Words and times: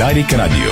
Дарик 0.00 0.32
Радио. 0.32 0.70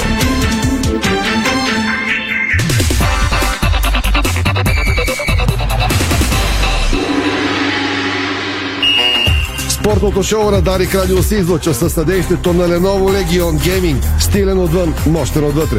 Спортното 9.69 10.23
шоу 10.23 10.51
на 10.51 10.63
Дарик 10.63 10.95
Радио 10.95 11.23
се 11.23 11.37
излъчва 11.37 11.75
със 11.75 11.93
съдействието 11.93 12.53
на 12.53 12.69
Lenovo 12.69 13.25
Legion 13.25 13.41
Gaming. 13.41 14.21
Стилен 14.21 14.59
отвън, 14.59 14.95
мощен 15.07 15.45
отвътре. 15.45 15.79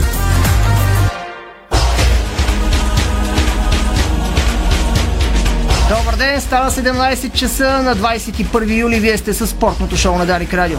Добър 5.89 6.16
ден, 6.18 6.41
става 6.41 6.71
17 6.71 7.34
часа 7.34 7.84
на 7.84 7.95
21 7.95 8.79
юли. 8.79 9.00
Вие 9.00 9.18
сте 9.18 9.34
с 9.34 9.47
спортното 9.47 9.97
шоу 9.97 10.18
на 10.18 10.25
Дарик 10.25 10.54
Радио. 10.54 10.77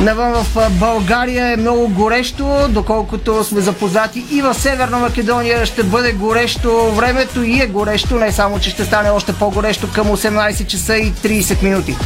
Навън 0.00 0.32
в 0.32 0.70
България 0.70 1.52
е 1.52 1.56
много 1.56 1.88
горещо, 1.88 2.68
доколкото 2.68 3.44
сме 3.44 3.60
запознати 3.60 4.24
и 4.30 4.42
в 4.42 4.54
Северна 4.54 4.98
Македония 4.98 5.66
ще 5.66 5.82
бъде 5.82 6.12
горещо 6.12 6.92
времето 6.92 7.42
и 7.42 7.62
е 7.62 7.66
горещо, 7.66 8.14
не 8.14 8.32
само, 8.32 8.60
че 8.60 8.70
ще 8.70 8.84
стане 8.84 9.10
още 9.10 9.32
по-горещо 9.32 9.88
към 9.94 10.06
18 10.06 10.66
часа 10.66 10.96
и 10.96 11.12
30 11.12 11.62
минути. 11.62 11.96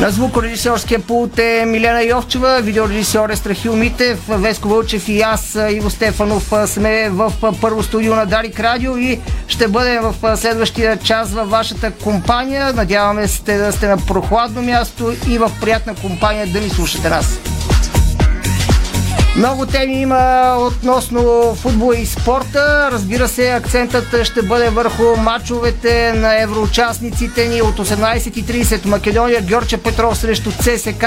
На 0.00 0.10
звукорежисьорския 0.10 0.98
пулт 0.98 1.38
е 1.38 1.64
Милена 1.66 2.02
Йовчева, 2.02 2.60
видеорежисьор 2.62 3.30
е 3.30 3.36
Страхил 3.36 3.76
Митев, 3.76 4.18
Веско 4.28 4.68
Вълчев 4.68 5.08
и 5.08 5.20
аз, 5.20 5.58
Иво 5.70 5.90
Стефанов, 5.90 6.52
сме 6.66 7.08
в 7.10 7.32
първо 7.60 7.82
студио 7.82 8.14
на 8.14 8.26
Дарик 8.26 8.60
Радио 8.60 8.96
и 8.96 9.20
ще 9.48 9.68
бъдем 9.68 10.02
в 10.02 10.36
следващия 10.36 10.96
час 10.96 11.32
във 11.32 11.50
вашата 11.50 11.90
компания. 11.90 12.72
Надяваме 12.72 13.28
се 13.28 13.58
да 13.58 13.72
сте 13.72 13.88
на 13.88 13.96
прохладно 13.96 14.62
място 14.62 15.12
и 15.28 15.38
в 15.38 15.50
приятна 15.60 15.94
компания 15.94 16.46
да 16.46 16.60
ни 16.60 16.68
слушате 16.68 17.08
нас. 17.08 17.38
Много 19.36 19.66
теми 19.66 20.00
има 20.00 20.54
относно 20.58 21.54
футбола 21.54 21.96
и 21.96 22.06
спорта. 22.06 22.88
Разбира 22.92 23.28
се, 23.28 23.50
акцентът 23.50 24.24
ще 24.24 24.42
бъде 24.42 24.70
върху 24.70 25.16
мачовете 25.16 26.12
на 26.12 26.42
евроучастниците 26.42 27.48
ни 27.48 27.62
от 27.62 27.76
18.30 27.76 28.86
Македония. 28.86 29.42
Георче 29.42 29.76
Петров 29.76 30.18
срещу 30.18 30.50
ЦСК. 30.50 31.04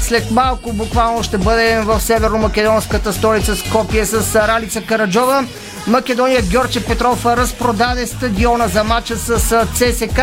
След 0.00 0.30
малко 0.30 0.72
буквално 0.72 1.22
ще 1.22 1.38
бъдем 1.38 1.84
в 1.84 2.00
северно-македонската 2.00 3.12
столица 3.12 3.56
Скопие 3.56 4.06
с 4.06 4.48
Ралица 4.48 4.82
Караджова. 4.82 5.44
Македония 5.86 6.42
Георче 6.42 6.84
Петров 6.84 7.26
разпродаде 7.26 8.06
стадиона 8.06 8.68
за 8.68 8.84
мача 8.84 9.16
с 9.16 9.66
ЦСК. 9.74 10.20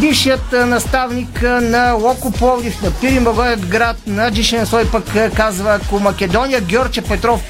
Бившият 0.00 0.52
наставник 0.52 1.42
на 1.42 1.92
Локо 1.92 2.32
Пловдив 2.32 2.82
на 2.82 2.90
Пирин 2.90 3.26
град 3.68 3.96
на 4.06 4.30
Джишен 4.30 4.66
Сой 4.66 4.90
пък 4.90 5.04
казва, 5.36 5.74
ако 5.74 6.00
Македония 6.00 6.60
Георче 6.60 7.02
Петров 7.02 7.40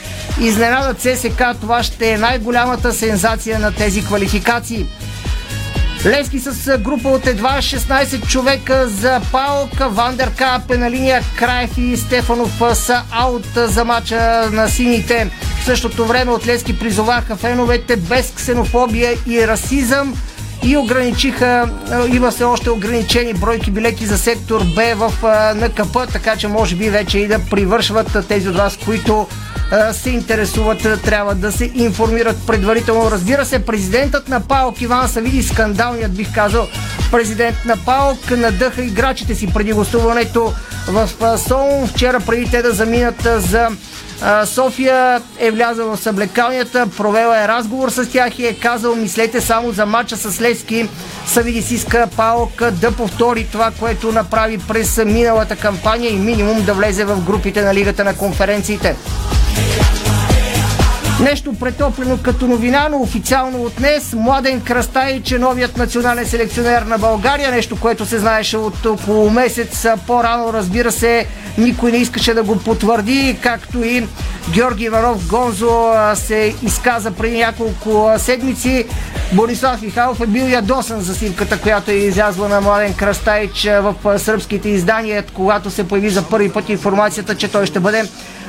изненада 0.40 0.94
ЦСК, 0.94 1.42
това 1.60 1.82
ще 1.82 2.10
е 2.10 2.18
най-голямата 2.18 2.92
сензация 2.92 3.58
на 3.58 3.72
тези 3.72 4.04
квалификации. 4.04 4.86
Левски 6.06 6.38
с 6.38 6.78
група 6.78 7.08
от 7.08 7.26
едва 7.26 7.58
16 7.58 8.26
човека 8.28 8.88
за 8.88 9.20
Палка, 9.32 9.88
Вандерка, 9.88 10.60
Пеналиния, 10.68 11.22
Краев 11.38 11.70
и 11.78 11.96
Стефанов 11.96 12.62
са 12.74 13.02
аут 13.10 13.46
за 13.54 13.84
мача 13.84 14.48
на 14.52 14.68
сините. 14.68 15.30
В 15.60 15.64
същото 15.64 16.06
време 16.06 16.30
от 16.30 16.46
Левски 16.46 16.78
призоваха 16.78 17.36
феновете 17.36 17.96
без 17.96 18.32
ксенофобия 18.36 19.12
и 19.26 19.46
расизъм 19.46 20.14
и 20.62 20.76
ограничиха, 20.76 21.68
има 22.12 22.30
все 22.30 22.44
още 22.44 22.70
ограничени 22.70 23.34
бройки 23.34 23.70
билети 23.70 24.06
за 24.06 24.18
сектор 24.18 24.62
Б 24.74 24.94
в 24.96 25.12
НКП, 25.56 26.06
така 26.12 26.36
че 26.36 26.48
може 26.48 26.76
би 26.76 26.90
вече 26.90 27.18
и 27.18 27.28
да 27.28 27.38
привършват 27.38 28.28
тези 28.28 28.48
от 28.48 28.56
вас, 28.56 28.78
които 28.84 29.26
се 29.92 30.10
интересуват, 30.10 31.02
трябва 31.04 31.34
да 31.34 31.52
се 31.52 31.70
информират 31.74 32.46
предварително. 32.46 33.10
Разбира 33.10 33.44
се, 33.44 33.58
президентът 33.58 34.28
на 34.28 34.40
ПАОК 34.40 34.80
Иван 34.80 35.08
Савиди, 35.08 35.42
скандалният 35.42 36.16
бих 36.16 36.34
казал, 36.34 36.68
президент 37.10 37.56
на 37.64 37.76
ПАОК 37.76 38.30
надъха 38.30 38.82
играчите 38.82 39.34
си 39.34 39.46
преди 39.46 39.72
гостуването 39.72 40.52
в 40.88 41.08
Солун. 41.38 41.88
Вчера 41.88 42.20
преди 42.20 42.50
те 42.50 42.62
да 42.62 42.72
заминат 42.72 43.28
за 43.36 43.68
София 44.44 45.22
е 45.38 45.50
влязъл 45.50 45.96
в 45.96 46.00
съблекалнията, 46.00 46.86
провела 46.96 47.44
е 47.44 47.48
разговор 47.48 47.90
с 47.90 48.10
тях 48.10 48.38
и 48.38 48.46
е 48.46 48.54
казал 48.54 48.96
мислете 48.96 49.40
само 49.40 49.72
за 49.72 49.86
матча 49.86 50.16
с 50.16 50.40
Левски. 50.40 50.88
Савидис 51.26 51.70
иска 51.70 52.08
Паок 52.16 52.70
да 52.70 52.92
повтори 52.92 53.46
това, 53.52 53.70
което 53.78 54.12
направи 54.12 54.58
през 54.58 55.04
миналата 55.04 55.56
кампания 55.56 56.12
и 56.12 56.16
минимум 56.16 56.64
да 56.64 56.74
влезе 56.74 57.04
в 57.04 57.20
групите 57.20 57.62
на 57.62 57.74
Лигата 57.74 58.04
на 58.04 58.16
конференциите. 58.16 58.96
Нещо 61.22 61.52
претоплено 61.52 62.18
като 62.22 62.46
новина, 62.46 62.88
но 62.90 62.98
официално 62.98 63.62
от 63.62 63.72
днес 63.78 64.12
Младен 64.12 64.60
Крастайч 64.60 65.32
е 65.32 65.38
новият 65.38 65.76
национален 65.76 66.26
селекционер 66.26 66.82
на 66.82 66.98
България. 66.98 67.50
Нещо, 67.50 67.80
което 67.80 68.06
се 68.06 68.18
знаеше 68.18 68.56
от 68.56 68.86
около 68.86 69.30
месец 69.30 69.86
по-рано, 70.06 70.52
разбира 70.52 70.92
се, 70.92 71.26
никой 71.58 71.92
не 71.92 71.98
искаше 71.98 72.34
да 72.34 72.42
го 72.42 72.58
потвърди, 72.58 73.38
както 73.42 73.84
и 73.84 74.06
Георги 74.50 74.84
Иванов 74.84 75.28
Гонзо 75.28 75.92
се 76.14 76.54
изказа 76.62 77.10
преди 77.10 77.38
няколко 77.38 78.12
седмици. 78.18 78.86
Борислав 79.32 79.82
Михайлов 79.82 80.20
е 80.20 80.26
бил 80.26 80.44
ядосан 80.44 81.00
за 81.00 81.14
сивката, 81.14 81.60
която 81.60 81.90
е 81.90 81.94
излязла 81.94 82.48
на 82.48 82.60
Младен 82.60 82.94
Крастайч 82.94 83.64
в 83.64 83.94
сръбските 84.18 84.68
издания, 84.68 85.24
когато 85.34 85.70
се 85.70 85.88
появи 85.88 86.10
за 86.10 86.22
първи 86.22 86.52
път 86.52 86.68
информацията, 86.68 87.34
че 87.34 87.48
той 87.48 87.66
ще 87.66 87.80
бъде 87.80 88.04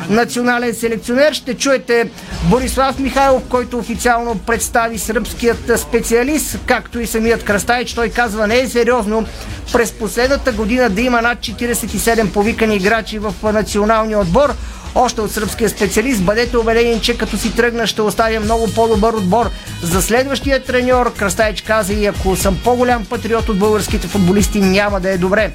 национален 0.10 0.74
селекционер. 0.74 1.34
Ще 1.34 1.54
чуете 1.54 2.10
Борислав 2.44 2.63
Михайлов, 3.00 3.44
който 3.50 3.78
официално 3.78 4.36
представи 4.38 5.00
сръбският 5.00 5.80
специалист, 5.80 6.60
както 6.66 7.00
и 7.00 7.08
самият 7.08 7.44
Крастайч. 7.44 7.94
Той 7.94 8.10
казва, 8.10 8.48
не 8.48 8.60
е 8.60 8.70
сериозно 8.70 9.26
през 9.74 9.92
последната 9.92 10.52
година 10.52 10.90
да 10.90 11.02
има 11.02 11.22
над 11.22 11.40
47 11.40 12.32
повикани 12.32 12.76
играчи 12.76 13.20
в 13.20 13.34
националния 13.44 14.20
отбор. 14.20 14.54
Още 14.96 15.22
от 15.22 15.32
сръбския 15.32 15.70
специалист, 15.70 16.24
бъдете 16.24 16.58
убедени, 16.58 17.02
че 17.02 17.18
като 17.18 17.38
си 17.38 17.56
тръгна 17.56 17.88
ще 17.88 18.02
оставя 18.02 18.40
много 18.40 18.74
по-добър 18.76 19.14
отбор. 19.14 19.50
За 19.84 20.02
следващия 20.02 20.64
треньор 20.64 21.14
Крастайч 21.14 21.62
каза 21.62 21.94
и 21.94 22.06
ако 22.06 22.36
съм 22.36 22.60
по-голям 22.64 23.06
патриот 23.06 23.50
от 23.50 23.60
българските 23.60 24.08
футболисти, 24.08 24.62
няма 24.62 25.00
да 25.00 25.10
е 25.10 25.18
добре. 25.18 25.52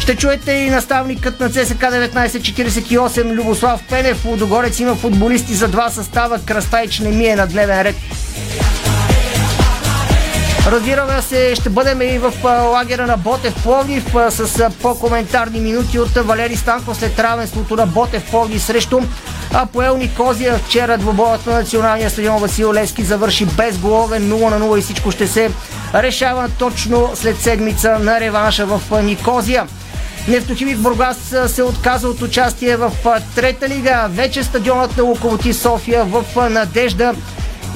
Ще 0.00 0.16
чуете 0.16 0.52
и 0.52 0.70
наставникът 0.70 1.40
на 1.40 1.50
ЦСК 1.50 1.82
1948 1.82 3.34
Любослав 3.34 3.80
Пенев. 3.88 4.24
Лудогорец 4.24 4.78
има 4.78 4.94
футболисти 4.94 5.54
за 5.54 5.68
два 5.68 5.90
състава. 5.90 6.38
Крастайч 6.46 6.98
не 6.98 7.10
ми 7.10 7.26
е 7.26 7.36
на 7.36 7.46
дневен 7.46 7.82
ред. 7.82 7.96
Разбираме 10.66 11.22
се, 11.22 11.54
ще 11.54 11.68
бъдем 11.70 12.02
и 12.02 12.18
в 12.18 12.32
лагера 12.44 13.06
на 13.06 13.16
Ботев 13.16 13.54
Пловдив 13.62 14.04
с 14.28 14.70
по-коментарни 14.82 15.60
минути 15.60 15.98
от 15.98 16.08
Валери 16.08 16.56
Станко 16.56 16.94
след 16.94 17.18
равенството 17.18 17.76
на 17.76 17.86
Ботев 17.86 18.30
Пловдив 18.30 18.62
срещу 18.62 19.00
Апоел 19.52 19.96
Никозия. 19.96 20.58
Вчера 20.58 20.98
двобоят 20.98 21.46
на 21.46 21.52
националния 21.52 22.10
стадион 22.10 22.40
Васил 22.40 22.72
Лески 22.72 23.04
завърши 23.04 23.46
без 23.46 23.78
голове 23.78 24.20
0 24.20 24.50
на 24.50 24.60
0 24.60 24.78
и 24.78 24.82
всичко 24.82 25.10
ще 25.10 25.26
се 25.26 25.50
решава 25.94 26.48
точно 26.58 27.10
след 27.14 27.40
седмица 27.40 27.98
на 27.98 28.20
реванша 28.20 28.66
в 28.66 29.02
Никозия. 29.02 29.66
Нефтохимик 30.28 30.78
Бургас 30.78 31.34
се 31.46 31.62
отказа 31.62 32.08
от 32.08 32.22
участие 32.22 32.76
в 32.76 32.92
трета 33.34 33.68
лига. 33.68 34.06
Вече 34.10 34.44
стадионът 34.44 34.96
на 34.96 35.02
Луковоти 35.02 35.52
София 35.52 36.04
в 36.04 36.24
надежда 36.50 37.14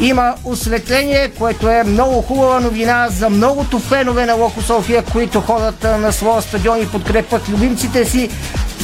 има 0.01 0.35
осветление, 0.45 1.31
което 1.39 1.69
е 1.69 1.85
много 1.85 2.23
хубава 2.23 2.61
новина 2.61 3.09
за 3.11 3.31
многото 3.31 3.79
фенове 3.79 4.27
на 4.27 4.35
Локо 4.35 4.63
София, 4.63 5.03
които 5.03 5.41
ходят 5.41 5.83
на 5.83 6.13
своя 6.13 6.43
стадион 6.43 6.83
и 6.83 6.89
подкрепят 6.89 7.49
любимците 7.49 8.05
си. 8.05 8.31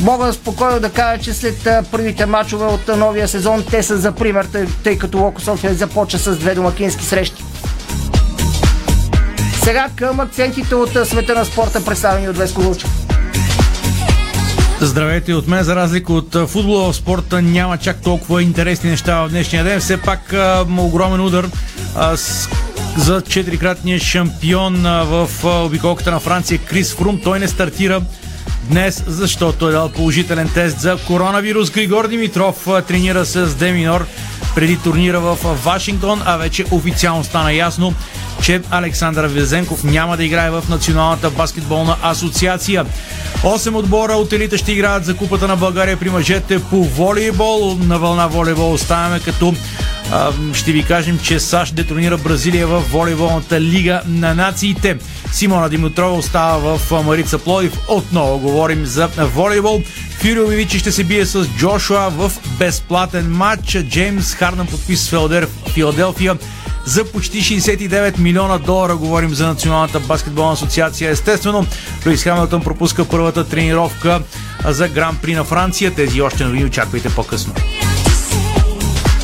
Мога 0.00 0.32
спокойно 0.32 0.80
да 0.80 0.90
кажа, 0.90 1.22
че 1.22 1.34
след 1.34 1.68
първите 1.90 2.26
матчове 2.26 2.64
от 2.64 2.88
новия 2.96 3.28
сезон 3.28 3.64
те 3.70 3.82
са 3.82 3.96
за 3.96 4.12
пример, 4.12 4.48
тъй 4.84 4.98
като 4.98 5.18
Локо 5.18 5.40
София 5.40 5.74
започва 5.74 6.18
с 6.18 6.36
две 6.36 6.54
домакински 6.54 7.04
срещи. 7.04 7.44
Сега 9.62 9.88
към 9.96 10.20
акцентите 10.20 10.74
от 10.74 10.90
света 11.04 11.34
на 11.34 11.44
спорта, 11.44 11.84
представени 11.84 12.28
от 12.28 12.38
Веско 12.38 12.60
Лучев. 12.60 12.90
Здравейте 14.84 15.34
от 15.34 15.48
мен, 15.48 15.64
за 15.64 15.76
разлика 15.76 16.12
от 16.12 16.36
футбола 16.48 16.92
в 16.92 16.96
спорта 16.96 17.42
няма 17.42 17.78
чак 17.78 18.02
толкова 18.02 18.42
интересни 18.42 18.90
неща 18.90 19.22
в 19.22 19.28
днешния 19.28 19.64
ден. 19.64 19.80
Все 19.80 20.00
пак 20.00 20.32
а, 20.32 20.66
огромен 20.78 21.20
удар 21.20 21.46
а, 21.96 22.16
с, 22.16 22.48
за 22.96 23.22
четирикратния 23.28 23.98
шампион 23.98 24.86
а, 24.86 25.04
в 25.04 25.28
обиколката 25.44 26.10
на 26.10 26.20
Франция 26.20 26.58
Крис 26.58 26.94
Фрум. 26.94 27.20
Той 27.24 27.38
не 27.38 27.48
стартира 27.48 28.02
днес, 28.68 29.04
защото 29.06 29.68
е 29.68 29.72
дал 29.72 29.88
положителен 29.88 30.48
тест 30.54 30.80
за 30.80 30.96
коронавирус. 31.06 31.70
Григор 31.70 32.08
Димитров 32.08 32.68
а, 32.68 32.82
тренира 32.82 33.24
с 33.24 33.54
Деминор 33.54 34.06
преди 34.54 34.78
турнира 34.78 35.20
в 35.20 35.38
Вашингтон, 35.64 36.22
а 36.24 36.36
вече 36.36 36.64
официално 36.70 37.24
стана 37.24 37.52
ясно, 37.52 37.94
че 38.42 38.62
Александър 38.70 39.26
Везенков 39.26 39.84
няма 39.84 40.16
да 40.16 40.24
играе 40.24 40.50
в 40.50 40.64
Националната 40.68 41.30
баскетболна 41.30 41.96
асоциация. 42.02 42.86
8 43.42 43.74
отбора 43.74 44.12
от 44.12 44.32
елита 44.32 44.58
ще 44.58 44.72
играят 44.72 45.04
за 45.04 45.16
Купата 45.16 45.48
на 45.48 45.56
България 45.56 45.96
при 45.96 46.10
мъжете 46.10 46.62
по 46.62 46.84
волейбол. 46.84 47.76
На 47.80 47.98
вълна 47.98 48.26
волейбол 48.26 48.72
оставяме 48.72 49.20
като 49.20 49.54
а, 50.12 50.32
ще 50.52 50.72
ви 50.72 50.82
кажем, 50.82 51.18
че 51.22 51.40
САЩ 51.40 51.74
детронира 51.74 52.18
Бразилия 52.18 52.66
в 52.66 52.80
волейболната 52.80 53.60
лига 53.60 54.02
на 54.06 54.34
нациите. 54.34 54.98
Симона 55.32 55.68
Димитрова 55.68 56.16
остава 56.16 56.76
в 56.76 57.02
Марица 57.04 57.38
Плодив. 57.38 57.72
Отново 57.88 58.38
говорим 58.38 58.86
за 58.86 59.08
волейбол. 59.08 59.82
Фюри 60.18 60.40
обяви, 60.40 60.66
че 60.68 60.78
ще 60.78 60.92
се 60.92 61.04
бие 61.04 61.26
с 61.26 61.46
Джошуа 61.58 62.10
в 62.10 62.32
безплатен 62.58 63.30
матч. 63.30 63.78
Джеймс 63.82 64.34
Хардън 64.34 64.66
подпис 64.66 65.10
в 65.10 65.46
Филаделфия 65.74 66.36
за 66.86 67.04
почти 67.04 67.38
69 67.38 68.18
милиона 68.18 68.58
долара. 68.58 68.96
Говорим 68.96 69.34
за 69.34 69.46
Националната 69.46 70.00
баскетболна 70.00 70.52
асоциация. 70.52 71.10
Естествено, 71.10 71.66
Луис 72.06 72.24
Хамилтън 72.24 72.62
пропуска 72.62 73.04
първата 73.04 73.48
тренировка 73.48 74.20
за 74.64 74.88
Гран 74.88 75.18
При 75.22 75.34
на 75.34 75.44
Франция. 75.44 75.94
Тези 75.94 76.20
още 76.20 76.44
новини 76.44 76.64
очаквайте 76.64 77.14
по-късно. 77.14 77.54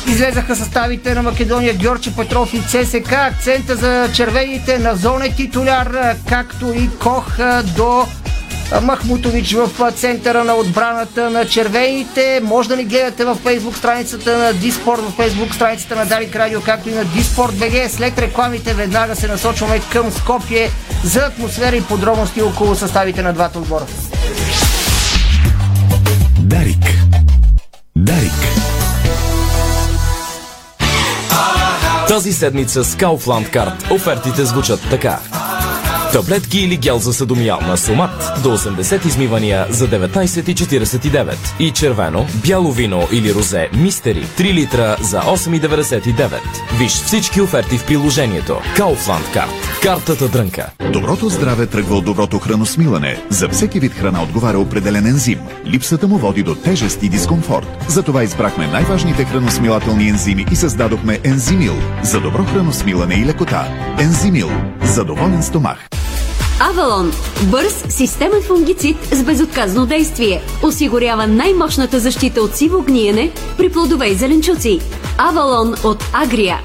Излезаха 0.07 0.55
съставите 0.55 1.15
на 1.15 1.21
Македония 1.23 1.73
Георги 1.73 2.11
Петров 2.15 2.53
и 2.53 2.61
ЦСК. 2.61 3.11
Акцента 3.11 3.75
за 3.75 4.09
червените 4.13 4.77
на 4.77 4.95
зона 4.95 5.35
титуляр, 5.35 6.15
както 6.29 6.73
и 6.73 6.89
Кох 6.99 7.37
до 7.75 8.07
Махмутович 8.81 9.53
в 9.53 9.91
центъра 9.91 10.43
на 10.43 10.55
отбраната 10.55 11.29
на 11.29 11.45
червените. 11.45 12.39
Може 12.43 12.69
да 12.69 12.75
ни 12.77 12.83
гледате 12.83 13.25
в 13.25 13.35
фейсбук 13.35 13.77
страницата 13.77 14.37
на 14.37 14.53
Диспорт, 14.53 15.01
в 15.01 15.15
фейсбук 15.15 15.55
страницата 15.55 15.95
на 15.95 16.05
Дарик 16.05 16.35
Радио, 16.35 16.61
както 16.61 16.89
и 16.89 16.93
на 16.93 17.05
Диспорт 17.05 17.53
БГ. 17.55 17.89
След 17.89 18.19
рекламите 18.19 18.73
веднага 18.73 19.15
се 19.15 19.27
насочваме 19.27 19.81
към 19.91 20.11
Скопие 20.11 20.69
за 21.03 21.19
атмосфера 21.19 21.75
и 21.75 21.81
подробности 21.81 22.41
около 22.41 22.75
съставите 22.75 23.21
на 23.21 23.33
двата 23.33 23.59
отбора. 23.59 23.85
Дарик. 26.39 26.85
Дарик. 27.95 28.31
Тази 32.07 32.33
седмица 32.33 32.83
с 32.83 32.95
Kaufland 32.95 33.53
Card 33.53 33.91
офертите 33.91 34.45
звучат 34.45 34.79
така. 34.89 35.19
Таблетки 36.13 36.59
или 36.59 36.77
гел 36.77 36.99
за 36.99 37.13
съдомиял 37.13 37.59
на 37.61 37.77
Сомат 37.77 38.31
до 38.43 38.57
80 38.57 39.05
измивания 39.05 39.65
за 39.69 39.87
19,49 39.87 41.35
и 41.59 41.71
червено, 41.71 42.27
бяло 42.45 42.71
вино 42.71 43.07
или 43.11 43.33
розе 43.33 43.69
Мистери 43.73 44.25
3 44.37 44.53
литра 44.53 44.95
за 45.01 45.21
8,99. 45.21 46.31
Виж 46.79 46.91
всички 46.91 47.41
оферти 47.41 47.77
в 47.77 47.85
приложението. 47.85 48.57
Kaufland 48.77 49.35
Card. 49.35 49.81
Картата 49.81 50.27
дрънка. 50.27 50.69
Доброто 50.93 51.29
здраве 51.29 51.65
тръгва 51.65 51.95
от 51.95 52.05
доброто 52.05 52.39
храносмилане. 52.39 53.17
За 53.29 53.49
всеки 53.49 53.79
вид 53.79 53.93
храна 53.93 54.23
отговаря 54.23 54.59
определен 54.59 55.05
ензим. 55.05 55.39
Липсата 55.65 56.07
му 56.07 56.17
води 56.17 56.43
до 56.43 56.55
тежест 56.55 57.03
и 57.03 57.09
дискомфорт. 57.09 57.67
Затова 57.87 58.23
избрахме 58.23 58.67
най-важните 58.67 59.25
храносмилателни 59.25 60.09
ензими 60.09 60.45
и 60.51 60.55
създадохме 60.55 61.19
Ензимил 61.23 61.75
за 62.03 62.19
добро 62.19 62.43
храносмилане 62.43 63.15
и 63.15 63.25
лекота. 63.25 63.67
Ензимил. 63.99 64.49
За 64.83 65.05
доволен 65.05 65.43
стомах. 65.43 66.00
Авалон– 66.69 67.11
бърз 67.51 67.85
системен 67.89 68.41
фунгицид 68.47 68.97
с 69.11 69.23
безотказно 69.23 69.85
действие. 69.85 70.41
Осигурява 70.63 71.27
най-мощната 71.27 71.99
защита 71.99 72.41
от 72.41 72.55
сиво 72.55 72.81
гниене 72.81 73.31
при 73.57 73.71
плодове 73.71 74.07
и 74.07 74.13
зеленчуци. 74.13 74.79
Авалон 75.17 75.75
от 75.83 76.03
Агрия. 76.13 76.59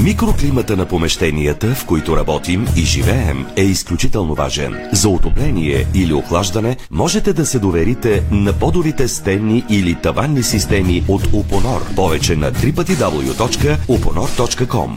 Микроклимата 0.00 0.76
на 0.76 0.86
помещенията, 0.86 1.74
в 1.74 1.86
които 1.86 2.16
работим 2.16 2.66
и 2.76 2.80
живеем, 2.80 3.46
е 3.56 3.62
изключително 3.62 4.34
важен. 4.34 4.76
За 4.92 5.08
отопление 5.08 5.86
или 5.94 6.12
охлаждане 6.12 6.76
можете 6.90 7.32
да 7.32 7.46
се 7.46 7.58
доверите 7.58 8.22
на 8.30 8.52
подовите 8.52 9.08
стенни 9.08 9.64
или 9.70 9.94
таванни 9.94 10.42
системи 10.42 11.04
от 11.08 11.22
Упонор. 11.32 11.94
Повече 11.96 12.36
на 12.36 12.52
www.uponor.com 12.52 14.90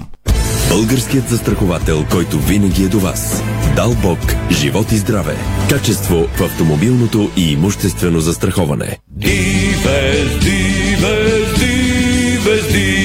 Българският 0.70 1.30
застраховател, 1.30 2.06
който 2.12 2.40
винаги 2.40 2.84
е 2.84 2.88
до 2.88 3.00
вас. 3.00 3.44
Дал 3.76 3.96
Бог, 4.02 4.20
живот 4.52 4.92
и 4.92 4.98
здраве. 4.98 5.38
Качество 5.70 6.28
в 6.36 6.42
автомобилното 6.42 7.32
и 7.38 7.52
имуществено 7.52 8.20
застраховане. 8.20 8.98
Дивес, 9.12 10.40
Дивес, 10.40 11.60
Дивес, 11.60 12.68
Дивес. 12.72 12.99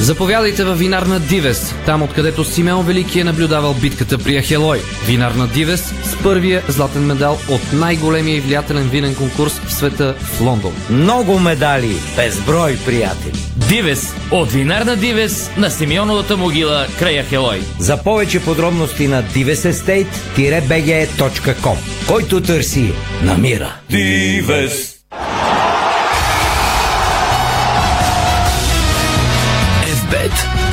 Заповядайте 0.00 0.64
в 0.64 0.74
винарна 0.74 1.20
Дивес, 1.20 1.74
там 1.86 2.02
откъдето 2.02 2.44
Симеон 2.44 2.86
Велики 2.86 3.20
е 3.20 3.24
наблюдавал 3.24 3.74
битката 3.74 4.18
при 4.18 4.38
Ахелой. 4.38 4.80
Винарна 5.06 5.46
Дивес 5.46 5.94
с 6.04 6.16
първия 6.22 6.62
златен 6.68 7.06
медал 7.06 7.38
от 7.48 7.72
най-големия 7.72 8.36
и 8.36 8.40
влиятелен 8.40 8.88
винен 8.88 9.14
конкурс 9.14 9.60
в 9.66 9.72
света 9.72 10.14
в 10.20 10.40
Лондон. 10.40 10.72
Много 10.90 11.38
медали, 11.38 11.96
безброй 12.16 12.76
приятели. 12.86 13.38
Дивес 13.68 14.14
от 14.30 14.52
винарна 14.52 14.96
Дивес 14.96 15.50
на 15.56 15.70
Симеоновата 15.70 16.36
могила 16.36 16.86
край 16.98 17.22
Ахелой. 17.22 17.60
За 17.78 18.02
повече 18.02 18.44
подробности 18.44 19.08
на 19.08 19.24
divesestate-bg.com 19.24 21.76
Който 22.08 22.40
търси, 22.40 22.92
намира. 23.22 23.76
Дивес. 23.90 24.95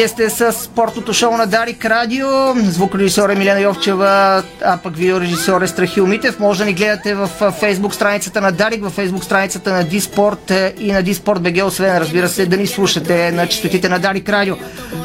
Вие 0.00 0.08
сте 0.08 0.30
с 0.30 0.52
спортното 0.52 1.12
шоу 1.12 1.36
на 1.36 1.46
Дарик 1.46 1.84
Радио. 1.84 2.26
Звукорежисор 2.56 3.30
е 3.30 3.34
Милена 3.34 3.60
Йовчева, 3.60 4.42
а 4.64 4.76
пък 4.76 4.96
видеорежисор 4.96 5.62
е 5.62 5.66
Страхил 5.66 6.06
Митев. 6.06 6.40
Може 6.40 6.58
да 6.58 6.64
ни 6.64 6.72
гледате 6.72 7.14
в 7.14 7.28
фейсбук 7.60 7.94
страницата 7.94 8.40
на 8.40 8.52
Дарик, 8.52 8.84
в 8.84 8.90
фейсбук 8.90 9.24
страницата 9.24 9.72
на 9.72 9.84
Диспорт 9.84 10.52
и 10.78 10.92
на 10.92 11.02
Диспорт 11.02 11.42
БГ, 11.42 11.64
освен 11.64 11.98
разбира 11.98 12.28
се 12.28 12.46
да 12.46 12.56
ни 12.56 12.66
слушате 12.66 13.32
на 13.32 13.46
частотите 13.46 13.88
на 13.88 13.98
Дарик 13.98 14.28
Радио. 14.28 14.56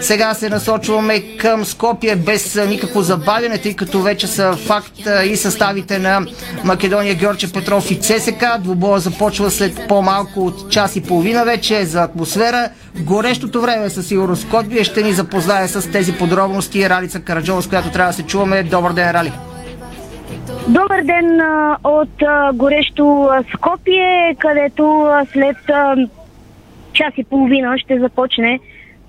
Сега 0.02 0.34
се 0.34 0.50
насочваме 0.50 1.38
към 1.38 1.66
Скопие 1.66 2.16
без 2.16 2.56
никакво 2.56 3.02
забавяне, 3.02 3.58
тъй 3.58 3.74
като 3.74 4.02
вече 4.02 4.28
са 4.28 4.54
факт 4.54 5.00
и 5.26 5.38
съставите 5.38 6.00
на 6.00 6.26
Македония 6.64 7.16
Георгия 7.16 7.50
Петров 7.52 7.92
и 7.92 8.00
ЦСК. 8.00 8.46
Двубоя 8.60 9.00
започва 9.00 9.52
след 9.52 9.88
по-малко 9.88 10.46
от 10.46 10.72
час 10.72 10.96
и 10.96 11.02
половина 11.02 11.46
вече 11.46 11.86
за 11.86 12.04
атмосфера. 12.04 12.70
Горещото 13.00 13.62
време 13.62 13.90
със 13.90 14.08
сигурност. 14.08 14.42
Скопие 14.42 14.85
ще 14.86 15.04
ни 15.04 15.12
запознае 15.12 15.68
с 15.68 15.92
тези 15.92 16.18
подробности. 16.18 16.90
Ралица 16.90 17.22
Караджова, 17.22 17.62
с 17.62 17.68
която 17.68 17.92
трябва 17.92 18.10
да 18.10 18.16
се 18.16 18.24
чуваме. 18.24 18.64
Добър 18.64 18.94
ден, 18.94 19.12
Рали! 19.12 19.32
Добър 20.68 21.04
ден 21.04 21.42
от 21.84 22.24
горещо 22.54 23.30
Скопие, 23.54 24.36
където 24.40 25.12
след 25.32 25.58
час 26.94 27.14
и 27.18 27.24
половина 27.24 27.78
ще 27.78 28.00
започне 28.00 28.60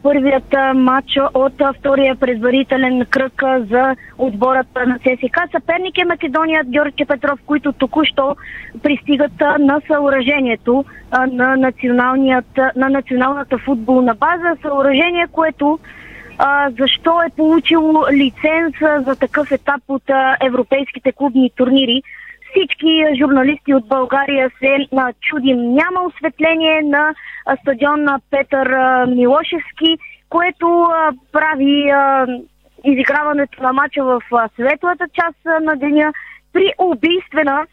първият 0.06 0.54
матч 0.74 1.18
от 1.34 1.62
втория 1.78 2.16
предварителен 2.16 3.06
кръг 3.10 3.42
за 3.70 3.96
отбората 4.18 4.86
на 4.86 4.98
ЦСКА. 4.98 5.42
Съперник 5.52 5.98
е 5.98 6.04
Македоният 6.04 6.70
Георги 6.70 7.04
Петров, 7.04 7.38
които 7.46 7.72
току-що 7.72 8.36
пристигат 8.82 9.40
на 9.58 9.80
съоръжението 9.86 10.84
на, 11.32 11.56
националният, 11.56 12.56
на 12.76 12.88
националната 12.88 13.58
футболна 13.58 14.14
база. 14.14 14.56
Съоръжение, 14.62 15.26
което 15.32 15.78
а, 16.38 16.70
защо 16.80 17.22
е 17.26 17.36
получило 17.36 18.06
лиценз 18.12 18.74
за 19.06 19.16
такъв 19.16 19.52
етап 19.52 19.82
от 19.88 20.10
а, 20.10 20.36
европейските 20.44 21.12
клубни 21.12 21.50
турнири. 21.56 22.02
Всички 22.56 23.04
журналисти 23.18 23.74
от 23.74 23.88
България 23.88 24.50
се 24.58 24.76
чудим. 25.20 25.74
Няма 25.74 26.02
осветление 26.02 26.82
на 26.82 27.14
стадион 27.60 28.02
на 28.02 28.20
Петър 28.30 28.68
Милошевски, 29.06 29.98
което 30.28 30.88
прави 31.32 31.92
изиграването 32.84 33.62
на 33.62 33.72
мача 33.72 34.04
в 34.04 34.20
светлата 34.54 35.04
част 35.14 35.38
на 35.62 35.76
деня 35.76 36.12
при 36.52 36.72
убийствена 36.78 37.66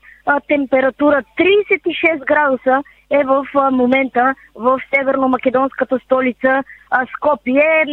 температура 0.47 1.23
36 1.39 2.25
градуса 2.25 2.83
е 3.09 3.23
в 3.23 3.47
момента 3.71 4.35
в 4.55 4.81
северно-македонската 4.95 5.99
столица 6.05 6.63
а, 6.91 7.05
Скопие, 7.15 7.85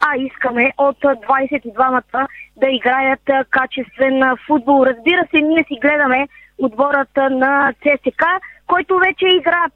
а 0.00 0.16
искаме 0.16 0.72
от 0.78 1.04
а, 1.04 1.16
22-мата 1.16 2.26
да 2.56 2.68
играят 2.70 3.30
качествен 3.50 4.22
футбол. 4.46 4.86
Разбира 4.86 5.26
се, 5.30 5.40
ние 5.40 5.64
си 5.68 5.78
гледаме 5.80 6.28
отборът 6.58 7.16
на 7.16 7.72
ЦСК, 7.72 8.22
който 8.66 8.98
вече 8.98 9.26
игра 9.26 9.66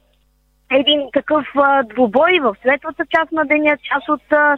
един 0.71 1.01
такъв 1.13 1.45
двубой 1.85 2.39
в 2.39 2.55
светлата 2.61 3.05
част 3.05 3.31
на 3.31 3.45
деня, 3.45 3.77
част 3.77 4.09
от 4.09 4.31
а, 4.31 4.57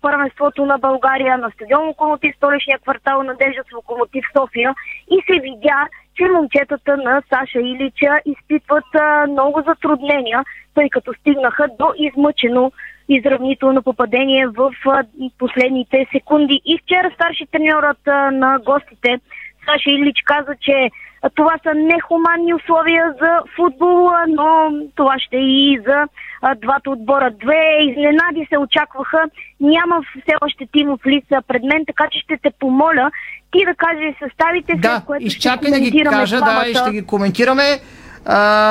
първенството 0.00 0.66
на 0.66 0.78
България 0.78 1.38
на 1.38 1.50
стадион 1.50 1.86
Локомотив, 1.86 2.36
столичния 2.36 2.78
квартал 2.78 3.22
Надежда 3.22 3.62
с 3.70 3.74
Локомотив 3.74 4.24
София 4.36 4.74
и 5.10 5.22
се 5.26 5.40
видя, 5.40 5.88
че 6.16 6.24
момчетата 6.24 6.96
на 6.96 7.22
Саша 7.28 7.60
Илича 7.60 8.14
изпитват 8.24 8.84
а, 8.94 9.26
много 9.26 9.62
затруднения, 9.66 10.44
тъй 10.74 10.88
като 10.88 11.14
стигнаха 11.14 11.68
до 11.78 11.92
измъчено 11.96 12.72
изравнително 13.08 13.82
попадение 13.82 14.46
в 14.46 14.72
а, 14.86 15.04
последните 15.38 16.06
секунди. 16.12 16.60
И 16.64 16.78
вчера 16.78 17.10
старши 17.14 17.46
треньорът 17.46 18.06
на 18.32 18.58
гостите 18.64 19.20
Саша 19.66 19.90
Илич 19.90 20.16
каза, 20.24 20.54
че 20.60 20.90
това 21.30 21.58
са 21.62 21.74
нехуманни 21.74 22.54
условия 22.54 23.14
за 23.20 23.32
футбол, 23.56 24.08
а, 24.08 24.24
но 24.28 24.72
това 24.94 25.14
ще 25.18 25.36
е 25.36 25.40
и 25.40 25.80
за 25.86 26.06
двата 26.56 26.90
отбора. 26.90 27.30
Две 27.30 27.60
изненади 27.80 28.46
се 28.48 28.58
очакваха. 28.58 29.24
Няма 29.60 30.02
все 30.02 30.34
още 30.40 30.66
Тимов 30.72 31.06
лица 31.06 31.42
пред 31.48 31.62
мен, 31.62 31.84
така 31.86 32.08
че 32.12 32.18
ще 32.18 32.36
те 32.42 32.50
помоля 32.58 33.10
ти 33.52 33.64
да 33.64 33.74
кажеш 33.74 34.14
съставите, 34.18 34.74
Да, 34.76 34.88
след 34.88 35.04
което 35.04 35.20
ще 35.20 35.26
изчакай 35.26 35.70
да 35.70 35.80
ги 35.80 36.04
кажа, 36.04 36.40
да, 36.40 36.64
и 36.68 36.74
ще 36.74 36.90
ги 36.90 37.06
коментираме. 37.06 37.80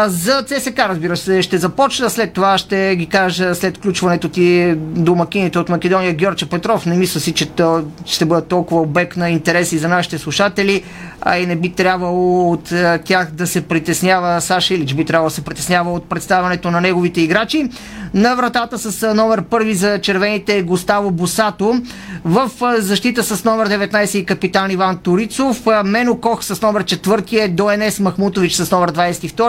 За 0.08 0.44
ЦСК, 0.48 0.80
разбира 0.80 1.18
се, 1.18 1.42
ще 1.42 1.58
започна, 1.58 2.10
след 2.10 2.34
това 2.34 2.58
ще 2.58 2.96
ги 2.96 3.06
кажа 3.06 3.56
след 3.56 3.78
включването 3.78 4.30
ти 4.30 4.74
домакините 4.78 5.60
от 5.60 5.70
Македония 5.70 6.14
Георче 6.14 6.50
Петров. 6.50 6.86
Не 6.86 6.98
мисля 6.98 7.20
си, 7.20 7.34
че 7.34 7.46
то 7.46 7.84
ще 8.06 8.26
бъдат 8.26 8.48
толкова 8.48 8.82
обект 8.82 9.18
на 9.18 9.30
интереси 9.30 9.78
за 9.78 9.88
нашите 9.88 10.18
слушатели, 10.18 10.84
а 11.22 11.38
и 11.38 11.46
не 11.46 11.56
би 11.56 11.70
трябвало 11.70 12.52
от 12.52 12.74
тях 13.06 13.32
да 13.32 13.48
се 13.48 13.62
притеснява 13.62 14.42
Саша 14.42 14.74
Илич, 14.74 14.94
би 14.94 15.06
трябвало 15.06 15.30
да 15.30 15.36
се 15.36 15.44
притеснява 15.44 15.94
от 15.94 16.10
представането 16.10 16.72
на 16.72 16.82
неговите 16.82 17.22
играчи. 17.22 17.70
На 18.14 18.36
вратата 18.36 18.78
с 18.78 19.14
номер 19.14 19.42
първи 19.42 19.74
за 19.74 20.00
червените 20.02 20.58
е 20.58 20.62
Густаво 20.62 21.12
Босато. 21.12 21.82
В 22.26 22.52
защита 22.78 23.24
с 23.24 23.46
номер 23.46 23.70
19 23.70 24.18
и 24.18 24.26
капитан 24.26 24.72
Иван 24.72 24.98
Торицов. 24.98 25.68
А, 25.68 25.84
Мено 25.84 26.18
Кох 26.18 26.44
с 26.44 26.62
номер 26.62 26.84
4 26.84 27.44
е 27.44 27.48
Доенес 27.48 28.00
Махмутович 28.00 28.54
с 28.54 28.72
номер 28.72 28.92
22. 28.92 29.41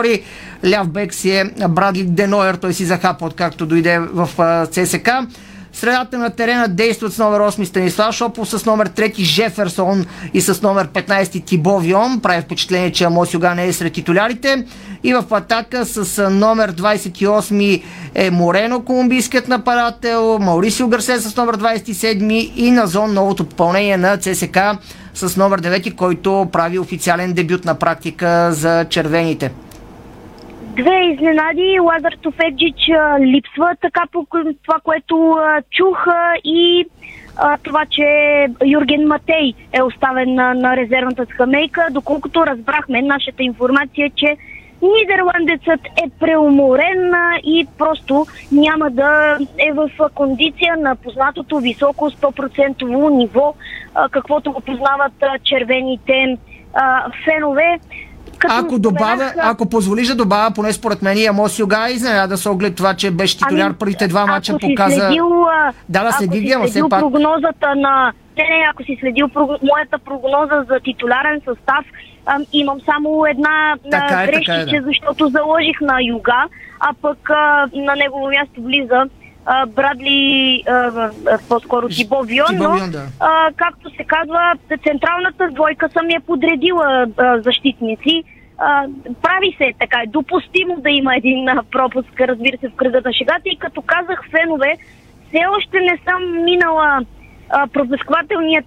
Ляв 0.65 0.87
бек 0.87 1.13
си 1.13 1.31
е 1.31 1.45
Брадли 1.69 2.03
Денойер. 2.03 2.55
Той 2.55 2.73
си 2.73 2.85
захапа 2.85 3.25
откакто 3.25 3.65
дойде 3.65 3.99
в 3.99 4.29
ЦСК. 4.71 5.09
Средата 5.73 6.17
на 6.17 6.29
терена 6.29 6.67
действат 6.67 7.13
с 7.13 7.17
номер 7.17 7.39
8 7.39 7.63
Станислав 7.63 8.15
Шопов, 8.15 8.49
с 8.49 8.65
номер 8.65 8.89
3 8.89 9.19
Жеферсон 9.19 10.05
и 10.33 10.41
с 10.41 10.61
номер 10.61 10.87
15 10.87 11.45
Тибо 11.45 11.79
Вион. 11.79 12.19
Прави 12.19 12.41
впечатление, 12.41 12.91
че 12.91 13.03
Амос 13.03 13.33
Юга 13.33 13.55
не 13.55 13.67
е 13.67 13.73
сред 13.73 13.93
титулярите. 13.93 14.65
И 15.03 15.13
в 15.13 15.23
атака 15.31 15.85
с 15.85 16.29
номер 16.29 16.71
28 16.71 17.83
е 18.15 18.31
Морено, 18.31 18.81
колумбийският 18.81 19.47
нападател, 19.47 20.39
Маурисио 20.39 20.87
Гарсе 20.87 21.19
с 21.19 21.37
номер 21.37 21.57
27 21.57 22.31
и 22.55 22.71
на 22.71 22.87
зон 22.87 23.13
новото 23.13 23.45
попълнение 23.45 23.97
на 23.97 24.17
ЦСК 24.17 24.57
с 25.13 25.37
номер 25.37 25.61
9, 25.61 25.95
който 25.95 26.49
прави 26.51 26.79
официален 26.79 27.33
дебют 27.33 27.65
на 27.65 27.75
практика 27.75 28.49
за 28.51 28.85
червените. 28.89 29.51
Две 30.73 30.99
изненади. 31.13 31.79
Лазар 31.79 32.13
Тофеджич 32.21 32.89
липсва 33.19 33.75
така 33.81 34.03
по 34.11 34.27
това, 34.63 34.79
което 34.83 35.37
чух 35.71 36.05
и 36.43 36.85
а, 37.37 37.57
това, 37.57 37.85
че 37.85 38.05
Юрген 38.65 39.07
Матей 39.07 39.53
е 39.73 39.81
оставен 39.81 40.33
на, 40.35 40.53
на 40.53 40.77
резервната 40.77 41.25
скамейка. 41.25 41.87
Доколкото 41.91 42.45
разбрахме, 42.45 43.01
нашата 43.01 43.43
информация 43.43 44.11
че 44.15 44.37
Нидерландецът 44.81 45.85
е 45.85 46.09
преуморен 46.19 47.13
и 47.43 47.67
просто 47.77 48.25
няма 48.51 48.89
да 48.91 49.37
е 49.57 49.71
в 49.73 49.89
кондиция 50.15 50.77
на 50.77 50.95
познатото 50.95 51.57
високо 51.59 52.09
100% 52.09 53.09
ниво, 53.09 53.55
каквото 54.11 54.51
го 54.51 54.61
познават 54.61 55.13
червените 55.43 56.37
фенове. 57.25 57.79
Като 58.43 58.55
Ако 58.65 58.79
добавя, 58.79 59.29
споменах, 59.29 59.35
ако 59.37 59.69
позволиш 59.69 60.07
да 60.07 60.15
добавя, 60.15 60.51
поне 60.51 60.73
според 60.73 61.01
мен 61.01 61.17
и 61.17 61.25
Амос 61.25 61.59
Юга 61.59 61.89
изненада 61.89 62.37
с 62.37 62.45
оглед 62.45 62.75
това, 62.75 62.93
че 62.93 63.11
беше 63.11 63.37
титуляр 63.37 63.65
Ами, 63.65 63.75
първите 63.79 64.07
два 64.07 64.25
мача 64.25 64.57
показа... 64.57 65.07
Следил, 65.07 65.45
Да, 65.89 66.03
да, 66.03 66.11
следи 66.11 66.39
ги, 66.39 66.51
ама 66.51 66.65
все 66.65 66.81
пак... 66.89 66.99
прогнозата 66.99 67.75
на... 67.75 68.13
Не, 68.37 68.43
не, 68.43 68.67
ако 68.71 68.83
си 68.83 68.97
следил 68.99 69.27
прог... 69.27 69.49
моята 69.49 69.97
прогноза 70.05 70.65
за 70.67 70.79
титулярен 70.83 71.41
състав, 71.45 71.85
ам, 72.25 72.45
имам 72.53 72.77
само 72.85 73.25
една 73.25 73.75
Така 73.91 74.23
е, 74.23 74.31
така 74.31 74.53
е, 74.53 74.65
да. 74.65 74.81
защото 74.85 75.27
заложих 75.27 75.81
на 75.81 75.97
юга, 76.01 76.45
а 76.79 76.93
пък 77.01 77.29
а, 77.29 77.69
на 77.73 77.95
негово 77.95 78.29
място 78.29 78.61
влиза 78.61 79.05
Брадли, 79.67 80.63
по-скоро 81.49 81.87
Тибо 81.89 82.21
Вион, 82.21 82.57
но 82.57 82.91
да. 82.91 83.03
а, 83.19 83.49
както 83.55 83.89
се 83.89 84.03
казва, 84.03 84.53
централната 84.83 85.49
двойка 85.51 85.89
съм 85.89 86.09
я 86.09 86.21
подредила 86.21 87.07
а, 87.17 87.41
защитници. 87.41 88.23
Прави 89.21 89.55
се 89.57 89.73
така, 89.79 89.97
е 90.03 90.07
допустимо 90.07 90.75
да 90.77 90.89
има 90.89 91.15
един 91.15 91.49
а, 91.49 91.63
пропуск, 91.71 92.21
разбира 92.21 92.57
се, 92.57 92.69
в 92.69 92.75
кръга 92.75 93.01
на 93.05 93.13
шегата. 93.13 93.41
И 93.45 93.57
като 93.57 93.81
казах 93.81 94.29
фенове, 94.31 94.77
все 95.27 95.39
още 95.57 95.79
не 95.79 95.99
съм 96.05 96.43
минала 96.43 97.05
а, 97.49 97.67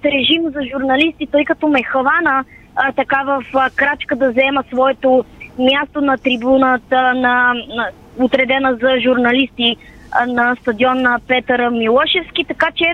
режим 0.05 0.43
за 0.43 0.61
журналисти, 0.73 1.27
тъй 1.27 1.45
като 1.45 1.69
ме 1.69 1.83
хвана 1.83 2.45
а, 2.77 2.93
така 2.93 3.23
в 3.27 3.45
а, 3.55 3.71
крачка 3.71 4.17
да 4.17 4.31
взема 4.31 4.65
своето 4.73 5.25
място 5.59 6.01
на 6.01 6.19
трибуната, 6.19 7.15
на, 7.15 7.55
на, 7.55 7.89
отредена 8.19 8.79
за 8.83 9.01
журналисти 9.01 9.77
а, 10.13 10.27
на 10.27 10.57
стадион 10.61 11.03
на 11.03 11.21
Петър 11.29 11.71
Милошевски, 11.71 12.45
така 12.45 12.69
че 12.75 12.85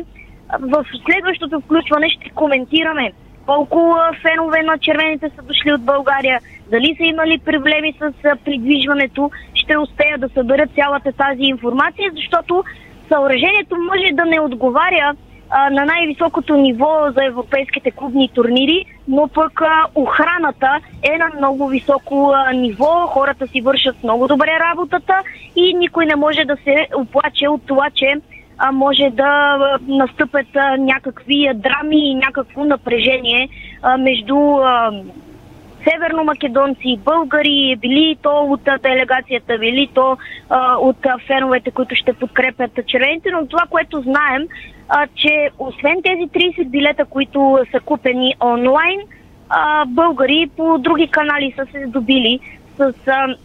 а, 0.49 0.59
в 0.59 0.85
следващото 1.05 1.61
включване 1.61 2.09
ще 2.11 2.31
коментираме 2.31 3.13
колко 3.47 3.97
а, 3.99 4.13
фенове 4.23 4.63
на 4.63 4.79
червените 4.79 5.31
са 5.37 5.43
дошли 5.43 5.73
от 5.73 5.83
България, 5.85 6.41
дали 6.73 6.95
са 6.97 7.05
имали 7.05 7.39
проблеми 7.39 7.95
с 8.01 8.13
придвижването, 8.45 9.31
ще 9.55 9.79
успея 9.79 10.19
да 10.19 10.29
събера 10.29 10.67
цялата 10.67 11.13
тази 11.13 11.43
информация, 11.43 12.11
защото 12.15 12.65
съоръжението 13.09 13.77
може 13.77 14.13
да 14.13 14.25
не 14.25 14.41
отговаря 14.41 15.15
а, 15.51 15.71
на 15.71 15.85
най-високото 15.85 16.57
ниво 16.57 17.11
за 17.17 17.25
европейските 17.25 17.91
клубни 17.91 18.29
турнири, 18.35 18.85
но 19.09 19.29
пък 19.29 19.61
а, 19.61 19.87
охраната 19.95 20.81
е 21.03 21.19
на 21.19 21.31
много 21.37 21.69
високо 21.69 22.33
а, 22.35 22.53
ниво, 22.53 23.07
хората 23.07 23.47
си 23.47 23.61
вършат 23.61 24.03
много 24.05 24.29
добре 24.29 24.59
работата 24.71 25.15
и 25.57 25.75
никой 25.75 26.07
не 26.07 26.17
може 26.17 26.45
да 26.45 26.57
се 26.65 26.89
оплаче 26.97 27.49
от 27.49 27.67
това, 27.67 27.91
че 27.95 28.15
а, 28.59 28.73
може 28.73 29.11
да 29.11 29.59
настъпят 29.89 30.57
а, 30.57 30.77
някакви 30.77 31.51
драми 31.55 32.11
и 32.11 32.15
някакво 32.15 32.65
напрежение 32.65 33.49
а, 33.83 33.99
между 33.99 34.37
а, 34.37 34.91
северномакедонци 35.85 36.99
българи, 37.05 37.77
били 37.81 38.17
то 38.23 38.31
от 38.31 38.69
делегацията, 38.83 39.59
били 39.59 39.89
то 39.95 40.17
а, 40.51 40.77
от 40.77 40.97
феновете, 41.27 41.71
които 41.71 41.95
ще 41.95 42.13
подкрепят 42.13 42.87
червените, 42.87 43.31
но 43.31 43.47
това, 43.47 43.63
което 43.71 44.01
знаем, 44.01 44.49
а, 44.89 45.07
че 45.15 45.51
освен 45.59 46.03
тези 46.03 46.23
30 46.23 46.69
билета, 46.69 47.05
които 47.05 47.59
са 47.71 47.81
купени 47.81 48.35
онлайн, 48.41 49.01
а, 49.49 49.85
българи 49.85 50.51
по 50.57 50.79
други 50.79 51.07
канали 51.07 51.55
са 51.57 51.67
се 51.73 51.87
добили 51.87 52.41
с 52.77 52.95
а, 53.07 53.37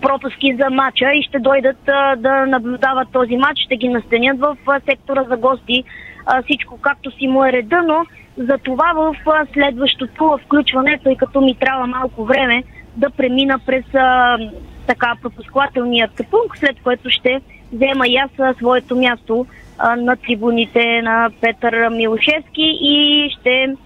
пропуски 0.00 0.56
за 0.60 0.70
матча 0.70 1.12
и 1.12 1.22
ще 1.22 1.38
дойдат 1.38 1.88
а, 1.88 2.16
да 2.16 2.46
наблюдават 2.46 3.08
този 3.12 3.36
матч, 3.36 3.60
ще 3.60 3.76
ги 3.76 3.88
настанят 3.88 4.40
в 4.40 4.56
а, 4.66 4.80
сектора 4.80 5.24
за 5.24 5.36
гости, 5.36 5.84
а, 6.26 6.42
всичко 6.42 6.78
както 6.80 7.10
си 7.10 7.28
му 7.28 7.44
е 7.44 7.52
реда, 7.52 7.82
но 7.86 8.06
за 8.36 8.58
това 8.58 8.92
в 8.96 9.16
следващото 9.52 10.38
включване, 10.44 11.00
тъй 11.04 11.16
като 11.16 11.40
ми 11.40 11.54
трябва 11.54 11.86
малко 11.86 12.24
време 12.24 12.64
да 12.96 13.10
премина 13.10 13.58
през 13.66 13.84
а, 13.94 14.38
така 14.86 15.14
пропусквателният 15.22 16.10
пункт, 16.30 16.58
след 16.58 16.76
което 16.82 17.10
ще 17.10 17.40
взема 17.72 18.08
и 18.08 18.16
аз 18.16 18.56
своето 18.56 18.96
място 18.96 19.46
а, 19.78 19.96
на 19.96 20.16
трибуните 20.16 21.02
на 21.02 21.30
Петър 21.40 21.88
Милошевски 21.88 22.78
и 22.80 23.28
ще 23.30 23.76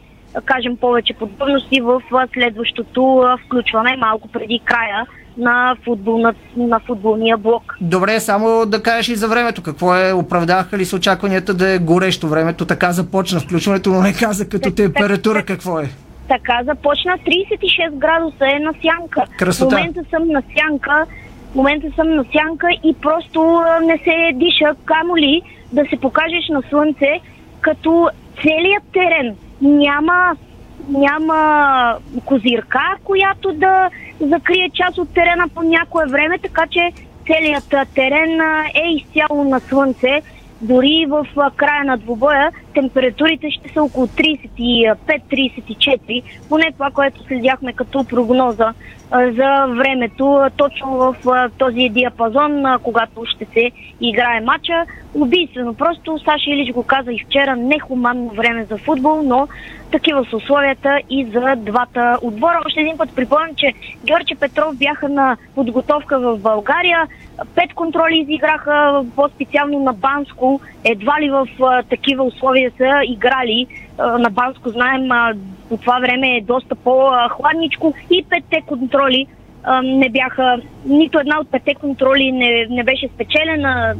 кажем 0.45 0.77
повече 0.77 1.15
подробности 1.15 1.81
в 1.81 2.03
следващото 2.33 3.25
включване 3.47 3.97
малко 3.97 4.29
преди 4.29 4.61
края 4.65 5.07
на, 5.39 5.77
футболна, 5.85 6.35
на 6.57 6.81
футболния 6.81 7.37
блок. 7.37 7.77
Добре, 7.81 8.21
само 8.21 8.67
да 8.67 8.83
кажеш 8.83 9.09
и 9.09 9.17
за 9.17 9.29
времето. 9.29 9.63
Какво 9.63 9.97
е, 9.97 10.13
оправдаха 10.13 10.79
ли 10.79 10.85
се 10.85 10.97
очакванията 10.97 11.55
да 11.55 11.69
е 11.69 11.79
горещо 11.79 12.29
времето? 12.29 12.67
Така 12.67 12.93
започна 12.93 13.41
включването, 13.41 13.91
но 13.91 14.01
не 14.01 14.13
каза 14.13 14.49
като 14.49 14.71
температура 14.71 15.43
какво 15.43 15.81
е. 15.81 15.91
Така 16.29 16.61
започна 16.65 17.19
36 17.19 17.91
градуса 17.91 18.45
е 18.57 18.59
на 18.59 18.73
сянка. 18.83 19.25
Красота. 19.39 19.77
В 19.77 19.79
момента 19.79 20.01
съм 20.11 20.29
на 20.29 20.43
сянка, 20.57 21.07
в 21.53 21.55
момента 21.55 21.87
съм 21.97 22.15
на 22.15 22.25
сянка 22.33 22.67
и 22.85 22.95
просто 23.03 23.63
не 23.83 23.99
се 23.99 24.33
диша, 24.35 24.75
камо 24.85 25.17
ли 25.17 25.43
да 25.73 25.83
се 25.91 25.97
покажеш 26.01 26.49
на 26.51 26.63
слънце, 26.71 27.21
като 27.61 28.11
целият 28.43 28.85
терен 28.93 29.37
няма 29.61 30.37
няма 30.89 31.99
козирка, 32.25 32.97
която 33.05 33.53
да 33.53 33.91
закрие 34.21 34.71
част 34.75 34.99
от 34.99 35.15
терена 35.15 35.49
по 35.55 35.63
някое 35.63 36.07
време, 36.07 36.39
така 36.39 36.67
че 36.71 36.93
целият 37.27 37.75
терен 37.95 38.41
е 38.75 38.89
изцяло 38.91 39.45
на 39.45 39.61
слънце. 39.61 40.23
Дори 40.61 41.07
в 41.09 41.27
края 41.57 41.85
на 41.85 41.97
двубоя 41.97 42.51
температурите 42.75 43.51
ще 43.51 43.73
са 43.73 43.83
около 43.83 44.07
35-34, 44.07 46.23
поне 46.49 46.73
това, 46.73 46.91
което 46.91 47.23
следяхме 47.23 47.73
като 47.73 48.05
прогноза 48.05 48.73
за 49.13 49.67
времето, 49.67 50.41
точно 50.57 50.97
в 50.97 51.17
този 51.59 51.89
диапазон, 51.89 52.65
когато 52.83 53.27
ще 53.27 53.45
се 53.45 53.71
играе 54.01 54.41
матча. 54.41 54.85
Убийствено. 55.15 55.75
Просто 55.75 56.19
Саша 56.19 56.51
Илич 56.51 56.75
го 56.75 56.83
каза 56.83 57.13
и 57.13 57.25
вчера, 57.27 57.57
нехуманно 57.57 58.29
време 58.29 58.65
за 58.65 58.79
футбол, 58.79 59.23
но 59.23 59.49
такива 59.91 60.27
са 60.31 60.37
условията 60.37 61.01
и 61.11 61.25
за 61.25 61.57
двата 61.57 62.19
отбора. 62.23 62.61
Още 62.67 62.81
един 62.81 62.99
път 62.99 63.17
припомням, 63.17 63.55
че 63.57 63.73
Георги 64.05 64.35
Петров 64.35 64.77
бяха 64.77 65.09
на 65.09 65.37
подготовка 65.55 66.19
в 66.19 66.39
България. 66.39 67.07
Пет 67.55 67.75
контроли 67.75 68.19
изиграха 68.19 69.05
по-специално 69.17 69.79
на 69.79 69.93
Банско. 69.93 70.61
Едва 70.85 71.21
ли 71.21 71.31
в 71.31 71.49
а, 71.63 71.83
такива 71.83 72.25
условия 72.25 72.73
са 72.77 73.01
играли. 73.09 73.67
А, 73.99 74.19
на 74.19 74.31
Банско, 74.31 74.69
знаем, 74.69 75.13
а, 75.13 75.35
по 75.69 75.77
това 75.77 75.99
време 75.99 76.37
е 76.37 76.41
доста 76.41 76.75
по-хладничко 76.75 77.95
и 78.11 78.25
петте 78.31 78.63
контроли 78.67 79.27
а, 79.67 79.83
не 79.83 80.09
бяха, 80.09 80.61
нито 80.85 81.19
една 81.19 81.41
от 81.41 81.51
петте 81.51 81.75
контроли 81.75 82.33
не, 82.33 82.67
не 82.71 82.85
беше 82.85 83.09
спечелена. 83.09 83.95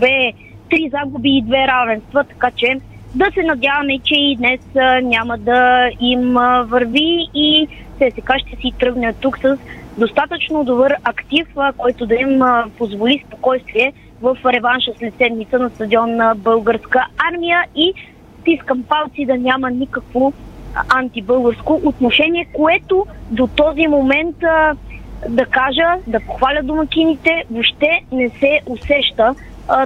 Бе 0.00 0.32
три 0.70 0.90
загуби 0.90 1.30
и 1.30 1.42
две 1.42 1.66
равенства, 1.66 2.24
така 2.24 2.50
че 2.56 2.80
да 3.14 3.30
се 3.34 3.42
надяваме, 3.42 3.98
че 3.98 4.14
и 4.14 4.36
днес 4.36 4.60
а, 4.76 5.00
няма 5.00 5.38
да 5.38 5.90
им 6.00 6.36
а, 6.36 6.62
върви 6.62 7.28
и 7.34 7.68
ССК 7.98 8.32
ще 8.38 8.56
си 8.56 8.72
тръгне 8.78 9.12
тук 9.12 9.38
с 9.38 9.58
достатъчно 10.00 10.64
добър 10.64 10.94
актив, 11.04 11.46
който 11.76 12.06
да 12.06 12.14
им 12.14 12.42
позволи 12.78 13.24
спокойствие 13.26 13.92
в 14.22 14.36
реванша 14.44 14.92
след 14.98 15.14
седмица 15.14 15.58
на 15.58 15.70
стадион 15.70 16.16
на 16.16 16.34
Българска 16.34 17.06
армия. 17.32 17.64
И 17.76 17.92
стискам 18.40 18.82
палци 18.82 19.26
да 19.26 19.38
няма 19.38 19.70
никакво 19.70 20.32
антибългарско 20.88 21.80
отношение, 21.84 22.48
което 22.52 23.06
до 23.30 23.46
този 23.46 23.86
момент 23.86 24.36
да 25.28 25.46
кажа, 25.46 25.94
да 26.06 26.20
похваля 26.20 26.60
домакините, 26.62 27.44
въобще 27.50 28.04
не 28.12 28.28
се 28.28 28.60
усеща, 28.66 29.34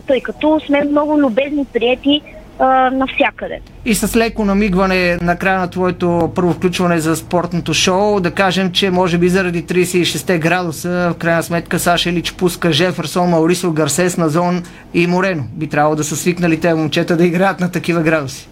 тъй 0.06 0.20
като 0.20 0.60
сме 0.60 0.84
много 0.84 1.20
любезни 1.20 1.64
приети 1.72 2.22
а, 2.58 2.90
навсякъде. 2.90 3.60
И 3.84 3.94
с 3.94 4.16
леко 4.16 4.44
намигване 4.44 5.16
на 5.22 5.36
края 5.36 5.58
на 5.58 5.70
твоето 5.70 6.32
първо 6.34 6.52
включване 6.52 6.98
за 6.98 7.16
спортното 7.16 7.74
шоу, 7.74 8.20
да 8.20 8.30
кажем, 8.30 8.72
че 8.72 8.90
може 8.90 9.18
би 9.18 9.28
заради 9.28 9.64
36 9.64 10.38
градуса, 10.38 11.12
в 11.14 11.18
крайна 11.18 11.42
сметка 11.42 11.78
Саша 11.78 12.10
Илич 12.10 12.32
пуска 12.32 12.72
Жеферсон, 12.72 13.28
Маурисо 13.28 13.72
Гарсес, 13.72 14.16
Назон 14.16 14.62
и 14.94 15.06
Морено. 15.06 15.44
Би 15.52 15.68
трябвало 15.68 15.96
да 15.96 16.04
са 16.04 16.16
свикнали 16.16 16.60
те 16.60 16.74
момчета 16.74 17.16
да 17.16 17.26
играят 17.26 17.60
на 17.60 17.72
такива 17.72 18.02
градуси. 18.02 18.48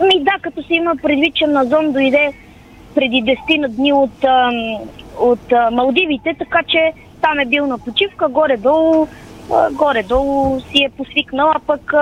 Ми 0.00 0.24
да, 0.24 0.32
като 0.42 0.62
се 0.62 0.74
има 0.74 0.96
предвид, 1.02 1.34
че 1.34 1.46
Назон 1.46 1.92
дойде 1.92 2.32
преди 2.94 3.36
10 3.48 3.60
на 3.60 3.68
дни 3.68 3.92
от, 3.92 4.24
от 5.18 5.52
Малдивите, 5.72 6.34
така 6.38 6.58
че 6.68 6.92
там 7.22 7.38
е 7.38 7.46
бил 7.46 7.66
на 7.66 7.78
почивка, 7.78 8.28
горе-долу, 8.28 9.08
горе-долу 9.72 10.60
си 10.60 10.84
е 10.84 10.90
посвикнал, 10.96 11.50
а 11.54 11.58
пък 11.66 11.92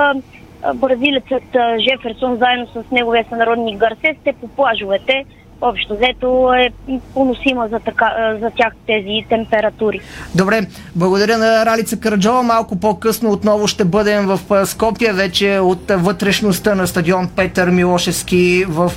бразилецът 0.75 1.43
Жеферсон 1.79 2.37
заедно 2.37 2.67
с 2.67 2.91
неговия 2.93 3.25
сънародник 3.29 3.79
Гарсес, 3.79 4.17
те 4.25 4.33
по 4.41 4.49
плажовете, 4.49 5.25
общо 5.61 5.97
взето 5.97 6.53
е 6.59 6.71
поносима 7.15 7.69
за, 7.69 7.79
така, 7.79 8.37
за 8.41 8.51
тях 8.51 8.73
тези 8.87 9.25
температури. 9.29 10.01
Добре, 10.35 10.61
благодаря 10.97 11.39
на 11.39 11.67
Ралица 11.67 12.01
Караджова. 12.01 12.43
Малко 12.43 12.81
по-късно 12.81 13.31
отново 13.31 13.67
ще 13.67 13.85
бъдем 13.85 14.27
в 14.27 14.67
Скопия, 14.67 15.15
вече 15.15 15.59
от 15.59 15.91
вътрешността 15.91 16.75
на 16.75 16.87
стадион 16.87 17.31
Петър 17.37 17.71
Милошевски 17.71 18.65
в 18.69 18.93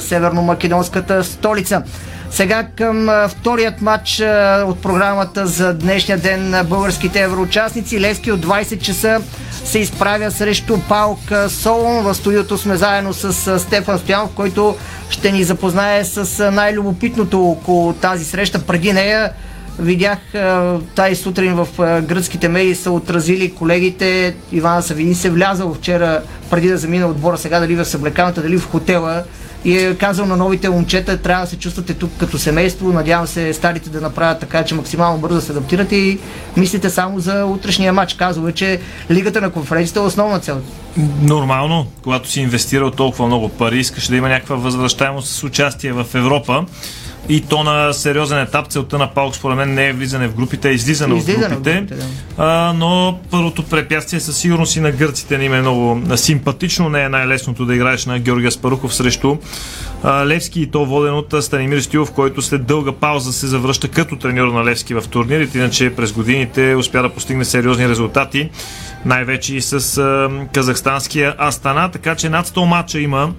северно-македонската 0.00 1.22
столица. 1.22 1.82
Сега 2.32 2.66
към 2.76 3.08
вторият 3.28 3.82
матч 3.82 4.20
от 4.66 4.82
програмата 4.82 5.46
за 5.46 5.74
днешния 5.74 6.18
ден 6.18 6.50
на 6.50 6.64
българските 6.64 7.20
евроучастници. 7.20 8.00
Левски 8.00 8.32
от 8.32 8.40
20 8.40 8.80
часа 8.80 9.20
се 9.64 9.78
изправя 9.78 10.30
срещу 10.30 10.78
Паук 10.88 11.32
а, 11.32 11.48
Солон. 11.48 12.04
В 12.04 12.14
студиото 12.14 12.58
сме 12.58 12.76
заедно 12.76 13.12
с 13.12 13.58
Стефан 13.58 13.98
Стоянов, 13.98 14.30
който 14.34 14.76
ще 15.10 15.32
ни 15.32 15.44
запознае 15.44 16.04
с 16.04 16.50
най-любопитното 16.50 17.50
около 17.50 17.92
тази 17.92 18.24
среща. 18.24 18.66
Преди 18.66 18.92
нея 18.92 19.30
видях 19.78 20.18
тази 20.94 21.14
сутрин 21.14 21.54
в 21.54 21.68
гръцките 22.02 22.48
медии 22.48 22.74
са 22.74 22.90
отразили 22.90 23.54
колегите. 23.54 24.34
Иван 24.52 24.82
Савини 24.82 25.14
се 25.14 25.30
влязал 25.30 25.74
вчера 25.74 26.22
преди 26.50 26.68
да 26.68 26.78
замина 26.78 27.06
отбора 27.06 27.38
сега 27.38 27.60
дали 27.60 27.74
в 27.74 27.84
съблекалната, 27.84 28.42
дали 28.42 28.58
в 28.58 28.70
хотела 28.70 29.22
и 29.64 29.78
е 29.78 29.94
казал 29.94 30.26
на 30.26 30.36
новите 30.36 30.68
момчета, 30.68 31.22
трябва 31.22 31.44
да 31.44 31.50
се 31.50 31.58
чувствате 31.58 31.94
тук 31.94 32.10
като 32.18 32.38
семейство. 32.38 32.92
Надявам 32.92 33.26
се 33.26 33.52
старите 33.52 33.90
да 33.90 34.00
направят 34.00 34.40
така, 34.40 34.64
че 34.64 34.74
максимално 34.74 35.18
бързо 35.18 35.34
да 35.34 35.40
се 35.40 35.52
адаптират 35.52 35.92
и 35.92 36.18
мислите 36.56 36.90
само 36.90 37.20
за 37.20 37.44
утрешния 37.46 37.92
матч. 37.92 38.14
Казва, 38.14 38.50
е, 38.50 38.52
че 38.52 38.80
лигата 39.10 39.40
на 39.40 39.50
конференцията 39.50 40.00
е 40.00 40.02
основна 40.02 40.40
цел. 40.40 40.60
Нормално, 41.22 41.86
когато 42.02 42.30
си 42.30 42.40
инвестирал 42.40 42.90
толкова 42.90 43.26
много 43.26 43.48
пари, 43.48 43.78
искаш 43.78 44.08
да 44.08 44.16
има 44.16 44.28
някаква 44.28 44.56
възвръщаемост 44.56 45.28
с 45.28 45.44
участие 45.44 45.92
в 45.92 46.06
Европа. 46.14 46.64
И 47.28 47.40
то 47.40 47.64
на 47.64 47.92
сериозен 47.92 48.38
етап 48.38 48.66
целта 48.68 48.98
на 48.98 49.06
Паук 49.06 49.36
според 49.36 49.56
мен 49.56 49.74
не 49.74 49.88
е 49.88 49.92
влизане 49.92 50.28
в 50.28 50.34
групите, 50.34 50.68
а 50.68 50.72
излизане, 50.72 51.16
Излизане 51.16 51.46
от 51.46 51.52
от 51.52 51.56
групите. 51.58 51.80
групите, 51.80 51.94
да. 51.94 52.04
а, 52.38 52.72
но 52.72 53.18
първото 53.30 53.62
препятствие 53.62 54.20
със 54.20 54.36
сигурност 54.36 54.76
и 54.76 54.80
на 54.80 54.90
гърците 54.90 55.38
не 55.38 55.44
им 55.44 55.54
е 55.54 55.60
много 55.60 56.02
симпатично. 56.16 56.88
Не 56.88 57.02
е 57.02 57.08
най-лесното 57.08 57.64
да 57.64 57.74
играеш 57.74 58.06
на 58.06 58.18
Георгия 58.18 58.50
Спарухов 58.50 58.94
срещу 58.94 59.36
а, 60.02 60.26
Левски 60.26 60.60
и 60.62 60.66
то 60.66 60.86
воден 60.86 61.14
от 61.14 61.34
Станимир 61.40 61.80
Стилов, 61.80 62.12
който 62.12 62.42
след 62.42 62.66
дълга 62.66 62.92
пауза 62.92 63.32
се 63.32 63.46
завръща 63.46 63.88
като 63.88 64.16
треньор 64.16 64.48
на 64.48 64.64
Левски 64.64 64.94
в 64.94 65.04
турнирите, 65.10 65.58
иначе 65.58 65.94
през 65.94 66.12
годините 66.12 66.74
успя 66.74 67.02
да 67.02 67.08
постигне 67.08 67.44
сериозни 67.44 67.88
резултати, 67.88 68.50
най-вече 69.04 69.56
и 69.56 69.60
с 69.60 69.98
а, 69.98 70.30
казахстанския 70.52 71.34
Астана, 71.38 71.88
така 71.88 72.14
че 72.14 72.28
над 72.28 72.46
100 72.46 72.64
матча 72.64 73.00
има 73.00 73.32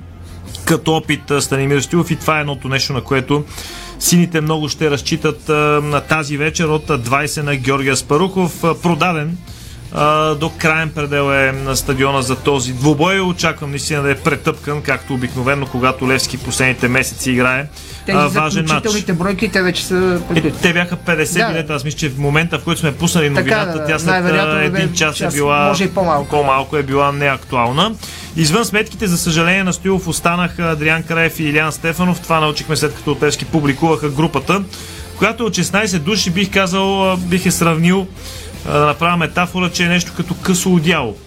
като 0.66 0.96
опит 0.96 1.32
Станимир 1.40 1.82
Стилов 1.82 2.12
и 2.12 2.16
това 2.16 2.38
е 2.38 2.42
едното 2.42 2.68
нещо, 2.68 2.94
на 2.94 3.02
което 3.02 3.44
сините 4.00 4.42
много 4.42 4.70
ще 4.70 4.92
разчитат 4.92 5.50
на 5.84 6.02
тази 6.02 6.38
вечер 6.38 6.66
от 6.66 6.90
а, 6.90 7.00
20 7.00 7.42
на 7.42 7.56
Георгия 7.56 7.98
Спарухов, 7.98 8.52
продаден 8.82 9.38
до 10.36 10.52
крайен 10.58 10.90
предел 10.90 11.34
е 11.34 11.52
на 11.52 11.76
стадиона 11.76 12.22
за 12.22 12.36
този 12.36 12.74
двубой. 12.74 13.20
Очаквам 13.20 13.70
наистина 13.70 14.02
да 14.02 14.12
е 14.12 14.16
претъпкан, 14.16 14.82
както 14.82 15.14
обикновено, 15.14 15.66
когато 15.66 16.08
Левски 16.08 16.38
последните 16.38 16.88
месеци 16.88 17.32
играе 17.32 17.68
Тези 18.06 18.18
а, 18.18 18.28
важен 18.28 18.62
матч. 18.62 18.70
заключителните 18.70 19.14
бройки, 19.14 19.50
те 19.50 19.62
вече 19.62 19.86
са 19.86 20.22
Е, 20.36 20.52
те 20.52 20.74
бяха 20.74 20.98
50 20.98 21.38
Да. 21.38 21.48
билета. 21.48 21.74
Аз 21.74 21.84
мисля, 21.84 21.98
че 21.98 22.10
в 22.10 22.18
момента, 22.18 22.60
в 22.60 22.64
който 22.64 22.80
сме 22.80 22.92
пуснали 22.92 23.30
новината, 23.30 23.72
да, 23.72 23.80
да. 23.80 23.86
тя 23.86 24.00
след 24.00 24.26
един 24.66 24.94
час, 24.94 25.16
час, 25.18 25.34
е 25.34 25.38
била 25.38 25.68
може 25.68 25.84
и 25.84 25.90
по-малко. 25.90 26.30
по-малко 26.30 26.78
е 26.78 26.84
била 26.84 27.12
неактуална. 27.12 27.92
Извън 28.38 28.66
сметките, 28.66 29.08
за 29.08 29.18
съжаление, 29.18 29.64
на 29.64 29.74
Стоилов 29.74 30.08
останаха 30.08 30.64
Адриан 30.64 31.04
Краев 31.04 31.40
и 31.40 31.44
Илян 31.44 31.72
Стефанов. 31.72 32.22
Това 32.22 32.40
научихме 32.40 32.76
след 32.76 32.96
като 32.96 33.12
Отевски 33.12 33.46
публикуваха 33.46 34.10
групата, 34.10 34.64
която 35.18 35.46
от 35.46 35.54
16 35.54 36.00
души 36.00 36.32
бих 36.32 36.52
казал, 36.52 37.18
бих 37.18 37.46
е 37.46 37.52
сравнил 37.52 38.08
да 38.66 38.86
направя 38.86 39.18
метафора, 39.18 39.70
че 39.70 39.84
е 39.84 39.90
нещо 39.90 40.12
като 40.18 40.34
късо 40.34 40.74
одяло. 40.74 41.18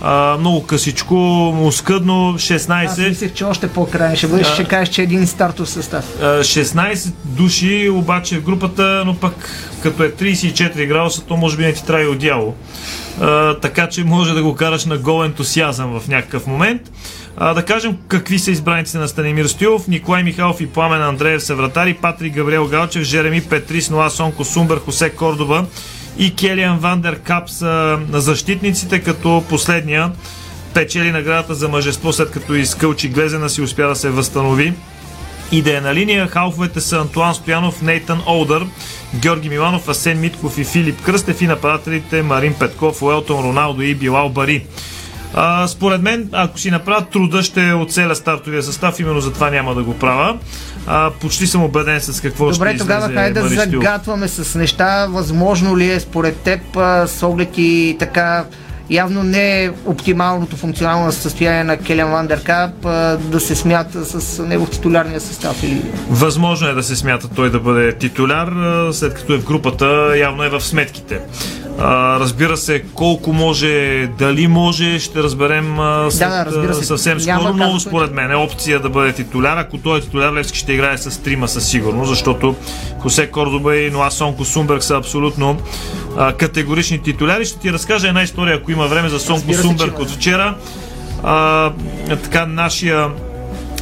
А, 0.00 0.36
много 0.40 0.66
късичко, 0.66 1.48
оскъдно, 1.66 2.34
16. 2.34 2.86
Аз 2.86 2.98
мислех, 2.98 3.32
че 3.32 3.44
още 3.44 3.68
по-крайен 3.68 4.16
ще 4.16 4.26
бъдеш, 4.26 4.46
ще 4.46 4.64
кажеш, 4.64 4.94
че 4.94 5.00
е 5.00 5.04
един 5.04 5.26
стартов 5.26 5.70
състав. 5.70 6.04
А, 6.22 6.24
16 6.24 7.12
души 7.24 7.88
обаче 7.92 8.38
в 8.38 8.42
групата, 8.42 9.02
но 9.06 9.16
пък 9.16 9.50
като 9.82 10.02
е 10.02 10.12
34 10.12 10.86
градуса, 10.86 11.22
то 11.22 11.36
може 11.36 11.56
би 11.56 11.64
не 11.64 11.72
ти 11.72 11.84
трябва 11.84 12.04
и 12.04 12.08
одяло. 12.08 12.54
А, 13.20 13.58
така 13.58 13.88
че 13.88 14.04
може 14.04 14.34
да 14.34 14.42
го 14.42 14.54
караш 14.54 14.84
на 14.84 14.98
гол 14.98 15.24
ентусиазъм 15.24 16.00
в 16.00 16.08
някакъв 16.08 16.46
момент. 16.46 16.82
А, 17.36 17.54
да 17.54 17.64
кажем 17.64 17.96
какви 18.08 18.38
са 18.38 18.50
избраниците 18.50 18.98
на 18.98 19.08
Станимир 19.08 19.44
Стоилов. 19.44 19.88
Николай 19.88 20.22
Михайлов 20.22 20.60
и 20.60 20.66
Пламен 20.66 21.02
Андреев 21.02 21.42
са 21.42 21.54
вратари, 21.54 21.94
Патрик 21.94 22.34
Габриел 22.34 22.66
Галчев, 22.66 23.02
Жереми 23.02 23.40
Петрис, 23.40 23.90
Ноа 23.90 24.10
Сонко 24.10 24.44
Сумбер, 24.44 24.80
Хосе 24.84 25.10
Кордоба 25.10 25.64
и 26.18 26.34
Келиан 26.34 26.78
Вандер 26.78 27.20
Кап 27.20 27.50
са 27.50 27.98
на 28.08 28.20
защитниците, 28.20 29.00
като 29.00 29.44
последния 29.48 30.12
печели 30.74 31.12
наградата 31.12 31.54
за 31.54 31.68
мъжество, 31.68 32.12
след 32.12 32.30
като 32.30 32.54
изкълчи 32.54 33.08
Глезена 33.08 33.50
си 33.50 33.62
успя 33.62 33.88
да 33.88 33.96
се 33.96 34.10
възстанови. 34.10 34.72
Идея 35.52 35.94
линия. 35.94 36.28
Халфовете 36.28 36.80
са 36.80 36.98
Антуан 36.98 37.34
Стоянов, 37.34 37.82
Нейтан 37.82 38.22
Олдър, 38.26 38.66
Георги 39.14 39.48
Миланов, 39.48 39.88
Асен 39.88 40.20
Митков 40.20 40.58
и 40.58 40.64
Филип 40.64 41.02
Кръстев 41.02 41.42
и 41.42 41.46
нападателите 41.46 42.22
Марин 42.22 42.54
Петков, 42.54 43.02
Уелтон 43.02 43.44
Роналдо 43.44 43.82
и 43.82 43.94
Билал 43.94 44.28
Бари. 44.28 44.66
А, 45.34 45.68
според 45.68 46.02
мен, 46.02 46.28
ако 46.32 46.58
си 46.58 46.70
направят 46.70 47.10
труда, 47.10 47.42
ще 47.42 47.72
оцеля 47.72 48.14
стартовия 48.14 48.62
състав, 48.62 49.00
именно 49.00 49.20
за 49.20 49.32
това 49.32 49.50
няма 49.50 49.74
да 49.74 49.82
го 49.82 49.98
правя. 49.98 50.38
А, 50.86 51.10
почти 51.20 51.46
съм 51.46 51.64
убеден 51.64 52.00
с 52.00 52.20
какво 52.20 52.50
Добре, 52.50 52.70
ще 52.70 52.78
тогава 52.78 53.00
излезе 53.00 53.14
хайде 53.14 53.40
да 53.40 53.48
загатваме 53.48 54.28
с 54.28 54.58
неща. 54.58 55.06
Възможно 55.06 55.78
ли 55.78 55.90
е 55.90 56.00
според 56.00 56.36
теб, 56.36 56.60
а, 56.76 57.06
с 57.06 57.22
оглед 57.22 57.48
и 57.56 57.96
така 57.98 58.44
явно 58.90 59.22
не 59.22 59.64
е 59.64 59.70
оптималното 59.86 60.56
функционално 60.56 61.12
състояние 61.12 61.64
на 61.64 61.76
Келен 61.76 62.10
Вандеркап 62.10 62.80
да 63.18 63.40
се 63.40 63.54
смята 63.54 64.04
с 64.04 64.42
него 64.42 64.66
в 64.66 64.70
титулярния 64.70 65.20
състав. 65.20 65.62
Или... 65.62 65.82
Възможно 66.08 66.68
е 66.68 66.72
да 66.72 66.82
се 66.82 66.96
смята 66.96 67.28
той 67.28 67.50
да 67.50 67.60
бъде 67.60 67.92
титуляр, 67.92 68.52
след 68.92 69.14
като 69.14 69.34
е 69.34 69.38
в 69.38 69.44
групата, 69.44 70.12
явно 70.18 70.42
е 70.42 70.48
в 70.48 70.60
сметките. 70.60 71.20
А, 71.78 72.20
разбира 72.20 72.56
се, 72.56 72.82
колко 72.94 73.32
може, 73.32 74.06
дали 74.18 74.48
може, 74.48 74.98
ще 74.98 75.22
разберем 75.22 75.80
а, 75.80 76.10
след, 76.10 76.28
да, 76.28 76.46
разбира 76.46 76.74
се. 76.74 76.84
съвсем 76.84 77.18
Няма 77.18 77.40
скоро, 77.40 77.54
но 77.54 77.64
казус, 77.64 77.82
според 77.82 78.12
мен 78.12 78.30
е 78.30 78.34
опция 78.34 78.80
да 78.80 78.88
бъде 78.88 79.12
титуляр. 79.12 79.56
Ако 79.56 79.78
той 79.78 79.98
е 79.98 80.00
титуляр, 80.00 80.32
Левски 80.32 80.58
ще 80.58 80.72
играе 80.72 80.98
с 80.98 81.22
трима 81.22 81.48
със 81.48 81.68
сигурност, 81.68 82.08
защото 82.08 82.54
Хосе 82.98 83.30
Кордоба 83.30 83.76
и 83.76 83.92
Сонко 84.10 84.44
Сумберг 84.44 84.82
са 84.82 84.96
абсолютно 84.96 85.56
а, 86.16 86.32
категорични 86.32 87.02
титуляри. 87.02 87.44
Ще 87.44 87.58
ти 87.58 87.72
разкажа 87.72 88.08
една 88.08 88.22
история, 88.22 88.56
ако 88.56 88.70
има 88.70 88.86
време 88.86 89.08
за 89.08 89.20
Сонко 89.20 89.54
Сумберг 89.54 89.98
от 89.98 90.10
вчера. 90.10 90.54
А, 91.22 91.72
така, 92.22 92.46
нашия 92.46 93.08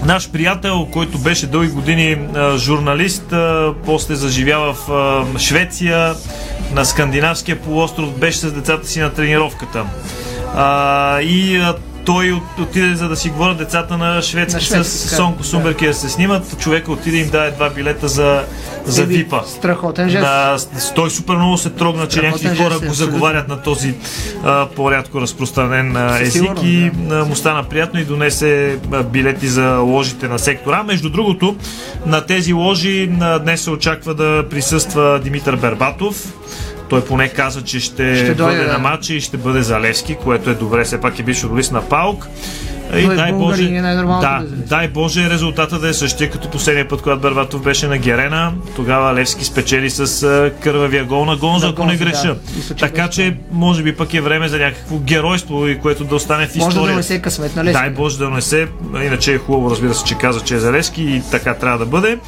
Наш 0.04 0.30
приятел, 0.30 0.88
който 0.92 1.18
беше 1.18 1.46
дълги 1.46 1.70
години 1.70 2.16
а, 2.36 2.58
журналист, 2.58 3.32
а, 3.32 3.72
после 3.84 4.14
заживява 4.14 4.74
в 4.74 4.90
а, 4.90 5.38
Швеция, 5.38 6.14
на 6.72 6.84
скандинавския 6.84 7.60
полуостров, 7.60 8.18
беше 8.18 8.38
с 8.38 8.52
децата 8.52 8.86
си 8.88 9.00
на 9.00 9.10
тренировката. 9.10 9.84
А, 10.54 11.20
и 11.20 11.56
а, 11.56 11.74
той 12.04 12.32
от- 12.32 12.58
отиде 12.60 12.94
за 12.94 13.08
да 13.08 13.16
си 13.16 13.30
говорят 13.30 13.58
децата 13.58 13.96
на 13.96 14.22
шведски, 14.22 14.54
На 14.56 14.60
с 14.60 14.64
шведски, 14.64 15.04
така, 15.04 15.16
Сонко 15.16 15.44
Сумберг 15.44 15.82
и 15.82 15.86
да 15.86 15.94
се 15.94 16.08
снимат. 16.08 16.58
Човека 16.58 16.92
отиде 16.92 17.16
им 17.16 17.30
даде 17.30 17.50
два 17.50 17.70
билета 17.70 18.08
за, 18.08 18.42
за 18.84 19.04
випа. 19.04 19.40
Страхотен 19.46 20.08
жест. 20.08 20.22
Да, 20.22 20.56
той 20.94 21.10
супер 21.10 21.34
много 21.34 21.58
се 21.58 21.70
трогна, 21.70 22.08
че 22.08 22.22
някакви 22.22 22.56
хора 22.56 22.78
го 22.86 22.94
заговарят 22.94 23.48
на 23.48 23.62
този 23.62 23.94
а, 24.44 24.66
по-рядко 24.66 25.20
разпространен 25.20 25.96
а, 25.96 26.18
език 26.20 26.32
сигурност, 26.32 26.64
и 26.66 26.90
а, 27.10 27.24
му 27.24 27.36
стана 27.36 27.64
приятно 27.64 28.00
и 28.00 28.04
донесе 28.04 28.78
билети 29.04 29.48
за 29.48 29.76
ложите 29.76 30.28
на 30.28 30.38
сектора. 30.38 30.82
Между 30.82 31.10
другото, 31.10 31.56
на 32.06 32.20
тези 32.20 32.52
ложи 32.52 33.10
а, 33.20 33.38
днес 33.38 33.60
се 33.60 33.70
очаква 33.70 34.14
да 34.14 34.44
присъства 34.50 35.20
Димитър 35.24 35.56
Бербатов. 35.56 36.32
Той 36.88 37.04
поне 37.04 37.28
каза, 37.28 37.62
че 37.62 37.80
ще, 37.80 38.16
Ще 38.16 38.24
бъде 38.24 38.34
дойде, 38.34 38.64
на 38.64 38.72
да. 38.72 38.78
матча 38.78 39.14
и 39.14 39.20
ще 39.20 39.36
бъде 39.36 39.62
за 39.62 39.80
Левски, 39.80 40.14
което 40.14 40.50
е 40.50 40.54
добре, 40.54 40.84
все 40.84 41.00
пак 41.00 41.18
е 41.18 41.22
бивш 41.22 41.40
футболист 41.40 41.72
на 41.72 41.88
Паук. 41.88 42.26
И 42.94 42.98
е 42.98 43.06
дай 43.06 43.32
Боже, 43.32 43.32
българин, 43.32 43.76
е 43.76 43.82
най-нормалното 43.82 44.28
да, 44.28 44.56
дай 44.66 44.88
Боже 44.88 45.30
резултата 45.30 45.78
да 45.78 45.88
е 45.88 45.92
същия 45.92 46.30
като 46.30 46.50
последния 46.50 46.88
път, 46.88 47.02
когато 47.02 47.20
Бербатов 47.20 47.62
беше 47.62 47.88
на 47.88 47.98
Герена. 47.98 48.52
Тогава 48.76 49.14
Левски 49.14 49.44
спечели 49.44 49.90
с 49.90 50.50
кървавия 50.60 51.04
гол 51.04 51.24
на 51.24 51.36
Гонза, 51.36 51.66
На 51.66 51.72
ако 51.72 51.84
не 51.84 51.96
греша. 51.96 52.36
да. 52.68 52.74
Така 52.74 53.08
че, 53.08 53.36
може 53.52 53.82
би 53.82 53.96
пък 53.96 54.14
е 54.14 54.20
време 54.20 54.48
за 54.48 54.58
някакво 54.58 54.98
геройство, 54.98 55.68
и 55.68 55.78
което 55.78 56.04
да 56.04 56.14
остане 56.14 56.46
в 56.46 56.54
Може 56.54 56.58
да 56.58 56.68
историята. 56.68 56.92
донесе 56.92 57.22
късмет 57.22 57.56
на 57.56 57.64
Левски. 57.64 57.82
Дай 57.82 57.90
Боже 57.90 58.18
да 58.18 58.24
донесе. 58.24 58.68
Иначе 59.04 59.34
е 59.34 59.38
хубаво, 59.38 59.70
разбира 59.70 59.94
се, 59.94 60.04
че 60.04 60.14
каза, 60.14 60.40
че 60.40 60.54
е 60.54 60.58
за 60.58 60.72
Левски 60.72 61.02
и 61.02 61.22
така 61.30 61.54
трябва 61.54 61.78
да 61.78 61.86
бъде. 61.86 62.18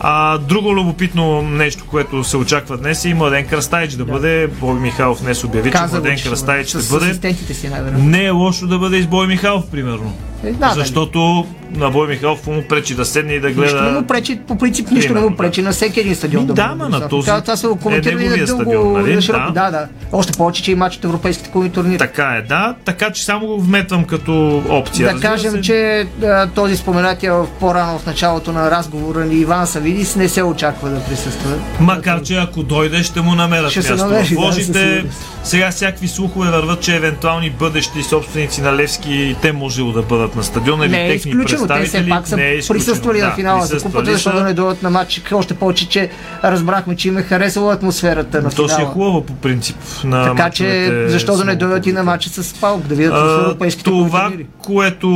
А, 0.00 0.38
друго 0.38 0.74
любопитно 0.74 1.42
нещо, 1.42 1.84
което 1.86 2.24
се 2.24 2.36
очаква 2.36 2.76
днес 2.76 3.04
е 3.04 3.08
и 3.08 3.14
Младен 3.14 3.46
Кръстайч 3.46 3.92
да, 3.92 4.04
бъде. 4.04 4.46
Бой 4.46 4.80
Михайлов 4.80 5.22
днес 5.22 5.44
обяви, 5.44 5.68
че 5.68 5.72
Каза 5.72 5.96
го, 5.96 6.02
Младен 6.02 6.18
че 6.18 6.24
Кръстайч 6.24 6.68
ще 6.68 6.78
бъде. 6.78 7.34
си 7.54 7.68
най-вероятно. 7.68 8.04
Не 8.04 8.24
е 8.24 8.30
лошо 8.30 8.66
да 8.66 8.78
бъде 8.78 8.96
и 8.96 9.02
с 9.02 9.06
Бой 9.06 9.26
Михайлов, 9.26 9.70
примерно. 9.70 10.12
Е, 10.44 10.52
да, 10.52 10.72
Защото 10.74 11.46
на 11.74 11.90
Бой 11.90 12.08
Михайлов 12.08 12.46
му 12.46 12.62
пречи 12.68 12.94
да 12.94 13.04
седне 13.04 13.32
и 13.32 13.40
да 13.40 13.48
Нищо 13.48 13.60
не 13.60 13.70
гледа. 13.70 14.00
му 14.00 14.06
пречи, 14.06 14.40
по 14.48 14.58
принцип 14.58 14.90
нищо 14.90 15.14
не 15.14 15.20
му 15.20 15.36
пречи 15.36 15.62
на 15.62 15.72
всеки 15.72 16.00
един 16.00 16.14
стадион. 16.14 16.46
Да 16.46 16.52
да, 16.52 16.74
ма, 16.74 16.88
на 16.88 17.08
този 17.08 17.26
Това, 17.26 17.40
това 17.40 17.56
са 17.56 17.66
е 17.66 17.82
коментирали 17.82 18.22
неговия 18.22 18.46
дълго, 18.46 18.62
стадион, 18.62 18.92
нали? 18.92 19.14
на 19.14 19.22
широко. 19.22 19.52
Да. 19.52 19.64
Да, 19.64 19.70
да. 19.70 19.88
Още 20.12 20.32
повече, 20.32 20.62
че 20.62 20.72
и 20.72 20.74
матч 20.74 20.96
от 20.96 21.04
европейските 21.04 21.50
клубни 21.50 21.70
турнири. 21.70 21.98
Така 21.98 22.24
е, 22.24 22.42
да. 22.42 22.74
Така 22.84 23.10
че 23.10 23.24
само 23.24 23.46
го 23.46 23.60
вметвам 23.60 24.04
като 24.04 24.62
опция. 24.68 25.14
Да 25.14 25.20
кажем, 25.20 25.52
се, 25.52 25.60
че 25.60 26.06
а, 26.24 26.46
този 26.46 26.76
споменатия 26.76 27.34
в 27.34 27.46
по-рано 27.60 27.98
в 27.98 28.06
началото 28.06 28.52
на 28.52 28.70
разговора 28.70 29.24
ни 29.24 29.34
Иван 29.34 29.66
Савидис 29.66 30.16
не 30.16 30.28
се 30.28 30.42
очаква 30.42 30.90
да 30.90 31.00
присъства. 31.00 31.50
Макар, 31.80 32.22
че 32.22 32.34
ако 32.34 32.62
дойде, 32.62 33.02
ще 33.02 33.20
му 33.20 33.34
намерят 33.34 33.70
Ще 33.70 33.80
място 33.80 33.96
намери, 33.96 34.36
в 34.36 34.72
да. 34.72 35.02
Сега 35.44 35.70
всякакви 35.70 36.08
слухове 36.08 36.50
върват, 36.50 36.80
че 36.80 36.96
евентуални 36.96 37.50
бъдещи 37.50 38.02
собственици 38.02 38.60
на 38.60 38.76
Левски 38.76 39.36
те 39.42 39.52
можело 39.52 39.92
да 39.92 40.02
бъдат 40.02 40.25
на 40.34 40.44
стадиона 40.44 40.86
или 40.86 40.94
е 40.94 41.08
техни 41.08 41.30
изключено. 41.30 41.62
Те 41.62 41.74
представители. 41.74 41.88
все 42.02 42.08
пак 42.08 42.28
са 42.28 42.36
не 42.36 42.44
е 42.44 42.54
изключено. 42.54 42.74
присъствали 42.78 43.18
да, 43.20 43.26
на 43.26 43.34
финала 43.34 43.66
за 43.66 43.80
купата, 43.80 44.12
защото 44.12 44.36
да 44.36 44.42
не 44.44 44.54
дойдат 44.54 44.82
на 44.82 44.90
матч. 44.90 45.22
Още 45.32 45.54
повече, 45.54 45.88
че 45.88 46.10
разбрахме, 46.44 46.96
че 46.96 47.08
им 47.08 47.18
е 47.18 47.22
харесала 47.22 47.74
атмосферата 47.74 48.42
на 48.42 48.50
То 48.50 48.68
си 48.68 48.74
е 48.74 48.76
финала. 48.76 48.92
хубаво 48.92 49.22
по 49.22 49.34
принцип. 49.34 49.76
На 50.04 50.24
Така 50.24 50.50
че, 50.50 50.92
защо 51.08 51.36
да 51.36 51.44
не 51.44 51.56
дойдат 51.56 51.86
и 51.86 51.92
на 51.92 52.02
матча 52.02 52.28
с 52.30 52.54
Паук, 52.54 52.82
да 52.82 52.94
видят 52.94 53.14
А, 53.14 53.40
европейските 53.40 53.84
Това, 53.84 54.24
турнири? 54.24 54.46
което 54.58 55.08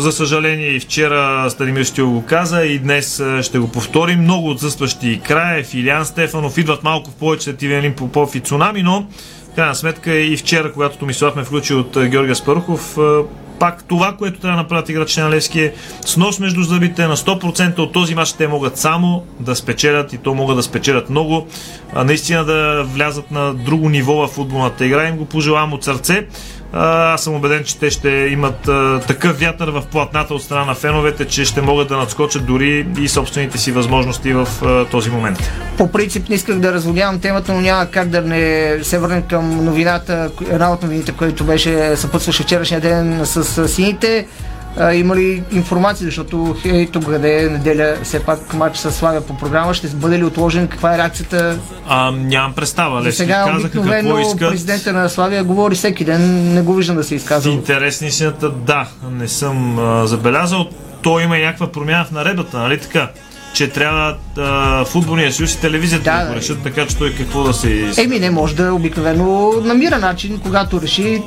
за 0.00 0.12
съжаление 0.12 0.68
и 0.68 0.80
вчера 0.80 1.50
Станимир 1.50 1.84
Стил 1.84 2.10
го 2.10 2.24
каза 2.24 2.62
и 2.62 2.78
днес 2.78 3.22
ще 3.42 3.58
го 3.58 3.68
повторим, 3.68 4.20
много 4.20 4.50
отсъстващи 4.50 5.20
края, 5.24 5.64
Филиан 5.64 6.06
Стефанов, 6.06 6.58
идват 6.58 6.82
малко 6.82 7.10
в 7.10 7.14
повече 7.14 7.56
Тивен 7.56 7.78
Елин 7.78 7.94
Попов 7.94 8.34
и 8.34 8.40
Цунами, 8.40 8.82
но 8.82 9.06
крайна 9.56 9.74
сметка 9.74 10.14
и 10.14 10.36
вчера, 10.36 10.72
когато 10.72 10.98
Томислав 10.98 11.36
ме 11.36 11.44
включи 11.44 11.74
от 11.74 11.98
Георгия 12.08 12.34
Спарухов, 12.36 12.98
а, 12.98 13.22
пак 13.62 13.84
това, 13.84 14.16
което 14.16 14.40
трябва 14.40 14.56
да 14.56 14.62
направят 14.62 14.88
играчите 14.88 15.20
на 15.20 15.30
Левски 15.30 15.60
е 15.60 15.74
с 16.04 16.16
нос 16.16 16.38
между 16.38 16.62
зъбите 16.62 17.06
на 17.06 17.16
100% 17.16 17.78
от 17.78 17.92
този 17.92 18.14
мач 18.14 18.32
те 18.32 18.48
могат 18.48 18.78
само 18.78 19.24
да 19.40 19.56
спечелят 19.56 20.12
и 20.12 20.18
то 20.18 20.34
могат 20.34 20.56
да 20.56 20.62
спечелят 20.62 21.10
много. 21.10 21.46
А, 21.94 22.04
наистина 22.04 22.44
да 22.44 22.84
влязат 22.84 23.30
на 23.30 23.54
друго 23.54 23.88
ниво 23.88 24.14
в 24.14 24.28
футболната 24.28 24.86
игра. 24.86 25.08
Им 25.08 25.16
го 25.16 25.24
пожелавам 25.24 25.72
от 25.72 25.84
сърце. 25.84 26.26
Аз 26.72 27.24
съм 27.24 27.34
убеден, 27.34 27.64
че 27.64 27.78
те 27.78 27.90
ще 27.90 28.08
имат 28.08 28.60
такъв 29.06 29.40
вятър 29.40 29.68
в 29.68 29.82
платната 29.90 30.34
от 30.34 30.42
страна 30.42 30.64
на 30.64 30.74
феновете, 30.74 31.24
че 31.24 31.44
ще 31.44 31.62
могат 31.62 31.88
да 31.88 31.96
надскочат 31.96 32.46
дори 32.46 32.86
и 33.00 33.08
собствените 33.08 33.58
си 33.58 33.72
възможности 33.72 34.32
в 34.32 34.48
този 34.90 35.10
момент. 35.10 35.38
По 35.78 35.92
принцип 35.92 36.28
не 36.28 36.34
исках 36.34 36.58
да 36.58 36.72
разводявам 36.72 37.20
темата, 37.20 37.54
но 37.54 37.60
няма 37.60 37.86
как 37.86 38.08
да 38.08 38.20
не 38.20 38.78
се 38.82 38.98
върнем 38.98 39.22
към 39.22 39.64
новината, 39.64 40.30
една 40.50 40.72
от 40.72 40.82
новините, 40.82 41.12
която 41.12 41.44
беше 41.44 41.96
съпътстваше 41.96 42.42
вчерашния 42.42 42.80
ден 42.80 43.20
с 43.24 43.68
сините. 43.68 44.26
А, 44.76 44.94
има 44.94 45.16
ли 45.16 45.42
информация, 45.52 46.04
защото 46.04 46.56
ето 46.64 47.00
къде 47.00 47.44
е 47.44 47.48
неделя 47.48 47.96
все 48.02 48.24
пак 48.24 48.54
матч 48.54 48.76
с 48.76 48.92
Славя 48.92 49.20
по 49.20 49.36
програма, 49.36 49.74
ще 49.74 49.88
бъде 49.88 50.18
ли 50.18 50.24
отложен, 50.24 50.68
каква 50.68 50.94
е 50.94 50.98
реакцията? 50.98 51.58
А, 51.88 52.10
нямам 52.10 52.52
представа. 52.52 53.02
Лески 53.02 53.16
сега 53.16 53.44
казаха 53.46 53.70
какво 53.70 54.18
искат. 54.18 54.38
президента 54.38 54.92
на 54.92 55.08
Славия 55.08 55.44
говори 55.44 55.74
всеки 55.74 56.04
ден, 56.04 56.54
не 56.54 56.62
го 56.62 56.74
виждам 56.74 56.96
да 56.96 57.04
се 57.04 57.14
изказва. 57.14 57.52
Интересни 57.52 58.08
истината, 58.08 58.50
да, 58.50 58.88
не 59.10 59.28
съм 59.28 59.78
а, 59.78 60.06
забелязал. 60.06 60.68
То 61.02 61.20
има 61.20 61.38
някаква 61.38 61.72
промяна 61.72 62.04
в 62.04 62.10
наредбата, 62.10 62.58
нали 62.58 62.80
така? 62.80 63.10
Че 63.52 63.68
трябва 63.68 64.16
а, 64.38 64.84
футболния 64.84 65.32
съюз 65.32 65.54
и 65.54 65.60
телевизията 65.60 66.04
да, 66.04 66.24
да 66.24 66.30
го 66.30 66.36
решат, 66.36 66.62
така 66.62 66.86
че 66.86 66.96
той 66.96 67.14
какво 67.14 67.42
да 67.42 67.52
се. 67.54 67.92
Еми 67.98 68.18
не, 68.18 68.30
може 68.30 68.56
да 68.56 68.72
обикновено 68.74 69.52
намира 69.64 69.98
начин, 69.98 70.40
когато 70.42 70.80
реши. 70.80 71.22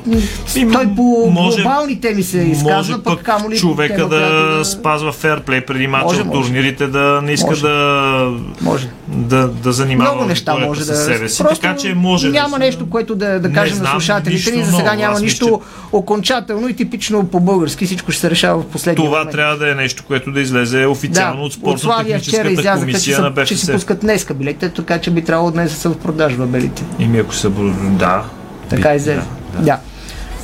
той 0.72 0.86
по 0.96 1.30
може- 1.30 1.56
глобални 1.56 2.00
теми 2.00 2.22
се 2.22 2.38
изказва, 2.38 2.76
може 2.76 2.92
пък 2.92 3.04
пък 3.04 3.22
камо 3.22 3.50
ли 3.50 3.56
човека 3.56 3.94
тема, 3.96 4.08
да, 4.08 4.16
която 4.18 4.64
спазва 4.64 5.12
ферплей 5.12 5.60
преди 5.60 5.86
мача 5.86 6.04
Може, 6.04 6.20
от 6.20 6.32
турнирите, 6.32 6.86
да 6.86 7.20
не 7.22 7.32
иска 7.32 7.46
Може. 7.46 7.62
да, 7.62 8.30
може. 8.60 8.88
да, 9.08 9.48
да 9.48 9.72
занимава 9.72 10.14
Много 10.14 10.28
неща 10.28 10.54
може 10.54 10.84
да 10.84 10.96
себе 10.96 11.28
си. 11.28 11.42
Просто 11.42 11.60
така 11.60 11.76
че 11.76 11.94
може 11.94 12.28
няма 12.28 12.50
да 12.50 12.58
нещо, 12.58 12.90
което 12.90 13.14
да, 13.14 13.40
да 13.40 13.52
кажем 13.52 13.78
на 13.78 13.90
слушателите 13.90 14.50
ни. 14.50 14.64
За 14.64 14.72
сега 14.72 14.84
ново. 14.84 14.96
няма 14.96 15.20
нищо 15.20 15.60
окончателно 15.92 16.68
и 16.68 16.76
типично 16.76 17.26
по-български. 17.26 17.86
Всичко 17.86 18.12
ще 18.12 18.20
се 18.20 18.30
решава 18.30 18.62
в 18.62 18.66
последния 18.66 19.04
Това 19.04 19.18
момент. 19.18 19.32
трябва 19.32 19.56
да 19.56 19.70
е 19.70 19.74
нещо, 19.74 20.04
което 20.06 20.32
да 20.32 20.40
излезе 20.40 20.86
официално 20.86 21.42
от 21.42 21.54
от 21.62 21.80
Славия 22.24 22.42
вчера 22.42 22.52
излязаха, 22.52 22.92
че, 22.92 23.14
са, 23.14 23.44
че 23.46 23.56
си 23.56 23.72
пускат 23.72 24.00
днеска 24.00 24.34
билетите, 24.34 24.68
така 24.68 24.98
че 24.98 25.10
би 25.10 25.24
трябвало 25.24 25.50
днес 25.50 25.70
да 25.70 25.76
са 25.76 25.90
в 25.90 25.98
продажба 25.98 26.46
белите. 26.46 26.84
Ими 26.98 27.18
ако 27.18 27.34
са... 27.34 27.50
Да. 27.90 28.22
Така 28.68 28.88
Би- 28.88 28.96
излезе. 28.96 29.20
Да, 29.58 29.78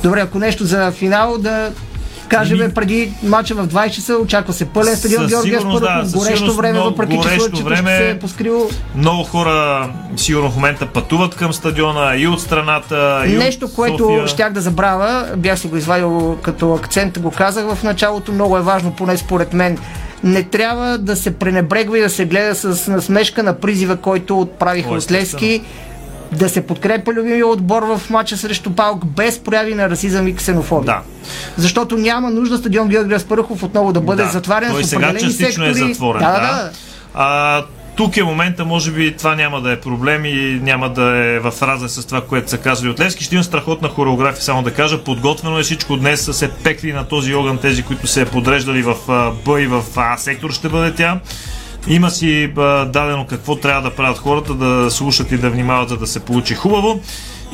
Добре, 0.03 0.19
ако 0.21 0.39
нещо 0.39 0.65
за 0.65 0.91
финал 0.91 1.37
да 1.37 1.71
кажем 2.27 2.71
преди 2.75 3.11
мача 3.23 3.55
в 3.55 3.67
20 3.67 3.89
часа, 3.89 4.13
очаква 4.13 4.53
се 4.53 4.65
пълен 4.65 4.95
стадион 4.97 5.27
Георгия 5.27 5.59
сигурност, 5.59 5.81
да, 5.81 6.05
горещо 6.17 6.53
време, 6.53 6.79
въпреки 6.79 7.19
че 7.23 7.29
слънчето 7.29 7.63
време. 7.63 7.97
се 7.97 8.09
е 8.09 8.19
поскрило. 8.19 8.69
Много 8.95 9.23
хора 9.23 9.89
сигурно 10.17 10.51
в 10.51 10.55
момента 10.55 10.85
пътуват 10.85 11.35
към 11.35 11.53
стадиона 11.53 12.15
и 12.15 12.27
от 12.27 12.41
страната, 12.41 13.23
и 13.27 13.37
Нещо, 13.37 13.65
от 13.65 13.73
което 13.73 13.97
София. 13.97 14.27
щях 14.27 14.53
да 14.53 14.61
забравя, 14.61 15.27
бях 15.37 15.59
си 15.59 15.67
го 15.67 15.77
извадил 15.77 16.37
като 16.41 16.73
акцент, 16.73 17.19
го 17.19 17.31
казах 17.31 17.75
в 17.75 17.83
началото, 17.83 18.31
много 18.31 18.57
е 18.57 18.61
важно, 18.61 18.91
поне 18.91 19.17
според 19.17 19.53
мен. 19.53 19.77
Не 20.23 20.43
трябва 20.43 20.97
да 20.97 21.15
се 21.15 21.31
пренебрегва 21.31 21.97
и 21.97 22.01
да 22.01 22.09
се 22.09 22.25
гледа 22.25 22.55
с 22.55 22.87
насмешка 22.87 23.43
на 23.43 23.53
призива, 23.53 23.97
който 23.97 24.39
отправиха 24.39 24.89
О, 24.89 24.93
от 24.93 25.11
Левски. 25.11 25.61
Да 26.31 26.49
се 26.49 26.61
подкрепя 26.61 27.13
любимия 27.13 27.47
отбор 27.47 27.83
в 27.83 28.09
матча 28.09 28.37
срещу 28.37 28.71
Паук 28.71 29.05
без 29.05 29.39
прояви 29.39 29.75
на 29.75 29.89
расизъм 29.89 30.27
и 30.27 30.35
ксенофобия. 30.35 30.85
Да. 30.85 31.01
Защото 31.57 31.97
няма 31.97 32.29
нужда 32.29 32.57
стадион 32.57 32.87
Георгия 32.87 33.19
Спарухов 33.19 33.63
отново 33.63 33.93
да 33.93 34.01
бъде 34.01 34.23
Да, 34.23 34.29
затварен 34.29 34.71
Той 34.71 34.83
сега 34.83 34.97
определени 34.99 35.31
частично 35.31 35.65
сектори. 35.65 35.69
е 35.83 35.87
затворен. 35.87 36.19
Да, 36.19 36.31
Да, 36.31 36.39
да, 36.39 36.47
да. 36.53 36.71
А, 37.13 37.63
тук 37.95 38.17
е 38.17 38.23
момента, 38.23 38.65
може 38.65 38.91
би 38.91 39.17
това 39.17 39.35
няма 39.35 39.61
да 39.61 39.71
е 39.71 39.79
проблем 39.79 40.25
и 40.25 40.59
няма 40.61 40.89
да 40.89 41.17
е 41.17 41.39
в 41.39 41.53
разрез 41.61 41.91
с 41.91 42.05
това, 42.05 42.21
което 42.21 42.49
са 42.49 42.57
казали 42.57 42.89
от 42.89 42.99
Левски. 42.99 43.23
Ще 43.23 43.35
има 43.35 43.43
страхотна 43.43 43.89
хореография, 43.89 44.43
само 44.43 44.63
да 44.63 44.73
кажа. 44.73 45.03
Подготвено 45.03 45.59
е 45.59 45.63
всичко 45.63 45.97
днес, 45.97 46.21
са 46.21 46.33
се 46.33 46.51
пекли 46.51 46.93
на 46.93 47.07
този 47.07 47.33
огън 47.33 47.57
тези, 47.57 47.83
които 47.83 48.07
се 48.07 48.21
е 48.21 48.25
подреждали 48.25 48.81
в 48.81 48.95
Б 49.45 49.61
и 49.61 49.67
в 49.67 49.83
А 49.95 50.17
сектор 50.17 50.51
ще 50.51 50.69
бъде 50.69 50.93
тя. 50.93 51.19
Има 51.87 52.09
си 52.09 52.47
дадено 52.87 53.25
какво 53.29 53.55
трябва 53.55 53.89
да 53.89 53.95
правят 53.95 54.17
хората, 54.17 54.53
да 54.53 54.91
слушат 54.91 55.31
и 55.31 55.37
да 55.37 55.49
внимават, 55.49 55.89
за 55.89 55.97
да 55.97 56.07
се 56.07 56.19
получи 56.19 56.55
хубаво. 56.55 57.01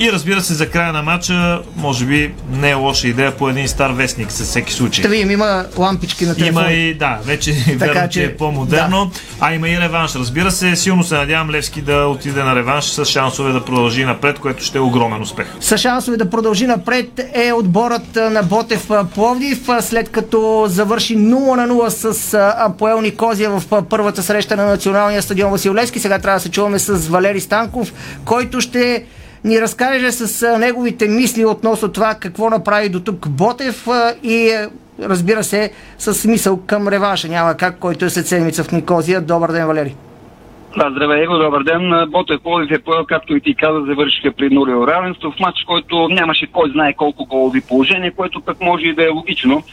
И 0.01 0.11
разбира 0.11 0.41
се, 0.41 0.53
за 0.53 0.69
края 0.69 0.93
на 0.93 1.03
матча, 1.03 1.61
може 1.75 2.05
би 2.05 2.33
не 2.51 2.69
е 2.69 2.73
лоша 2.73 3.07
идея 3.07 3.37
по 3.37 3.49
един 3.49 3.67
стар 3.67 3.91
вестник 3.91 4.31
със 4.31 4.47
всеки 4.47 4.73
случай. 4.73 5.01
Ще 5.01 5.09
видим, 5.09 5.31
има 5.31 5.65
лампички 5.77 6.25
на 6.25 6.35
телефона. 6.35 6.71
Има 6.71 6.73
и, 6.73 6.93
да, 6.93 7.19
вече 7.23 7.51
верно, 7.75 8.09
че 8.09 8.23
е 8.23 8.37
по-модерно. 8.37 9.05
Да. 9.05 9.19
А 9.39 9.53
има 9.53 9.69
и 9.69 9.79
реванш, 9.79 10.15
разбира 10.15 10.51
се. 10.51 10.75
Силно 10.75 11.03
се 11.03 11.15
надявам 11.15 11.49
Левски 11.49 11.81
да 11.81 12.05
отиде 12.05 12.43
на 12.43 12.55
реванш 12.55 12.85
с 12.85 13.05
шансове 13.05 13.51
да 13.51 13.65
продължи 13.65 14.05
напред, 14.05 14.39
което 14.39 14.63
ще 14.63 14.77
е 14.77 14.81
огромен 14.81 15.21
успех. 15.21 15.47
С 15.59 15.77
шансове 15.77 16.17
да 16.17 16.29
продължи 16.29 16.67
напред 16.67 17.21
е 17.33 17.53
отборът 17.53 18.15
на 18.15 18.43
Ботев 18.43 18.89
Пловдив, 19.15 19.67
след 19.81 20.09
като 20.09 20.65
завърши 20.67 21.17
0 21.17 21.55
на 21.55 21.67
0 21.67 21.89
с 21.89 22.33
Апоел 22.57 23.01
Никозия 23.01 23.49
в 23.49 23.83
първата 23.89 24.23
среща 24.23 24.55
на 24.55 24.65
националния 24.65 25.21
стадион 25.21 25.51
Васил 25.51 25.73
Левски. 25.73 25.99
Сега 25.99 26.19
трябва 26.19 26.37
да 26.37 26.43
се 26.43 26.51
чуваме 26.51 26.79
с 26.79 27.07
Валери 27.07 27.39
Станков, 27.39 27.93
който 28.25 28.61
ще 28.61 29.05
ни 29.43 29.61
разкаже 29.61 30.11
с 30.11 30.57
неговите 30.57 31.07
мисли 31.07 31.45
относно 31.45 31.91
това 31.91 32.15
какво 32.19 32.49
направи 32.49 32.89
до 32.89 32.99
тук 32.99 33.29
Ботев 33.29 33.87
и 34.23 34.67
разбира 35.01 35.43
се 35.43 35.71
с 35.97 36.27
мисъл 36.27 36.59
към 36.65 36.87
реванша. 36.87 37.27
Няма 37.27 37.57
как, 37.57 37.79
който 37.79 38.05
е 38.05 38.09
след 38.09 38.27
седмица 38.27 38.63
в 38.63 38.71
Никозия. 38.71 39.21
Добър 39.21 39.51
ден, 39.51 39.67
Валери. 39.67 39.95
Да, 40.77 40.89
здравей, 40.91 41.23
Его, 41.23 41.37
добър 41.37 41.63
ден. 41.63 42.11
Ботев 42.11 42.41
Плодив 42.41 42.71
е 42.71 42.83
поел, 42.83 43.05
както 43.05 43.35
и 43.35 43.41
ти 43.41 43.55
каза, 43.55 43.79
завършиха 43.87 44.31
при 44.31 44.49
нулево 44.49 44.87
равенство 44.87 45.31
в 45.31 45.39
матч, 45.39 45.63
който 45.67 46.07
нямаше 46.09 46.47
кой 46.47 46.69
знае 46.69 46.93
колко 46.93 47.25
голови 47.25 47.61
положения, 47.61 48.11
което 48.15 48.41
пък 48.41 48.61
може 48.61 48.85
и 48.85 48.95
да 48.95 49.05
е 49.05 49.09
логично 49.09 49.63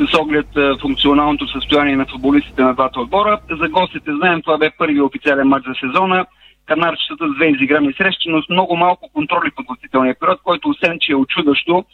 с 0.00 0.18
оглед 0.18 0.46
функционалното 0.80 1.48
състояние 1.48 1.96
на 1.96 2.06
футболистите 2.06 2.62
на 2.62 2.74
двата 2.74 3.00
отбора. 3.00 3.38
За 3.60 3.68
гостите 3.68 4.10
знаем, 4.16 4.42
това 4.42 4.58
бе 4.58 4.70
първи 4.78 5.00
официален 5.00 5.48
матч 5.48 5.66
за 5.66 5.74
сезона 5.80 6.26
канарчетата 6.66 7.28
с 7.28 7.34
две 7.36 7.46
изиграни 7.46 7.92
срещи, 7.92 8.28
но 8.28 8.42
с 8.42 8.48
много 8.48 8.76
малко 8.76 9.10
контроли 9.12 9.50
в 9.50 9.54
подготвителния 9.54 10.14
период, 10.20 10.40
който 10.44 10.68
освен, 10.68 10.98
че 11.00 11.12
е 11.12 11.16
очудващо, 11.16 11.84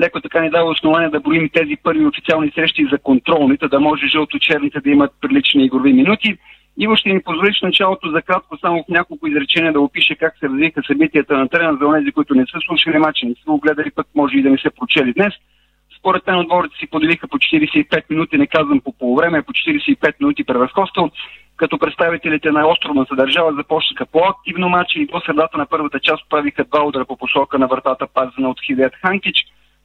леко 0.00 0.20
така 0.20 0.40
ни 0.40 0.50
дава 0.50 0.70
основание 0.70 1.08
да 1.08 1.20
борим 1.20 1.48
тези 1.52 1.76
първи 1.82 2.06
официални 2.06 2.52
срещи 2.54 2.88
за 2.92 2.98
контролните, 2.98 3.68
да 3.68 3.80
може 3.80 4.06
жълто-черните 4.06 4.80
да 4.80 4.90
имат 4.90 5.12
прилични 5.20 5.64
игрови 5.64 5.92
минути. 5.92 6.38
Иво 6.80 6.96
ще 6.96 7.08
ни 7.08 7.22
позволиш 7.22 7.60
началото 7.62 8.10
за 8.10 8.22
кратко 8.22 8.58
само 8.58 8.82
в 8.82 8.88
няколко 8.88 9.26
изречения 9.26 9.72
да 9.72 9.80
опише 9.80 10.14
как 10.14 10.38
се 10.38 10.48
развиха 10.48 10.82
събитията 10.86 11.38
на 11.38 11.48
терена 11.48 11.78
за 11.80 11.98
тези, 11.98 12.12
които 12.12 12.34
не 12.34 12.46
са 12.46 12.58
слушали 12.66 12.98
мача, 12.98 13.26
не 13.26 13.34
са 13.34 13.44
го 13.46 13.58
гледали, 13.58 13.90
пък 13.90 14.06
може 14.14 14.36
и 14.36 14.42
да 14.42 14.50
не 14.50 14.58
се 14.58 14.70
прочели 14.70 15.12
днес. 15.12 15.34
Според 15.98 16.26
мен 16.26 16.38
отборите 16.38 16.76
си 16.78 16.86
поделиха 16.86 17.28
по 17.28 17.38
45 17.38 18.02
минути, 18.10 18.38
не 18.38 18.46
казвам 18.46 18.80
по 18.80 18.92
полувреме, 18.92 19.42
по 19.42 19.52
45 19.52 20.14
минути 20.20 20.44
превъзходство 20.44 21.10
като 21.58 21.78
представителите 21.78 22.50
на 22.50 22.68
островната 22.68 23.16
държава 23.16 23.52
започнаха 23.52 24.06
по-активно 24.06 24.68
матча 24.68 24.98
и 24.98 25.06
до 25.06 25.20
средата 25.20 25.58
на 25.58 25.66
първата 25.66 26.00
част 26.00 26.28
правиха 26.30 26.64
два 26.64 26.84
удара 26.84 27.04
по 27.04 27.16
посока 27.16 27.58
на 27.58 27.66
вратата 27.66 28.06
пазена 28.14 28.50
от 28.50 28.60
Хидет 28.66 28.92
Ханкич. 28.94 29.36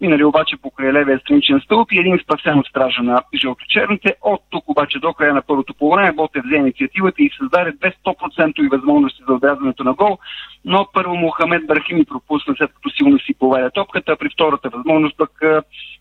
Минали 0.01 0.23
обаче 0.23 0.57
покрай 0.61 0.93
левия 0.93 1.19
страничен 1.19 1.61
стълб 1.65 1.91
и 1.91 1.99
един 1.99 2.19
спасен 2.23 2.59
от 2.59 2.67
стража 2.67 3.03
на 3.03 3.21
жълточерните. 3.35 4.15
От 4.21 4.41
тук 4.49 4.69
обаче 4.69 4.99
до 4.99 5.13
края 5.13 5.33
на 5.33 5.41
първото 5.41 5.73
полувреме 5.73 6.11
Боте 6.11 6.41
взе 6.45 6.55
инициативата 6.55 7.21
и 7.21 7.29
създаде 7.39 7.71
200% 7.71 8.69
възможности 8.69 9.23
за 9.27 9.33
отрязването 9.33 9.83
на 9.83 9.93
гол, 9.93 10.17
но 10.65 10.87
първо 10.93 11.15
Мохамед 11.15 11.67
Бархими 11.67 12.05
пропусна 12.05 12.55
след 12.57 12.73
като 12.73 12.89
силно 12.89 13.19
си 13.19 13.33
поведе 13.39 13.69
топката, 13.73 14.15
при 14.19 14.29
втората 14.33 14.69
възможност 14.69 15.17
пък 15.17 15.31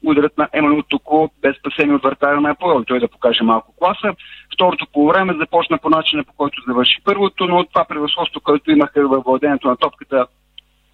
ударът 0.06 0.38
на 0.38 0.48
Емануил 0.52 0.82
Токо 0.82 1.30
без 1.42 1.56
спасение 1.56 1.94
от 1.94 2.02
вратаря 2.02 2.40
на 2.40 2.50
Апоел, 2.50 2.84
той 2.84 3.00
да 3.00 3.08
покаже 3.08 3.44
малко 3.44 3.74
класа. 3.76 4.14
Второто 4.54 4.86
по 4.92 5.06
време 5.08 5.34
започна 5.40 5.78
по 5.78 5.90
начина 5.90 6.24
по 6.24 6.32
който 6.32 6.62
завърши 6.66 7.00
първото, 7.04 7.46
но 7.46 7.64
това 7.64 7.84
превъзходство, 7.84 8.40
което 8.40 8.70
имаха 8.70 9.08
във 9.08 9.24
владението 9.24 9.68
на 9.68 9.76
топката 9.76 10.26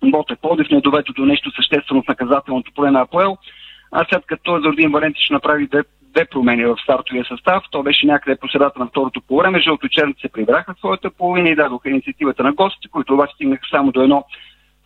Боте 0.04 0.36
Подив, 0.36 0.70
не 0.70 0.80
доведе 0.80 1.12
до 1.16 1.24
нещо 1.24 1.50
съществено 1.50 2.02
в 2.02 2.08
наказателното 2.08 2.72
поле 2.74 2.90
на 2.90 3.00
Апоел. 3.00 3.36
А 3.92 4.04
след 4.10 4.26
като 4.26 4.60
Зордин 4.60 4.90
Валентич 4.90 5.30
направи 5.30 5.66
две, 5.66 5.82
две 6.02 6.24
промени 6.24 6.64
в 6.64 6.76
стартовия 6.82 7.24
състав, 7.24 7.62
то 7.70 7.82
беше 7.82 8.06
някъде 8.06 8.36
по 8.36 8.48
средата 8.48 8.78
на 8.78 8.86
второто 8.86 9.20
по 9.28 9.36
време. 9.36 9.60
Жълточерните 9.60 10.20
се 10.20 10.28
прибраха 10.28 10.74
в 10.74 10.78
своята 10.78 11.10
половина 11.10 11.48
и 11.48 11.54
дадоха 11.54 11.90
инициативата 11.90 12.42
на 12.42 12.52
гостите, 12.52 12.88
които 12.88 13.14
обаче 13.14 13.34
стигнаха 13.34 13.62
само 13.70 13.92
до 13.92 14.02
едно 14.02 14.24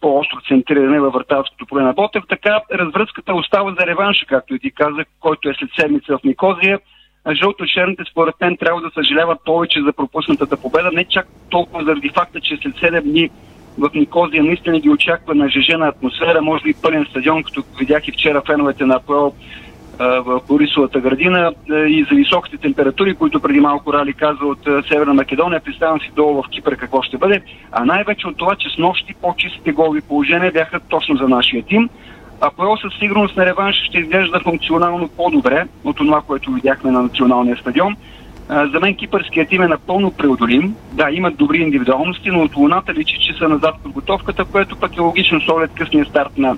по-остро 0.00 0.40
центриране 0.48 1.00
във 1.00 1.12
вратарското 1.12 1.66
поле 1.66 1.82
на 1.82 1.92
Ботев. 1.92 2.24
Така 2.28 2.60
развръзката 2.72 3.34
остава 3.34 3.74
за 3.80 3.86
реванша, 3.86 4.26
както 4.26 4.54
и 4.54 4.58
ти 4.58 4.70
казах, 4.70 5.06
който 5.20 5.48
е 5.48 5.54
след 5.54 5.70
седмица 5.80 6.18
в 6.18 6.24
Никозия. 6.24 6.80
Жълто-черните 7.32 8.04
според 8.10 8.34
мен 8.40 8.56
трябва 8.56 8.80
да 8.80 8.90
съжаляват 8.94 9.44
повече 9.44 9.82
за 9.82 9.92
пропуснатата 9.92 10.56
победа, 10.62 10.90
не 10.92 11.04
чак 11.04 11.26
толкова 11.50 11.84
заради 11.84 12.08
факта, 12.08 12.40
че 12.40 12.56
след 12.56 12.74
7 12.74 13.02
дни 13.02 13.30
в 13.78 13.90
Никозия 13.94 14.44
наистина 14.44 14.80
ги 14.80 14.90
очаква 14.90 15.34
на 15.34 15.48
жежена 15.48 15.86
атмосфера, 15.86 16.42
може 16.42 16.62
би 16.62 16.74
пълен 16.82 17.06
стадион, 17.10 17.42
като 17.42 17.62
видях 17.78 18.08
и 18.08 18.12
вчера 18.12 18.42
феновете 18.46 18.84
на 18.84 18.94
АПО 18.94 19.32
в 19.98 20.40
Борисовата 20.48 21.00
градина 21.00 21.52
и 21.68 22.06
за 22.10 22.16
високите 22.16 22.56
температури, 22.56 23.14
които 23.14 23.40
преди 23.40 23.60
малко 23.60 23.92
Рали 23.92 24.12
каза 24.12 24.44
от 24.44 24.58
Северна 24.88 25.14
Македония. 25.14 25.60
Представям 25.60 26.00
си 26.00 26.10
долу 26.16 26.42
в 26.42 26.48
Кипър 26.48 26.76
какво 26.76 27.02
ще 27.02 27.18
бъде. 27.18 27.42
А 27.72 27.84
най-вече 27.84 28.28
от 28.28 28.36
това, 28.36 28.56
че 28.56 28.68
с 28.68 28.78
нощи 28.78 29.14
по-чистите 29.22 29.72
голови 29.72 30.00
положения 30.00 30.52
бяха 30.52 30.80
точно 30.80 31.16
за 31.16 31.28
нашия 31.28 31.62
тим. 31.62 31.88
АПО 32.40 32.76
със 32.76 32.98
сигурност 32.98 33.36
на 33.36 33.46
реванш 33.46 33.76
ще 33.88 33.98
изглежда 33.98 34.40
функционално 34.40 35.08
по-добре 35.08 35.66
от 35.84 35.96
това, 35.96 36.22
което 36.26 36.52
видяхме 36.52 36.90
на 36.90 37.02
националния 37.02 37.56
стадион. 37.56 37.96
За 38.48 38.80
мен 38.80 38.94
кипърският 38.94 39.48
тим 39.48 39.62
е 39.62 39.68
напълно 39.68 40.10
преодолим. 40.10 40.74
Да, 40.92 41.10
имат 41.10 41.36
добри 41.36 41.58
индивидуалности, 41.58 42.30
но 42.30 42.42
от 42.42 42.56
луната 42.56 42.94
личи, 42.94 43.18
че 43.20 43.38
са 43.38 43.48
назад 43.48 43.74
подготовката, 43.82 44.44
което 44.44 44.76
пък 44.76 44.96
е 44.96 45.00
логично 45.00 45.40
с 45.40 45.48
оглед 45.48 45.70
късния 45.74 46.04
старт 46.04 46.38
на 46.38 46.56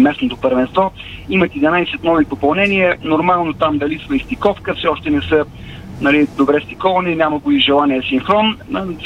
местното 0.00 0.36
първенство. 0.36 0.92
Имат 1.28 1.50
11 1.50 2.04
нови 2.04 2.24
попълнения. 2.24 2.96
Нормално 3.04 3.52
там 3.52 3.78
дали 3.78 3.98
сме 3.98 4.18
стиковка, 4.18 4.74
все 4.74 4.88
още 4.88 5.10
не 5.10 5.20
са 5.22 5.44
нали, 6.00 6.26
добре 6.36 6.60
стиковани, 6.60 7.14
няма 7.14 7.38
го 7.38 7.50
и 7.50 7.60
желание 7.60 8.02
синхрон. 8.02 8.58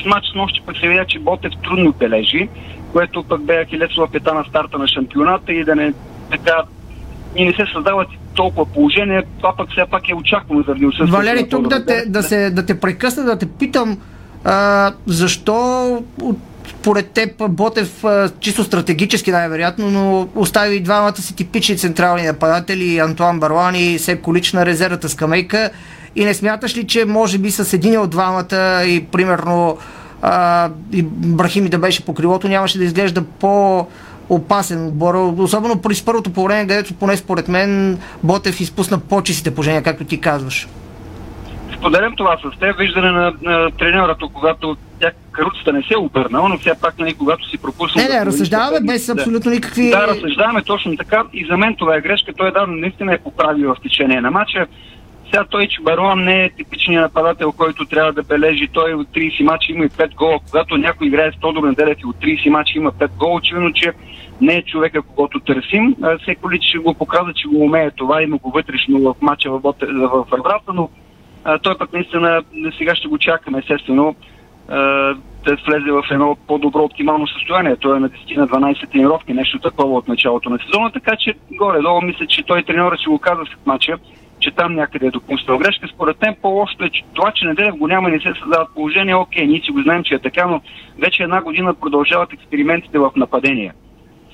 С 0.03 0.05
матч 0.05 0.27
с 0.33 0.35
нощи 0.35 0.63
пък 0.67 0.77
се 0.77 0.89
видя, 0.89 1.05
че 1.05 1.19
Ботев 1.19 1.53
трудно 1.65 1.93
бележи, 1.93 2.49
което 2.93 3.25
пък 3.25 3.43
бе 3.43 3.65
Ахилесова 3.65 4.11
пета 4.11 4.35
на 4.35 4.45
старта 4.45 4.79
на 4.79 4.89
шампионата 4.89 5.53
и 5.53 5.65
да 5.65 5.77
не 5.77 5.93
така 6.31 6.63
и 7.37 7.45
не 7.45 7.53
се 7.53 7.67
създават 7.73 8.09
толкова 8.35 8.67
положение, 8.67 9.23
това 9.39 9.57
пък 9.57 9.71
все 9.71 9.83
пак 9.91 10.09
е 10.09 10.15
очаквано 10.15 10.63
заради 10.63 10.87
отсъствието. 10.87 11.13
Валери, 11.13 11.49
тук 11.49 11.69
да 11.69 11.87
те, 11.87 12.05
да, 12.07 12.23
се, 12.23 12.51
да 12.51 12.67
те 12.67 12.81
прекъсна, 12.81 13.25
да 13.25 13.39
те 13.39 13.47
питам 13.47 13.99
а, 14.45 14.93
защо 15.07 15.89
от 16.23 16.39
според 16.69 17.11
теб 17.11 17.31
Ботев 17.49 18.05
чисто 18.41 18.65
стратегически 18.65 19.31
най-вероятно, 19.31 19.91
но 19.91 20.29
остави 20.35 20.81
двамата 20.81 21.17
си 21.17 21.37
типични 21.37 21.79
централни 21.79 22.23
нападатели, 22.23 22.99
Антуан 22.99 23.41
Барлани 23.41 23.93
и 23.93 23.99
Сеп 23.99 24.23
Колич 24.23 24.53
на 24.53 24.67
резервата 24.67 25.09
скамейка 25.09 25.71
и 26.17 26.25
не 26.25 26.35
смяташ 26.35 26.77
ли, 26.77 26.87
че 26.87 27.05
може 27.05 27.39
би 27.39 27.51
с 27.51 27.73
един 27.73 28.01
от 28.01 28.11
двамата 28.11 28.85
и 28.87 29.05
примерно 29.13 29.79
а, 30.23 30.71
и 30.93 31.03
Брахими 31.03 31.69
да 31.69 31.79
беше 31.79 32.05
по 32.05 32.15
крилото, 32.15 32.49
нямаше 32.49 32.79
да 32.79 32.85
изглежда 32.85 33.23
по 33.23 33.87
опасен 34.35 34.87
отбор, 34.87 35.15
особено 35.39 35.83
при 35.83 35.95
първото 36.07 36.33
по 36.33 36.45
време, 36.45 36.61
където 36.61 36.95
поне 36.95 37.17
според 37.17 37.49
мен 37.49 37.99
Ботев 38.23 38.61
изпусна 38.61 38.99
по-чистите 38.99 39.55
положения, 39.55 39.83
както 39.83 40.05
ти 40.05 40.21
казваш 40.21 40.69
споделям 41.83 42.17
това 42.17 42.37
с 42.37 42.59
теб, 42.59 42.79
виждане 42.79 43.11
на, 43.11 43.33
на 43.43 43.71
треньората, 43.71 44.27
когато 44.35 44.77
тя 45.01 45.11
каруцата 45.33 45.73
не 45.73 45.83
се 45.83 45.95
е 45.95 45.99
обърнала, 45.99 46.49
но 46.49 46.59
все 46.59 46.73
пак, 46.81 46.99
нали, 46.99 47.15
когато 47.15 47.49
си 47.49 47.59
пропуснал... 47.59 48.05
Не, 48.05 48.15
не, 48.19 48.27
разсъждаваме 48.27 48.87
без 48.87 49.07
да, 49.07 49.13
абсолютно 49.13 49.51
никакви... 49.51 49.91
Да, 49.91 50.07
разсъждаваме 50.09 50.63
точно 50.63 50.97
така 50.97 51.23
и 51.33 51.47
за 51.51 51.57
мен 51.57 51.75
това 51.79 51.97
е 51.97 52.01
грешка. 52.01 52.33
Той 52.37 52.49
е 52.49 52.51
да, 52.51 52.67
наистина 52.67 53.15
е 53.15 53.19
поправил 53.19 53.75
в 53.75 53.83
течение 53.83 54.21
на 54.21 54.31
матча. 54.31 54.67
Сега 55.25 55.45
той, 55.51 55.69
че 55.69 55.83
Баруан 55.83 56.25
не 56.25 56.45
е 56.45 56.51
типичният 56.51 57.03
нападател, 57.03 57.53
който 57.53 57.85
трябва 57.85 58.13
да 58.13 58.23
бележи. 58.23 58.69
Той 58.73 58.95
от 58.95 59.09
30 59.09 59.43
мача 59.43 59.73
има 59.73 59.85
и 59.85 59.89
5 59.89 60.15
гола. 60.15 60.39
Когато 60.51 60.77
някой 60.77 61.07
играе 61.07 61.33
с 61.33 61.41
Тодор 61.41 61.69
Неделев 61.69 61.99
и 62.01 62.07
от 62.07 62.17
30 62.17 62.49
мача 62.49 62.73
има 62.77 62.93
5 62.93 63.09
гола, 63.19 63.35
очевидно, 63.35 63.73
че 63.73 63.93
не 64.43 64.55
е 64.55 64.63
човека, 64.63 65.03
когато 65.03 65.41
търсим. 65.41 65.97
Всеки 66.23 66.41
лич 66.53 66.63
ще 66.63 66.79
го 66.79 66.95
показва, 66.95 67.33
че 67.35 67.49
го 67.49 67.65
умее 67.65 67.91
това, 67.91 68.23
има 68.23 68.39
го 68.39 68.51
вътрешно 68.51 68.99
в 68.99 69.15
мача 69.21 69.51
в, 69.51 69.61
в, 69.63 69.75
в 69.83 70.27
Еврата, 70.39 70.73
но 70.75 70.89
а, 71.45 71.59
той 71.59 71.79
пък 71.79 71.93
наистина 71.93 72.43
сега 72.79 72.95
ще 72.95 73.09
го 73.09 73.19
чакаме, 73.19 73.59
естествено, 73.59 74.15
а, 74.69 74.77
да 75.45 75.57
влезе 75.67 75.93
в 75.93 76.05
едно 76.11 76.37
по-добро 76.47 76.83
оптимално 76.85 77.27
състояние. 77.27 77.77
Той 77.77 77.97
е 77.97 78.01
на 78.01 78.11
10 78.11 78.37
на 78.37 78.49
12 78.49 78.91
тренировки, 78.93 79.33
нещо 79.33 79.59
такова 79.59 79.99
от 79.99 80.09
началото 80.09 80.51
на 80.51 80.59
сезона, 80.59 80.91
така 80.93 81.17
че 81.17 81.35
горе-долу 81.53 82.01
мисля, 82.03 82.27
че 82.27 82.43
той 82.43 82.63
треньора 82.63 82.97
ще 82.97 83.11
го 83.11 83.19
каза 83.19 83.43
след 83.49 83.67
мача, 83.67 83.99
че 84.41 84.51
там 84.51 84.75
някъде 84.75 85.07
е 85.07 85.11
допуснал 85.11 85.59
грешка. 85.59 85.89
Според 85.95 86.23
мен 86.23 86.37
по-лошото 86.43 86.85
е 86.85 86.91
че 86.91 87.03
това, 87.13 87.33
че 87.35 87.45
Неделев 87.45 87.77
го 87.77 87.87
няма 87.87 88.09
и 88.09 88.13
не 88.13 88.21
се 88.21 88.41
създават 88.41 88.75
положения. 88.75 89.19
Окей, 89.19 89.47
ние 89.47 89.61
си 89.61 89.71
го 89.71 89.83
знаем, 89.83 90.05
че 90.05 90.15
е 90.15 90.19
така, 90.19 90.47
но 90.47 90.61
вече 90.99 91.23
една 91.23 91.43
година 91.43 91.75
продължават 91.75 92.33
експериментите 92.33 92.99
в 92.99 93.11
нападения. 93.17 93.75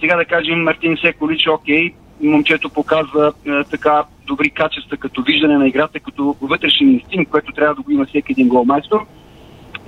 Сега 0.01 0.17
да 0.17 0.25
кажем 0.25 0.63
Мартин 0.63 0.97
Секолич, 1.03 1.47
окей, 1.47 1.93
момчето 2.23 2.71
показва 2.71 3.33
е, 3.47 3.65
така 3.71 4.05
добри 4.27 4.51
качества 4.51 4.97
като 4.97 5.23
виждане 5.23 5.59
на 5.59 5.69
играта, 5.69 6.01
като 6.01 6.37
вътрешен 6.41 6.93
инстинкт, 6.93 7.31
което 7.31 7.53
трябва 7.53 7.75
да 7.75 7.83
го 7.83 7.91
има 7.91 8.07
всеки 8.07 8.33
един 8.33 8.49
голмайстор. 8.49 9.07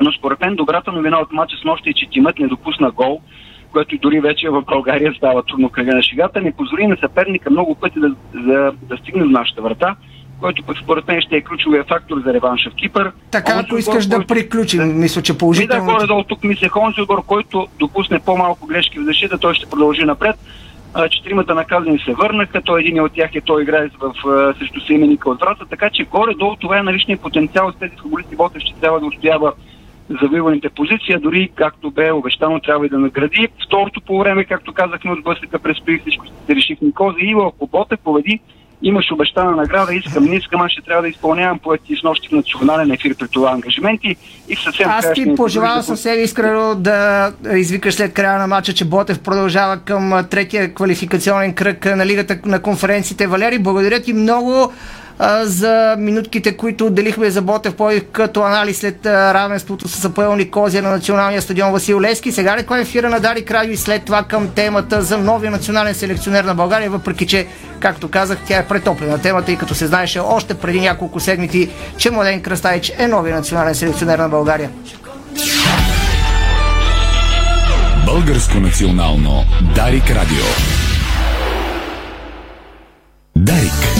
Но 0.01 0.13
според 0.13 0.41
мен 0.41 0.57
добрата 0.57 0.93
новина 0.93 1.21
от 1.21 1.33
мача 1.33 1.57
с 1.57 1.65
нощта 1.65 1.91
е, 1.91 1.93
че 1.93 2.11
тимът 2.11 2.39
не 2.39 2.49
допусна 2.49 2.91
гол, 2.91 3.21
което 3.73 3.99
дори 3.99 4.21
вече 4.21 4.51
в 4.51 4.63
България 4.63 5.15
става 5.17 5.43
трудно 5.43 5.69
кръга 5.69 5.95
на 5.95 6.03
шегата, 6.03 6.41
не 6.41 6.53
позволи 6.53 6.87
на 6.87 6.97
съперника 6.97 7.51
много 7.51 7.75
пъти 7.75 8.01
да, 8.01 8.15
да, 8.35 8.73
да 8.83 8.97
стигне 8.97 9.23
до 9.23 9.31
нашата 9.31 9.63
врата, 9.63 9.97
който 10.41 10.63
пък 10.63 10.77
според 10.83 11.09
мен 11.09 11.21
ще 11.21 11.37
е 11.37 11.41
ключовия 11.41 11.85
фактор 11.85 12.23
за 12.27 12.35
реванша 12.35 12.71
в 12.71 12.75
Кипър. 12.75 13.13
Така, 13.31 13.53
ако 13.65 13.77
искаш 13.77 14.07
да 14.07 14.27
приключим, 14.27 15.01
мисля, 15.01 15.23
че 15.23 15.39
положително... 15.39 15.87
Да, 15.87 15.93
горе-долу 15.93 16.25
тук 16.25 16.45
мисля 16.45 16.69
Хонзилгор, 16.69 17.23
който 17.27 17.69
допусне 17.79 18.21
по-малко 18.21 18.67
грешки 18.67 18.99
в 18.99 19.05
защита, 19.05 19.39
той 19.39 19.55
ще 19.55 19.71
продължи 19.71 20.05
напред. 20.05 20.37
Четиримата 21.11 21.55
наказани 21.55 21.99
се 21.99 22.13
върнаха, 22.13 22.63
той 22.63 22.81
един 22.81 23.01
от 23.01 23.13
тях 23.13 23.35
е 23.35 23.41
той 23.41 23.63
играе 23.63 23.89
в, 24.01 24.13
срещу 24.59 24.81
Сейменика 24.81 25.31
от 25.31 25.41
врата, 25.41 25.65
така 25.71 25.91
че 25.91 26.05
горе-долу 26.05 26.57
това 26.57 26.79
е 26.79 26.83
наличния 26.83 27.19
потенциал 27.19 27.73
с 27.73 27.79
тези 27.79 27.97
футболисти 28.03 28.37
Ботев 28.37 28.63
ще 28.63 28.81
трябва 28.81 29.01
да 29.01 29.07
устоява 29.07 29.53
завоюваните 30.23 30.69
позиции, 30.69 31.15
а 31.15 31.21
дори 31.21 31.51
както 31.55 31.91
бе 31.91 32.13
обещано 32.13 32.61
трябва 32.61 32.87
и 32.87 32.89
да 32.89 32.99
награди. 32.99 33.49
Второто 33.67 34.01
по 34.01 34.19
време, 34.19 34.45
както 34.45 34.73
казахме 34.73 35.13
от 35.13 35.23
блъсъка, 35.23 35.59
предстои 35.59 35.99
всичко 35.99 36.25
се 36.27 36.55
реши 36.55 36.77
в 36.77 36.81
Никози 36.81 37.21
и 37.21 37.33
ако 37.33 37.67
Ботев 37.67 37.99
победи, 38.05 38.41
имаш 38.83 39.13
обещана 39.13 39.51
награда, 39.51 39.95
искам, 39.95 40.25
не 40.25 40.37
искам, 40.37 40.61
аз 40.61 40.73
ще 40.73 40.83
трябва 40.83 41.03
да 41.03 41.09
изпълнявам 41.09 41.59
поети 41.59 41.97
с 41.97 42.03
нощи 42.03 42.29
в 42.29 42.33
национален 42.33 42.91
ефир 42.91 43.15
при 43.15 43.29
това 43.29 43.51
ангажименти 43.51 44.17
и 44.49 44.57
съвсем 44.57 44.89
Аз 44.91 45.13
ти 45.13 45.35
пожелавам 45.37 45.83
съвсем 45.83 46.25
искрено 46.25 46.75
да 46.75 47.33
извикаш 47.55 47.95
след 47.95 48.15
края 48.15 48.39
на 48.39 48.47
матча, 48.47 48.73
че 48.73 48.85
Ботев 48.85 49.21
продължава 49.21 49.77
към 49.77 50.27
третия 50.31 50.75
квалификационен 50.75 51.55
кръг 51.55 51.85
на 51.97 52.07
Лигата 52.07 52.39
на 52.45 52.63
конференциите. 52.63 53.27
Валери, 53.27 53.59
благодаря 53.59 54.01
ти 54.01 54.13
много 54.13 54.73
за 55.43 55.97
минутките, 55.99 56.57
които 56.57 56.87
отделихме 56.87 57.31
за 57.31 57.43
Ботев 57.43 57.75
Пловдив 57.75 58.05
като 58.13 58.43
анализ 58.43 58.79
след 58.79 59.07
равенството 59.07 59.89
с 59.89 60.05
Апоел 60.05 60.37
Никозия 60.37 60.83
на 60.83 60.91
националния 60.91 61.43
стадион 61.43 61.73
Васил 61.73 62.01
Лески. 62.01 62.33
Сега 62.33 62.57
ли 62.57 62.63
кой 62.63 62.81
ефира 62.81 63.11
на 63.11 63.21
Дари 63.21 63.45
Радио 63.51 63.73
и 63.73 63.77
след 63.77 64.05
това 64.05 64.23
към 64.23 64.49
темата 64.49 65.03
за 65.03 65.19
новия 65.19 65.51
национален 65.51 65.95
селекционер 65.95 66.45
на 66.45 66.55
България, 66.55 66.91
въпреки 66.91 67.27
че, 67.27 67.47
както 67.81 68.11
казах, 68.11 68.39
тя 68.47 68.59
е 68.59 68.67
претоплена 68.67 69.19
темата 69.19 69.53
и 69.53 69.57
като 69.57 69.75
се 69.75 69.87
знаеше 69.87 70.19
още 70.21 70.55
преди 70.55 70.81
няколко 70.81 71.21
седмици, 71.21 71.71
че 71.97 72.11
Младен 72.11 72.43
Кръстайч 72.43 72.93
е 72.99 73.07
новия 73.07 73.37
национален 73.37 73.75
селекционер 73.75 74.19
на 74.19 74.29
България. 74.29 74.71
Българско 78.07 78.61
национално 78.61 79.45
Дарик 79.75 80.11
Радио. 80.11 80.45
Дарик. 83.37 84.00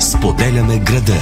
Споделяме 0.00 0.78
града. 0.78 1.20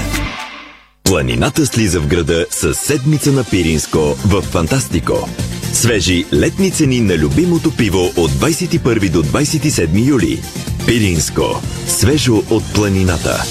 Планината 1.04 1.66
слиза 1.66 2.00
в 2.00 2.06
града 2.06 2.46
с 2.50 2.74
седмица 2.74 3.32
на 3.32 3.44
Пиринско 3.44 3.98
в 4.24 4.42
Фантастико. 4.42 5.28
Свежи 5.72 6.24
летни 6.32 6.70
цени 6.70 7.00
на 7.00 7.18
любимото 7.18 7.76
пиво 7.76 8.04
от 8.16 8.30
21 8.30 9.10
до 9.10 9.22
27 9.22 10.08
юли. 10.08 10.42
Пиринско. 10.86 11.62
Свежо 11.86 12.42
от 12.50 12.72
планината. 12.74 13.44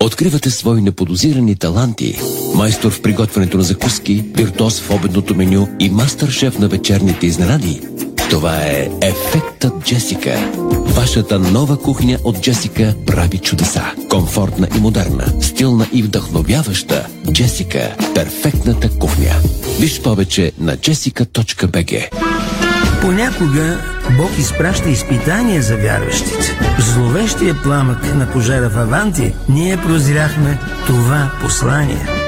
Откривате 0.00 0.50
свои 0.50 0.80
неподозирани 0.80 1.56
таланти. 1.56 2.18
Майстор 2.54 2.92
в 2.92 3.02
приготвянето 3.02 3.56
на 3.56 3.62
закуски, 3.62 4.24
виртуоз 4.36 4.80
в 4.80 4.90
обедното 4.90 5.34
меню 5.34 5.68
и 5.80 5.90
мастър-шеф 5.90 6.58
на 6.58 6.68
вечерните 6.68 7.26
изненади. 7.26 7.80
Това 8.32 8.56
е 8.56 8.88
Ефектът 9.02 9.84
Джесика. 9.84 10.50
Вашата 10.70 11.38
нова 11.38 11.78
кухня 11.78 12.18
от 12.24 12.40
Джесика 12.40 12.94
прави 13.06 13.38
чудеса. 13.38 13.82
Комфортна 14.10 14.68
и 14.76 14.80
модерна, 14.80 15.42
стилна 15.42 15.86
и 15.92 16.02
вдъхновяваща. 16.02 17.06
Джесика– 17.32 17.96
перфектната 18.14 18.98
кухня. 18.98 19.30
Виж 19.80 20.02
повече 20.02 20.52
на 20.58 20.76
jessica.bg 20.76 22.08
Понякога 23.00 23.78
Бог 24.16 24.38
изпраща 24.38 24.88
изпитания 24.88 25.62
за 25.62 25.76
вярващите. 25.76 26.58
Зловещия 26.78 27.62
пламък 27.62 28.14
на 28.14 28.32
пожара 28.32 28.68
в 28.68 28.78
Аванти 28.78 29.32
ние 29.48 29.76
прозряхме 29.76 30.58
това 30.86 31.32
послание. 31.42 32.21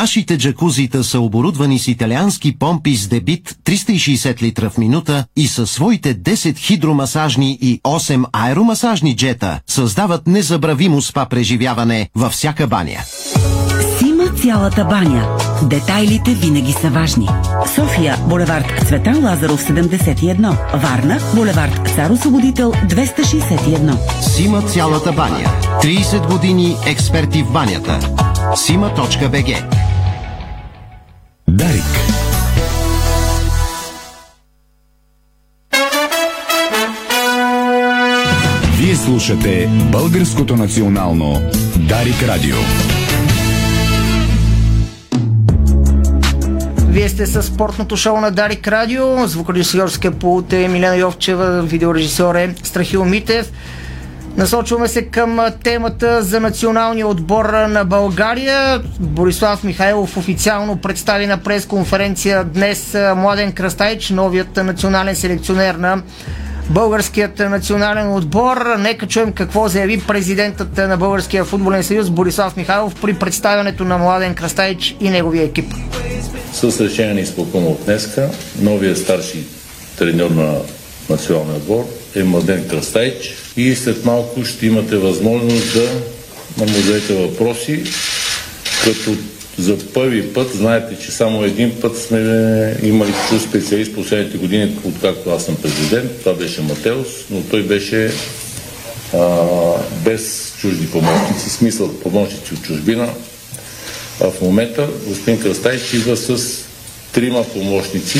Нашите 0.00 0.38
джакузита 0.38 1.04
са 1.04 1.20
оборудвани 1.20 1.78
с 1.78 1.88
италиански 1.88 2.58
помпи 2.58 2.96
с 2.96 3.08
дебит 3.08 3.56
360 3.64 4.42
литра 4.42 4.70
в 4.70 4.78
минута 4.78 5.24
и 5.36 5.48
със 5.48 5.70
своите 5.70 6.14
10 6.14 6.58
хидромасажни 6.58 7.58
и 7.60 7.80
8 7.84 8.24
аеромасажни 8.32 9.16
джета 9.16 9.60
създават 9.66 10.26
незабравимо 10.26 11.02
спа 11.02 11.26
преживяване 11.26 12.10
във 12.14 12.32
всяка 12.32 12.66
баня. 12.66 12.98
Сима 13.98 14.24
цялата 14.42 14.84
баня. 14.84 15.26
Детайлите 15.62 16.34
винаги 16.34 16.72
са 16.72 16.90
важни. 16.90 17.28
София, 17.74 18.16
булевард 18.28 18.86
Цветан 18.86 19.24
Лазаров 19.24 19.68
71. 19.68 20.80
Варна, 20.82 21.18
булевард 21.34 21.88
Цар 21.94 22.10
Освободител 22.10 22.72
261. 22.72 24.20
Сима 24.20 24.62
цялата 24.62 25.12
баня. 25.12 25.50
30 25.82 26.30
години 26.30 26.76
експерти 26.86 27.42
в 27.42 27.52
банята. 27.52 27.98
Сима.бг 28.56 29.78
Дарик. 31.48 31.82
Вие 38.78 38.96
слушате 38.96 39.68
Българското 39.92 40.56
национално 40.56 41.42
Дарик 41.76 42.22
Радио. 42.22 42.56
Вие 46.88 47.08
сте 47.08 47.26
с 47.26 47.42
спортното 47.42 47.96
шоу 47.96 48.20
на 48.20 48.30
Дарик 48.30 48.68
Радио. 48.68 49.26
Звукорежисьорския 49.26 50.10
пулт 50.10 50.52
е 50.52 50.68
Милена 50.68 50.96
Йовчева, 50.96 51.62
видеорежисьор 51.62 52.34
е 52.34 52.54
Страхил 52.62 53.04
Митев. 53.04 53.52
Насочваме 54.38 54.88
се 54.88 55.02
към 55.02 55.40
темата 55.64 56.22
за 56.22 56.40
националния 56.40 57.08
отбор 57.08 57.44
на 57.44 57.84
България. 57.84 58.82
Борислав 59.00 59.64
Михайлов 59.64 60.16
официално 60.16 60.76
представи 60.76 61.26
на 61.26 61.38
пресконференция 61.38 62.44
днес 62.44 62.96
Младен 63.16 63.52
Крастайч, 63.52 64.10
новият 64.10 64.56
национален 64.56 65.16
селекционер 65.16 65.74
на 65.74 66.02
българският 66.70 67.38
национален 67.38 68.14
отбор. 68.14 68.76
Нека 68.78 69.06
чуем 69.06 69.32
какво 69.32 69.68
заяви 69.68 70.00
президентът 70.00 70.76
на 70.76 70.96
Българския 70.96 71.44
футболен 71.44 71.84
съюз 71.84 72.10
Борислав 72.10 72.56
Михайлов 72.56 72.94
при 73.00 73.14
представянето 73.14 73.84
на 73.84 73.98
Младен 73.98 74.34
Крастайч 74.34 74.96
и 75.00 75.10
неговия 75.10 75.44
екип. 75.44 75.72
С 76.52 76.80
решение 76.80 77.14
на 77.14 77.20
изпълкома 77.20 77.66
от 77.66 77.84
днеска, 77.84 78.30
новия 78.60 78.96
старши 78.96 79.46
треньор 79.98 80.30
на 80.30 80.54
националния 81.10 81.56
отбор 81.56 81.84
е 82.16 82.22
Младен 82.22 82.68
Крастайч 82.68 83.47
и 83.58 83.76
след 83.76 84.04
малко 84.04 84.44
ще 84.44 84.66
имате 84.66 84.96
възможност 84.96 85.74
да 86.56 86.64
му 86.64 86.72
зададете 86.72 87.14
въпроси, 87.14 87.82
като 88.84 89.16
за 89.58 89.78
първи 89.94 90.32
път, 90.32 90.50
знаете, 90.54 91.04
че 91.04 91.10
само 91.10 91.44
един 91.44 91.80
път 91.80 91.98
сме 91.98 92.18
имали 92.82 93.12
чуж 93.28 93.42
специалист 93.42 93.94
последните 93.94 94.38
години, 94.38 94.76
откакто 94.84 95.30
аз 95.30 95.44
съм 95.44 95.56
президент. 95.56 96.18
Това 96.20 96.34
беше 96.34 96.62
Матеус, 96.62 97.08
но 97.30 97.40
той 97.40 97.62
беше 97.62 98.12
а, 99.14 99.36
без 100.04 100.54
чужди 100.60 100.86
помощници, 100.86 101.50
смисъл 101.50 102.00
помощници 102.00 102.54
от 102.54 102.62
чужбина. 102.62 103.08
А 104.20 104.30
в 104.30 104.40
момента 104.40 104.88
господин 105.06 105.40
Кръстайч 105.40 105.92
идва 105.92 106.16
с 106.16 106.58
трима 107.12 107.44
помощници 107.44 108.18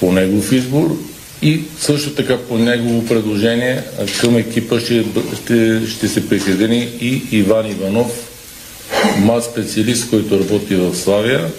по 0.00 0.12
негов 0.12 0.52
избор 0.52 0.98
и 1.46 1.60
също 1.80 2.14
така 2.14 2.38
по 2.38 2.58
негово 2.58 3.06
предложение 3.06 3.82
към 4.20 4.36
екипа 4.36 4.80
ще, 4.80 5.04
ще, 5.42 5.86
ще 5.86 6.08
се 6.08 6.28
присъедини 6.28 6.88
и 7.00 7.22
Иван 7.32 7.70
Иванов, 7.70 8.12
млад 9.18 9.44
специалист, 9.44 10.10
който 10.10 10.40
работи 10.40 10.76
в 10.76 10.94
Славия, 10.94 11.50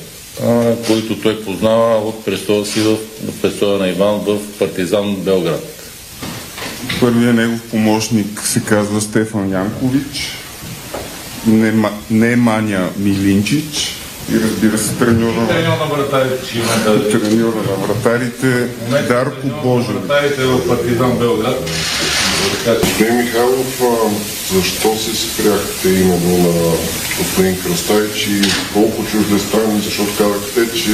а, 0.43 0.75
който 0.87 1.21
той 1.21 1.43
познава 1.43 1.97
от 1.97 2.25
престола 2.25 2.65
си 2.65 2.79
в 2.79 2.97
престола 3.41 3.77
на 3.77 3.87
Иван 3.87 4.19
в 4.19 4.37
Партизан 4.59 5.15
Белград. 5.15 5.91
Първият 6.99 7.35
негов 7.35 7.61
помощник 7.71 8.41
се 8.41 8.59
казва 8.59 9.01
Стефан 9.01 9.51
Янкович, 9.51 10.37
не, 12.09 12.35
Маня 12.35 12.89
Милинчич 12.97 13.96
и 14.31 14.39
разбира 14.39 14.77
се 14.77 14.95
треньора 14.95 15.41
на, 15.41 15.47
треньор 15.47 15.77
на 15.77 15.85
вратарите. 15.85 17.19
Треньора 17.19 17.55
на 17.55 17.87
вратарите 17.87 18.67
Дарко 19.07 19.47
Божев. 19.63 19.95
Вратарите 19.95 20.41
в 20.45 20.67
Партизан 20.67 21.17
Белград. 21.17 21.69
Господин 22.81 23.17
Михайлов, 23.17 23.81
защо 24.53 24.95
се 24.97 25.15
спряхте 25.15 25.89
именно 25.89 26.37
на 26.37 26.75
господин 27.17 27.61
Кръстайч 27.63 28.27
и 28.27 28.41
колко 28.73 29.05
чуждестранни, 29.05 29.81
защото 29.81 30.17
казахте, 30.17 30.77
че 30.77 30.91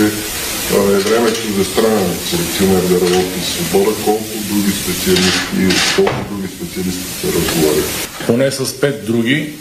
е 0.72 1.00
време 1.00 1.34
чуждестранен 1.34 2.18
селекционер 2.30 2.82
да 2.82 2.96
работи 2.96 3.40
с 3.46 3.60
отбора, 3.62 3.96
колко 4.06 4.24
други 4.50 4.72
специалисти, 4.72 5.78
колко 5.96 6.14
други 6.32 6.48
специалисти 6.48 7.04
се 7.22 7.28
разговарят? 7.28 8.10
Поне 8.28 8.52
с 8.52 8.80
пет 8.82 9.06
други, 9.06 9.54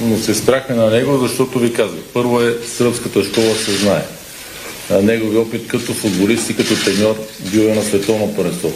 но 0.00 0.18
се 0.18 0.34
спряхме 0.34 0.74
на 0.74 0.90
него, 0.90 1.18
защото 1.18 1.58
ви 1.58 1.72
казах. 1.72 2.00
Първо 2.12 2.40
е 2.40 2.56
сръбската 2.76 3.24
школа 3.24 3.54
се 3.54 3.72
знае. 3.72 4.02
Негови 5.02 5.36
опит 5.36 5.66
като 5.66 5.94
футболист 5.94 6.50
и 6.50 6.56
като 6.56 6.84
треньор 6.84 7.16
бил 7.40 7.60
е 7.60 7.74
на 7.74 7.82
световно 7.82 8.34
първенство. 8.36 8.72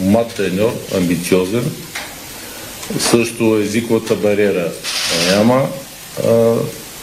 Мат 0.00 0.34
треньор, 0.34 0.72
амбициозен, 0.96 1.64
също 2.98 3.58
езиковата 3.62 4.14
бариера 4.14 4.72
няма. 5.30 5.68
А, 6.26 6.54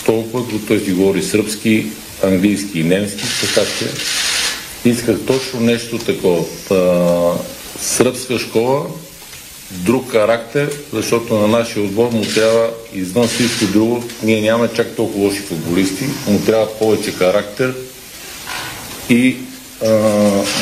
толкова, 0.05 0.45
като 0.45 0.59
той 0.67 0.79
си 0.79 0.91
говори 0.91 1.23
сръбски, 1.23 1.85
английски 2.23 2.79
и 2.79 2.83
немски, 2.83 3.23
така 3.41 3.67
че 3.79 3.85
исках 4.89 5.17
точно 5.27 5.59
нещо 5.59 5.97
такова. 5.97 6.43
А, 6.71 7.33
сръбска 7.81 8.39
школа, 8.39 8.85
друг 9.71 10.11
характер, 10.11 10.69
защото 10.93 11.35
на 11.35 11.47
нашия 11.47 11.83
отбор 11.83 12.09
му 12.11 12.21
трябва 12.35 12.69
извън 12.93 13.27
всичко 13.27 13.65
друго. 13.65 14.03
Ние 14.23 14.41
нямаме 14.41 14.69
чак 14.75 14.95
толкова 14.95 15.25
лоши 15.25 15.39
футболисти, 15.39 16.05
му 16.27 16.39
трябва 16.45 16.77
повече 16.79 17.11
характер 17.11 17.73
и 19.09 19.37
а, 19.85 20.11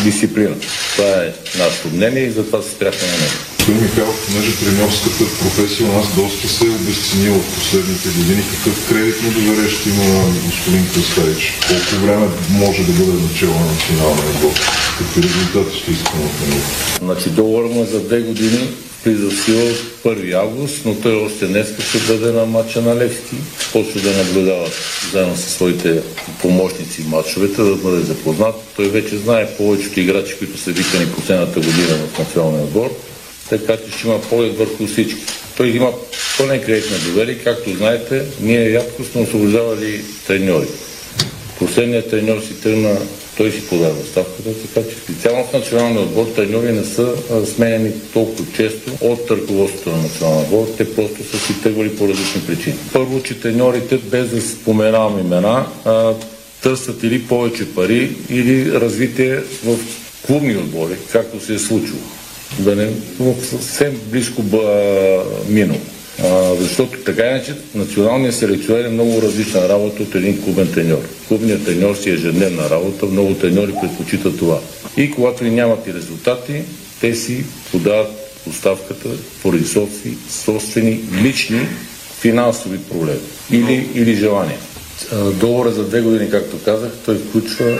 дисциплина. 0.03 0.55
Това 0.95 1.09
е 1.09 1.33
нашето 1.57 1.87
мнение 1.93 2.23
и 2.23 2.31
затова 2.31 2.61
се 2.61 2.69
спряхме 2.69 3.07
на 3.07 3.13
него. 3.13 3.33
Господин 3.57 3.83
Михайлов, 3.83 4.27
понеже 4.27 4.51
тренерската 4.59 5.23
професия 5.39 5.87
у 5.89 5.93
нас 5.93 6.15
доста 6.15 6.47
се 6.47 6.65
е 6.65 6.69
обесценила 6.69 7.39
в 7.39 7.55
последните 7.55 8.09
години, 8.09 8.43
какъв 8.51 8.89
кредит 8.89 9.23
на 9.23 9.29
доверие 9.31 9.69
ще 9.69 9.89
има 9.89 10.07
господин 10.45 10.85
Кръстаич? 10.93 11.59
Колко 11.67 12.05
време 12.05 12.27
може 12.49 12.83
да 12.83 12.91
бъде 12.91 13.23
начало 13.23 13.53
на 13.53 13.65
националния 13.65 14.29
отбор? 14.35 14.53
Какви 14.97 15.23
резултати 15.23 15.77
ще 15.79 15.91
искаме 15.91 16.25
от 16.25 16.47
него? 16.47 16.61
Значи 17.01 17.29
договор 17.29 17.63
му 17.63 17.83
е 17.83 17.85
за 17.85 17.99
две 17.99 18.19
години, 18.21 18.69
влиза 19.05 19.29
в 19.29 19.43
сила 19.45 19.71
1 20.05 20.33
август, 20.33 20.85
но 20.85 20.95
той 20.95 21.15
още 21.15 21.47
днес 21.47 21.67
ще 21.89 21.97
бъде 22.13 22.31
на 22.31 22.45
матча 22.45 22.81
на 22.81 22.95
Левски. 22.95 23.35
Почва 23.73 24.01
да 24.01 24.17
наблюдава 24.17 24.69
заедно 25.11 25.35
със 25.35 25.53
своите 25.53 26.01
помощници 26.41 27.01
матчовете, 27.07 27.61
да 27.61 27.75
бъде 27.75 28.01
запознат. 28.01 28.55
Той 28.75 28.89
вече 28.89 29.17
знае 29.17 29.55
повечето 29.57 29.99
играчи, 29.99 30.37
които 30.37 30.57
са 30.57 30.71
викани 30.71 31.11
последната 31.11 31.59
година 31.59 31.97
в 32.13 32.19
националния 32.19 32.63
отбор 32.63 32.89
така 33.49 33.77
че 33.77 33.97
ще 33.97 34.07
има 34.07 34.21
поглед 34.21 34.57
върху 34.57 34.87
всички. 34.87 35.21
Той 35.57 35.67
има 35.67 35.91
пълен 36.37 36.61
кредит 36.61 36.91
на 36.91 36.97
доверие. 36.97 37.37
Както 37.37 37.73
знаете, 37.73 38.25
ние 38.41 38.73
рядко 38.73 39.03
сме 39.03 39.21
освобождавали 39.21 40.01
треньори. 40.27 40.67
Последният 41.59 42.09
треньор 42.09 42.41
си 42.41 42.61
тръгна, 42.61 42.97
той 43.37 43.51
си 43.51 43.67
подава 43.69 44.03
ставката, 44.11 44.49
така 44.73 44.89
че 44.89 44.95
специално 44.95 45.43
в 45.43 45.53
националния 45.53 46.01
отбор 46.01 46.25
треньори 46.35 46.71
не 46.71 46.83
са 46.83 47.13
сменени 47.45 47.91
толкова 48.13 48.45
често 48.55 48.91
от 49.01 49.31
ръководството 49.31 49.89
на 49.89 50.03
националния 50.03 50.43
отбор. 50.43 50.67
Те 50.77 50.95
просто 50.95 51.23
са 51.23 51.37
си 51.37 51.61
тръгвали 51.63 51.95
по 51.95 52.07
различни 52.07 52.41
причини. 52.47 52.75
Първо, 52.93 53.23
че 53.23 53.39
треньорите, 53.39 53.97
без 53.97 54.29
да 54.29 54.41
споменавам 54.41 55.19
имена, 55.19 55.65
търсят 56.61 57.03
или 57.03 57.27
повече 57.27 57.73
пари, 57.75 58.11
или 58.29 58.71
развитие 58.71 59.35
в 59.65 59.77
клубни 60.25 60.57
отбори, 60.57 60.93
както 61.11 61.45
се 61.45 61.53
е 61.53 61.59
случило 61.59 61.99
да 62.59 62.75
не 62.75 62.89
съвсем 63.49 63.99
близко 64.05 64.43
бъ, 64.43 65.23
минало. 65.49 65.79
А, 66.23 66.55
защото 66.55 66.99
така 66.99 67.29
иначе 67.29 67.55
националният 67.75 68.35
селекционер 68.35 68.85
е 68.85 68.89
много 68.89 69.21
различна 69.21 69.69
работа 69.69 70.03
от 70.03 70.15
един 70.15 70.43
клубен 70.43 70.71
треньор. 70.71 71.01
Клубният 71.27 71.65
треньор 71.65 71.95
си 71.95 72.09
е 72.09 72.13
ежедневна 72.13 72.69
работа, 72.69 73.05
много 73.05 73.33
треньори 73.33 73.73
предпочитат 73.81 74.37
това. 74.37 74.59
И 74.97 75.11
когато 75.11 75.45
и 75.45 75.49
нямат 75.49 75.87
и 75.87 75.93
резултати, 75.93 76.61
те 77.01 77.15
си 77.15 77.43
подават 77.71 78.11
оставката 78.49 79.09
поради 79.41 79.65
собствени, 80.29 80.99
лични 81.23 81.67
финансови 82.19 82.77
проблеми 82.77 83.19
или, 83.51 83.89
или 83.95 84.15
желания. 84.15 84.57
Договора 85.39 85.71
за 85.71 85.83
две 85.83 86.01
години, 86.01 86.29
както 86.29 86.63
казах, 86.65 86.91
той 87.05 87.15
включва 87.17 87.79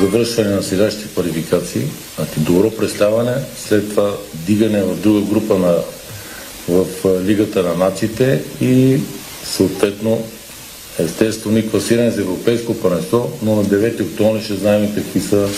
завършване 0.00 0.50
на 0.50 0.62
сегашните 0.62 1.08
квалификации, 1.08 1.82
значи 2.16 2.40
добро 2.40 2.70
представяне, 2.70 3.34
след 3.68 3.90
това 3.90 4.16
дигане 4.34 4.82
в 4.82 4.96
друга 4.96 5.20
група 5.20 5.58
на, 5.58 5.78
в 6.68 6.86
Лигата 7.24 7.62
на 7.62 7.74
нациите 7.74 8.42
и 8.60 9.00
съответно 9.44 10.22
естествено 10.98 11.58
и 11.58 11.70
класиране 11.70 12.10
за 12.10 12.20
европейско 12.20 12.74
първенство, 12.74 13.32
но 13.42 13.56
на 13.56 13.64
9 13.64 14.02
октомври 14.02 14.42
ще 14.44 14.54
знаем 14.54 14.94
какви 14.94 15.20
са, 15.20 15.48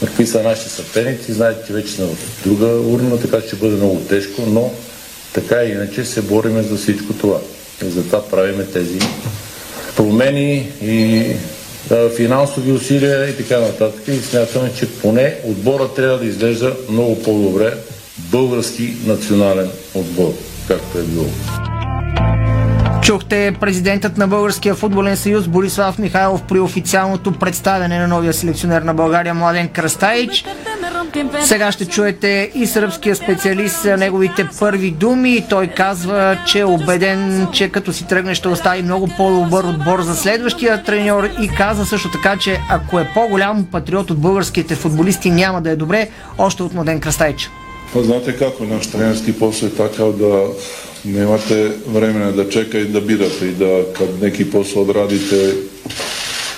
какви 0.00 0.26
са 0.26 0.42
нашите 0.42 0.68
съперници. 0.68 1.32
Знаете, 1.32 1.66
че 1.66 1.72
вече 1.72 1.92
сме 1.92 2.04
в 2.04 2.44
друга 2.44 2.66
урна, 2.66 3.20
така 3.20 3.40
ще 3.46 3.56
бъде 3.56 3.76
много 3.76 4.00
тежко, 4.00 4.42
но 4.46 4.72
така 5.32 5.64
и 5.64 5.70
иначе 5.70 6.04
се 6.04 6.22
бориме 6.22 6.62
за 6.62 6.76
всичко 6.76 7.12
това. 7.12 7.38
И 7.86 7.90
затова 7.90 8.28
правиме 8.28 8.64
тези 8.64 8.98
промени 9.96 10.68
и 10.82 11.22
финансови 12.16 12.72
усилия 12.72 13.28
и 13.28 13.36
така 13.36 13.60
нататък. 13.60 14.02
И 14.08 14.16
смятаме, 14.16 14.70
че 14.78 14.90
поне 14.90 15.36
отбора 15.44 15.88
трябва 15.88 16.18
да 16.18 16.26
изглежда 16.26 16.76
много 16.88 17.22
по-добре 17.22 17.74
български 18.18 18.94
национален 19.06 19.70
отбор, 19.94 20.32
както 20.68 20.98
е 20.98 21.02
било. 21.02 21.26
Чухте 23.02 23.56
президентът 23.60 24.18
на 24.18 24.28
Българския 24.28 24.74
футболен 24.74 25.16
съюз 25.16 25.48
Борислав 25.48 25.98
Михайлов 25.98 26.42
при 26.42 26.60
официалното 26.60 27.32
представяне 27.32 27.98
на 27.98 28.08
новия 28.08 28.32
селекционер 28.32 28.82
на 28.82 28.94
България 28.94 29.34
Младен 29.34 29.68
Кръстаич. 29.68 30.44
Сега 31.44 31.72
ще 31.72 31.86
чуете 31.86 32.50
и 32.54 32.66
сръбския 32.66 33.16
специалист 33.16 33.84
неговите 33.84 34.48
първи 34.58 34.90
думи. 34.90 35.46
Той 35.50 35.66
казва, 35.66 36.38
че 36.46 36.60
е 36.60 36.64
убеден, 36.64 37.48
че 37.52 37.68
като 37.68 37.92
си 37.92 38.06
тръгне 38.06 38.34
ще 38.34 38.48
остави 38.48 38.82
много 38.82 39.08
по-добър 39.16 39.64
отбор 39.64 40.02
за 40.02 40.16
следващия 40.16 40.82
треньор 40.82 41.28
и 41.42 41.48
каза 41.48 41.86
също 41.86 42.10
така, 42.10 42.36
че 42.36 42.60
ако 42.70 43.00
е 43.00 43.10
по-голям 43.14 43.64
патриот 43.64 44.10
от 44.10 44.18
българските 44.18 44.74
футболисти 44.74 45.30
няма 45.30 45.62
да 45.62 45.70
е 45.70 45.76
добре, 45.76 46.08
още 46.38 46.62
от 46.62 46.74
Младен 46.74 47.00
Кръстайч. 47.00 47.50
Pa 47.92 48.02
znate 48.02 48.38
kako, 48.38 48.64
naš 48.66 48.86
trenerski 48.86 49.32
posao 49.32 49.66
je 49.66 49.74
takav 49.76 50.12
da 50.12 50.48
nemate 51.04 51.70
vremena 51.86 52.30
da 52.30 52.50
čeka 52.50 52.78
i 52.78 52.84
da 52.84 53.00
birate 53.00 53.48
i 53.48 53.52
da 53.52 53.82
kad 53.98 54.08
neki 54.22 54.44
posao 54.44 54.82
odradite 54.82 55.54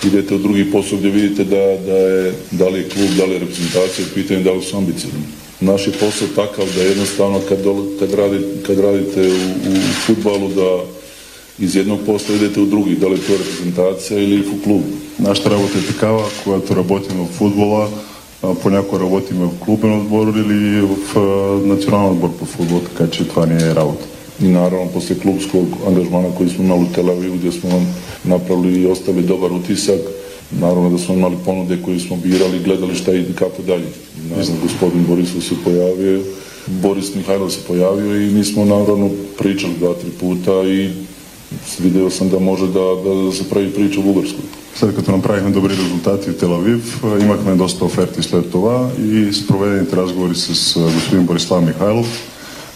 idete 0.04 0.34
u 0.34 0.38
drugi 0.38 0.70
posao 0.70 0.98
gdje 0.98 1.10
vidite 1.10 1.44
da, 1.44 1.76
da, 1.86 1.96
je, 1.96 2.32
da 2.50 2.68
li 2.68 2.78
je 2.78 2.88
klub, 2.88 3.08
da 3.16 3.24
li 3.24 3.32
je 3.32 3.38
reprezentacija 3.38 4.06
u 4.06 4.14
pitanju, 4.14 4.42
da 4.42 4.52
li 4.52 4.62
su 4.62 4.76
ambicijalni. 4.76 5.24
Naš 5.60 5.86
je 5.86 5.92
posao 5.92 6.28
takav 6.36 6.66
da 6.76 6.82
jednostavno 6.82 7.40
kad, 7.48 7.58
kad, 7.98 8.14
radi, 8.14 8.38
kad 8.66 8.78
radite 8.78 9.20
u, 9.20 9.70
u 9.70 9.74
futbalu 10.06 10.48
da 10.48 10.84
из 11.58 11.76
едnog 11.76 12.00
posla 12.06 12.34
idete 12.34 12.60
u 12.60 12.66
drugi, 12.66 12.94
da 12.94 13.08
li 13.08 13.14
je 13.14 13.26
to 13.26 13.32
reprезентация 13.32 14.22
или 14.22 14.42
в 14.42 14.64
клуб. 14.64 14.82
Нашата 15.18 15.50
работа 15.50 15.78
е 15.78 15.92
такава, 15.92 16.24
когато 16.44 16.76
работим 16.76 17.16
в 17.16 17.36
футбола, 17.38 17.88
понякога 18.62 19.02
работим 19.02 19.36
в 19.36 19.64
клубен 19.64 20.00
отбор 20.00 20.26
или 20.26 20.80
в 20.80 21.20
национален 21.66 22.12
отбор 22.12 22.30
по 22.38 22.44
футбол, 22.44 22.80
така 22.80 23.10
че 23.10 23.28
това 23.28 23.46
не 23.46 23.56
е 23.56 23.74
работа. 23.74 24.04
I 24.42 24.48
naravno, 24.48 24.90
posle 24.94 25.18
klubskog 25.18 25.66
angažmana 25.86 26.28
koji 26.36 26.48
smo 26.48 26.64
imali 26.64 26.82
u 26.82 26.92
Tel 26.94 27.10
Avivu, 27.10 27.36
gdje 27.36 27.52
smo 27.52 27.70
nam 27.70 27.86
napravili 28.24 28.80
i 28.80 28.86
ostavili 28.86 29.26
dobar 29.26 29.52
utisak, 29.52 30.00
naravno 30.50 30.90
da 30.90 30.98
smo 30.98 31.14
imali 31.14 31.36
ponude 31.44 31.78
koje 31.84 32.00
smo 32.00 32.16
birali, 32.16 32.64
gledali 32.64 32.94
šta 32.94 33.12
ide 33.12 33.32
kako 33.34 33.62
dalje. 33.62 33.88
Naravno, 34.30 34.54
gospodin 34.62 35.04
Borisov 35.08 35.40
se 35.40 35.54
pojavio, 35.64 36.22
Boris 36.66 37.14
Mihajlov 37.14 37.50
se 37.50 37.60
pojavio 37.68 38.20
i 38.20 38.30
mi 38.30 38.44
smo 38.44 38.64
naravno 38.64 39.10
pričali 39.38 39.72
dva, 39.78 39.94
tri 39.94 40.10
puta 40.10 40.52
i 40.68 40.90
видел 41.80 42.10
съм 42.10 42.28
да 42.28 42.40
може 42.40 42.66
да, 42.66 42.96
да, 43.04 43.14
да 43.14 43.32
се 43.32 43.50
прави 43.50 43.74
притча 43.74 44.00
в 44.00 44.04
българско. 44.04 44.38
След 44.76 44.96
като 44.96 45.10
направихме 45.10 45.50
добри 45.50 45.72
резултати 45.72 46.30
в 46.30 46.38
Телавив, 46.38 47.02
имахме 47.20 47.54
доста 47.54 47.84
оферти 47.84 48.22
след 48.22 48.50
това 48.50 48.90
и 48.98 49.32
с 49.32 49.46
проведените 49.46 49.96
разговори 49.96 50.34
с 50.34 50.78
господин 50.80 51.26
Борислав 51.26 51.64
Михайлов 51.64 52.06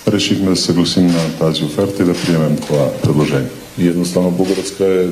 решихме 0.08 0.50
да 0.50 0.56
съгласим 0.56 1.06
на 1.06 1.38
тази 1.38 1.64
оферта 1.64 2.02
и 2.02 2.06
да 2.06 2.14
приемем 2.14 2.56
това 2.56 2.92
предложение. 3.02 3.48
И 3.78 3.88
едноставно 3.88 4.30
Българска 4.30 4.84
е 4.84 5.06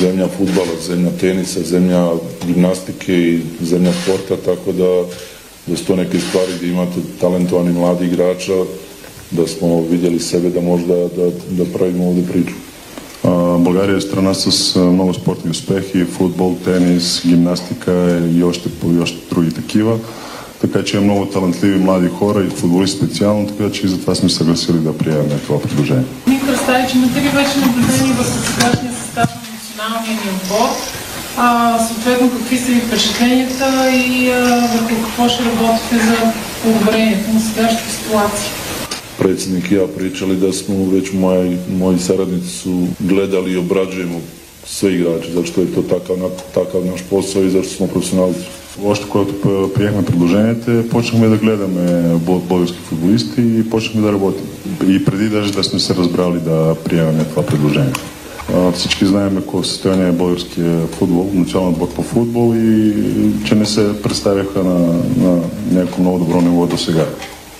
земя 0.00 0.28
футбола, 0.28 0.80
земя 0.80 1.10
тениса, 1.10 1.62
земя 1.62 2.10
гимнастike 2.46 3.12
и 3.12 3.42
земя 3.62 3.92
спорта, 4.02 4.36
tako 4.36 4.72
da, 4.72 5.04
da 5.66 5.76
su 5.76 5.84
to 5.84 5.96
neke 5.96 6.20
stvari 6.20 6.52
gdje 6.56 6.68
imate 6.68 7.00
talentovani 7.20 7.72
mladi 7.72 8.06
igrača, 8.06 8.52
da 9.30 9.46
smo 9.46 9.82
vidjeli 9.90 10.20
sebe 10.20 10.50
da 10.50 10.60
možda 10.60 10.94
da, 10.94 11.30
da 11.50 11.64
pravimo 11.72 12.08
ovdje 12.08 12.26
priču. 12.26 12.54
България 13.58 13.96
е 13.96 14.00
страна 14.00 14.34
с 14.34 14.76
много 14.80 15.14
спортни 15.14 15.50
успехи, 15.50 16.04
футбол, 16.04 16.56
тенис, 16.64 17.22
гимнастика 17.26 18.22
и 18.34 18.44
още, 18.44 18.68
и 18.86 18.98
още 18.98 19.34
други 19.34 19.54
такива. 19.54 19.98
Така 20.60 20.84
че 20.84 20.96
е 20.96 21.00
много 21.00 21.26
талантливи 21.26 21.78
млади 21.78 22.08
хора 22.08 22.44
и 22.44 22.50
футболисти 22.50 22.98
специално, 22.98 23.46
така 23.46 23.72
че 23.72 23.86
и 23.86 23.88
затова 23.88 24.14
сме 24.14 24.28
съгласили 24.28 24.78
да 24.78 24.98
приемем 24.98 25.40
това 25.46 25.60
предложение. 25.60 26.04
Ник 26.26 26.46
Кръстаич, 26.46 26.94
имате 26.94 27.20
ли 27.20 27.28
вече 27.28 27.58
наблюдение 27.60 28.12
върху 28.12 28.38
сегашния 28.46 28.92
състав 28.92 29.28
на 29.34 29.52
националния 29.54 30.12
ни 30.12 30.30
отбор? 30.36 30.68
А, 31.36 31.78
съответно, 31.86 32.30
какви 32.30 32.58
са 32.58 32.72
ви 32.72 32.80
впечатленията 32.80 33.90
и 33.90 34.30
а, 34.30 34.68
върху 34.72 35.02
какво 35.04 35.28
ще 35.28 35.44
работите 35.44 35.98
за 36.06 36.32
подобрението 36.62 37.32
на 37.32 37.40
сегашната 37.40 37.90
ситуация? 37.90 38.61
Predsjednik 39.18 39.70
i 39.70 39.74
ja 39.74 39.86
pričali 39.96 40.36
da 40.36 40.52
smo 40.52 40.90
već 40.92 41.12
moji, 41.12 41.56
moji 41.78 41.98
saradnici 41.98 42.48
su 42.48 42.86
gledali 43.00 43.52
i 43.52 43.56
obrađujemo 43.56 44.20
sve 44.64 44.94
igrače, 44.94 45.32
zato 45.32 45.46
što 45.46 45.60
je 45.60 45.74
to 45.74 45.82
takav, 45.82 46.16
takav 46.54 46.86
наш 46.86 47.00
posao 47.10 47.42
и 47.42 47.50
zašto 47.50 47.74
smo 47.74 47.86
професионалци. 47.86 48.40
Още 48.84 49.06
когато 49.08 49.34
приехме 49.74 50.04
предложенията, 50.04 50.84
почнахме 50.90 51.28
да 51.28 51.36
гледаме 51.36 52.16
български 52.48 52.78
футболисти 52.88 53.40
и 53.40 53.70
почнахме 53.70 54.00
да 54.02 54.12
работим. 54.12 54.44
И 54.88 55.04
преди 55.04 55.28
даже 55.28 55.52
да 55.52 55.64
сме 55.64 55.80
се 55.80 55.94
разбрали 55.94 56.40
да 56.40 56.76
приемем 56.84 57.26
това 57.30 57.42
предложение. 57.42 57.92
Всички 58.74 59.06
знаем 59.06 59.36
какво 59.36 59.60
е 59.60 59.64
състояние 59.64 60.08
е 60.08 60.12
българския 60.12 60.86
футбол, 60.86 61.30
национален 61.34 61.72
отбор 61.72 61.88
по 61.88 62.02
футбол 62.02 62.54
и 62.56 62.94
че 63.44 63.54
не 63.54 63.66
се 63.66 64.02
представяха 64.02 64.64
на, 64.64 64.78
на 65.16 65.42
някакво 65.70 66.02
много 66.02 66.18
добро 66.18 66.40
ниво 66.40 66.66
до 66.66 66.78
сега. 66.78 67.06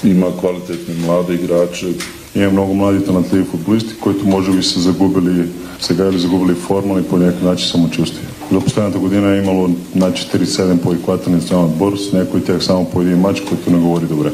Има 0.04 0.38
kvalitetne 0.38 0.94
mlade 0.94 1.34
igrače. 1.34 1.88
Има 2.36 2.52
много 2.52 2.74
млади 2.74 3.06
талантливи 3.06 3.46
футболисти, 3.46 3.98
които 4.00 4.28
може 4.28 4.52
би 4.52 4.64
са 4.64 4.80
загубили 4.80 5.50
сега 5.82 6.10
или 6.10 6.20
загубили 6.20 6.56
форма 6.56 7.00
и 7.00 7.04
по 7.04 7.18
някакъв 7.18 7.44
начин 7.44 7.68
самочувствие. 7.68 8.28
За 8.52 8.60
последната 8.60 9.00
година 9.00 9.36
е 9.36 9.40
имало 9.40 9.70
над 9.96 10.14
47 10.14 10.82
по 10.82 10.94
еквата 10.94 11.30
на 11.30 11.36
национален 11.36 11.70
отбор, 11.70 11.98
с 11.98 12.14
някои 12.14 12.40
от 12.40 12.46
тях 12.46 12.64
само 12.64 12.90
по 12.90 13.02
един 13.02 13.18
матч, 13.18 13.42
който 13.42 13.72
не 13.72 13.78
говори 13.78 14.06
добре. 14.06 14.32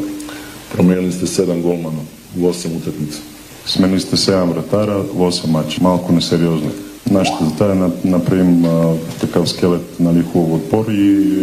Променили 0.76 1.12
сте 1.12 1.26
7 1.26 1.62
голмана 1.62 2.00
в 2.38 2.41
8 2.41 2.68
уtakmica. 2.68 3.16
Сменили 3.66 4.00
сте 4.00 4.18
7 4.18 4.44
вратара 4.44 4.98
в 5.14 5.32
8 5.32 5.48
матча. 5.48 5.84
Малко 5.84 6.12
несериозно. 6.12 6.72
Нашата 7.11 7.45
задача 7.45 7.65
е 7.65 7.75
да 7.75 7.91
направим 8.05 8.65
а, 8.65 8.95
такъв 9.21 9.49
скелет 9.49 10.01
нали, 10.01 10.25
хубав 10.33 10.53
отбор 10.53 10.93
и, 10.93 11.37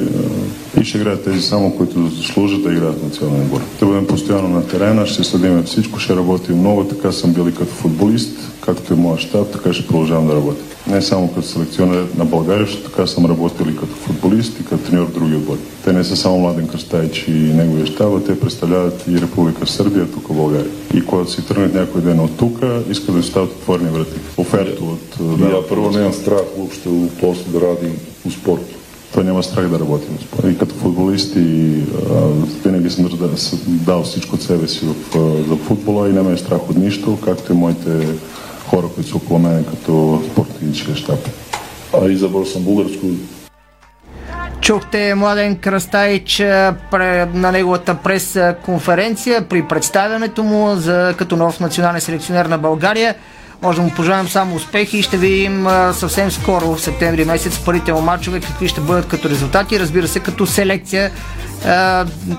а, 0.76 0.82
и 0.82 0.86
ще 0.86 0.98
играят 0.98 1.24
тези 1.24 1.42
само, 1.42 1.78
които 1.78 2.08
заслужат 2.08 2.64
да 2.64 2.74
играят 2.74 3.04
национален 3.04 3.42
отбор. 3.42 3.62
Ще 3.76 3.86
бъдем 3.86 4.08
постоянно 4.08 4.48
на 4.48 4.68
терена, 4.68 5.06
ще 5.06 5.24
следим 5.24 5.64
всичко, 5.64 6.00
ще 6.00 6.16
работим 6.16 6.58
много. 6.60 6.84
Така 6.84 7.12
съм 7.12 7.34
бил 7.34 7.48
и 7.50 7.56
като 7.56 7.72
футболист, 7.72 8.38
както 8.62 8.94
и 8.94 8.98
моят 8.98 9.20
щаб, 9.20 9.52
така 9.52 9.74
ще 9.74 9.88
продължавам 9.88 10.28
да 10.28 10.36
работя. 10.36 10.75
Не 10.88 11.02
само 11.02 11.28
като 11.28 11.48
селекционер 11.48 12.08
на 12.18 12.26
България, 12.26 12.66
защото 12.66 12.90
така 12.90 13.08
съм 13.08 13.26
работил 13.26 13.66
и 13.66 13.78
като 13.78 13.96
футболист 13.96 14.60
и 14.60 14.66
като 14.66 14.84
треньор 14.84 15.06
в 15.06 15.14
други 15.14 15.36
отбори. 15.36 15.60
Те 15.84 15.94
не 15.94 16.04
са 16.04 16.16
само 16.16 16.40
Младен 16.40 16.68
Кръстайч 16.68 17.26
и 17.28 17.32
неговия 17.32 17.86
щаб, 17.86 18.26
те 18.26 18.40
представляват 18.40 19.06
и 19.10 19.22
Република 19.22 19.68
Сърбия 19.68 20.12
тук 20.12 20.28
в 20.28 20.36
България. 20.36 20.72
И 20.94 21.06
когато 21.06 21.32
си 21.32 21.48
тръгнат 21.48 21.74
някой 21.74 22.02
ден 22.02 22.20
от 22.20 22.38
тук, 22.38 22.60
искат 22.90 23.16
да 23.16 23.24
стават 23.24 23.52
отворени 23.52 23.90
врати. 23.90 24.20
Оферта 24.38 24.84
от... 24.84 25.38
Да, 25.40 25.46
ja 25.46 25.62
prvo 25.70 25.92
nemam 25.92 26.14
strah 26.14 26.44
uopšte 26.58 26.90
u 26.90 27.10
poslu 27.22 27.48
da 27.54 27.60
radim 27.60 27.94
u 28.26 28.30
sportu. 28.30 28.76
Той 29.14 29.24
няма 29.24 29.44
страх 29.44 29.68
да 29.68 29.80
работи 29.80 30.06
в 30.20 30.24
спорта. 30.24 30.52
И 30.52 30.58
като 30.58 30.76
футболист 30.76 31.36
и 31.36 31.80
а, 32.12 32.28
винаги 32.64 32.90
съм 32.90 33.10
дал 33.66 34.04
всичко 34.04 34.36
от 34.36 34.42
себе 34.42 34.68
си 34.68 34.86
в, 34.86 35.18
за 35.50 35.56
футбола 35.56 36.10
и 36.10 36.14
не 36.14 36.22
ме 36.22 36.34
е 36.34 36.38
страх 36.38 36.70
от 36.70 36.78
нищо, 36.78 37.18
както 37.26 37.54
и 37.54 37.56
моите 37.56 38.08
хора, 38.68 38.88
които 38.96 39.10
са 39.10 39.18
около 39.18 39.40
мен 39.40 39.66
като 39.66 40.24
спортническия 40.32 40.96
щаб. 40.96 41.20
А 41.94 42.10
избрал 42.10 42.46
съм 42.46 42.64
българско 42.64 43.06
Чухте 44.62 45.16
Младен 45.16 45.56
Кръстайч 45.56 46.40
на 47.34 47.52
неговата 47.52 47.96
прес-конференция 48.04 49.42
при 49.50 49.68
представянето 49.68 50.44
му 50.44 50.76
за, 50.76 51.16
като 51.18 51.36
нов 51.36 51.60
национален 51.60 52.02
селекционер 52.02 52.46
на 52.46 52.58
България. 52.58 53.16
Може 53.62 53.78
да 53.78 53.84
му 53.84 53.92
пожелаем 53.96 54.28
само 54.28 54.56
успехи 54.56 54.98
и 54.98 55.04
ще 55.04 55.18
видим 55.18 55.68
съвсем 55.94 56.32
скоро 56.32 56.76
в 56.76 56.82
септември 56.82 57.26
месец 57.26 57.60
първите 57.66 57.94
му 57.94 58.02
матчове 58.02 58.40
какви 58.40 58.68
ще 58.68 58.82
бъдат 58.82 59.08
като 59.08 59.30
резултати. 59.30 59.80
Разбира 59.80 60.08
се, 60.08 60.20
като 60.20 60.48
селекция 60.48 61.12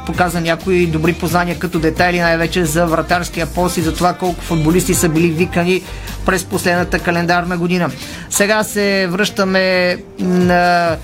показа 0.07 0.41
някои 0.41 0.87
добри 0.87 1.12
познания 1.12 1.59
като 1.59 1.79
детайли, 1.79 2.21
най-вече 2.21 2.64
за 2.64 2.87
вратарския 2.87 3.47
пост 3.47 3.77
и 3.77 3.83
за 3.83 3.95
това 3.95 4.12
колко 4.12 4.41
футболисти 4.41 4.95
са 4.95 5.09
били 5.09 5.31
викани 5.31 5.83
през 6.27 6.45
последната 6.45 6.99
календарна 6.99 7.57
година. 7.57 7.91
Сега 8.31 8.62
се 8.62 9.07
връщаме 9.11 9.97
на 10.19 10.97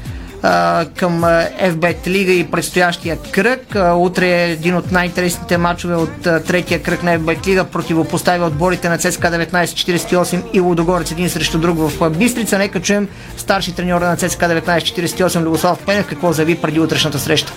към 0.97 1.23
FBET 1.63 2.07
Лига 2.07 2.33
и 2.33 2.51
предстоящия 2.51 3.19
кръг. 3.33 3.77
Утре 3.97 4.27
е 4.27 4.51
един 4.51 4.77
от 4.77 4.93
най-интересните 4.93 5.59
матчове 5.59 5.95
от 5.95 6.23
третия 6.23 6.83
кръг 6.83 7.03
на 7.03 7.19
FBET 7.19 7.47
Лига. 7.47 7.65
Противопоставя 7.65 8.47
отборите 8.47 8.89
на 8.89 8.99
ЦСКА 8.99 9.27
1948 9.27 10.43
и 10.53 10.61
Лудогорец 10.61 11.11
един 11.11 11.31
срещу 11.31 11.59
друг 11.59 11.79
в 11.79 12.11
Бистрица. 12.11 12.59
Нека 12.59 12.81
чуем 12.81 13.09
старши 13.37 13.75
треньор 13.75 14.01
на 14.01 14.17
ЦСКА 14.17 14.49
1948 14.49 15.43
Любослав 15.43 15.79
Пенев 15.87 16.07
какво 16.07 16.33
заяви 16.33 16.55
преди 16.55 16.81
утрешната 16.81 17.19
среща. 17.19 17.53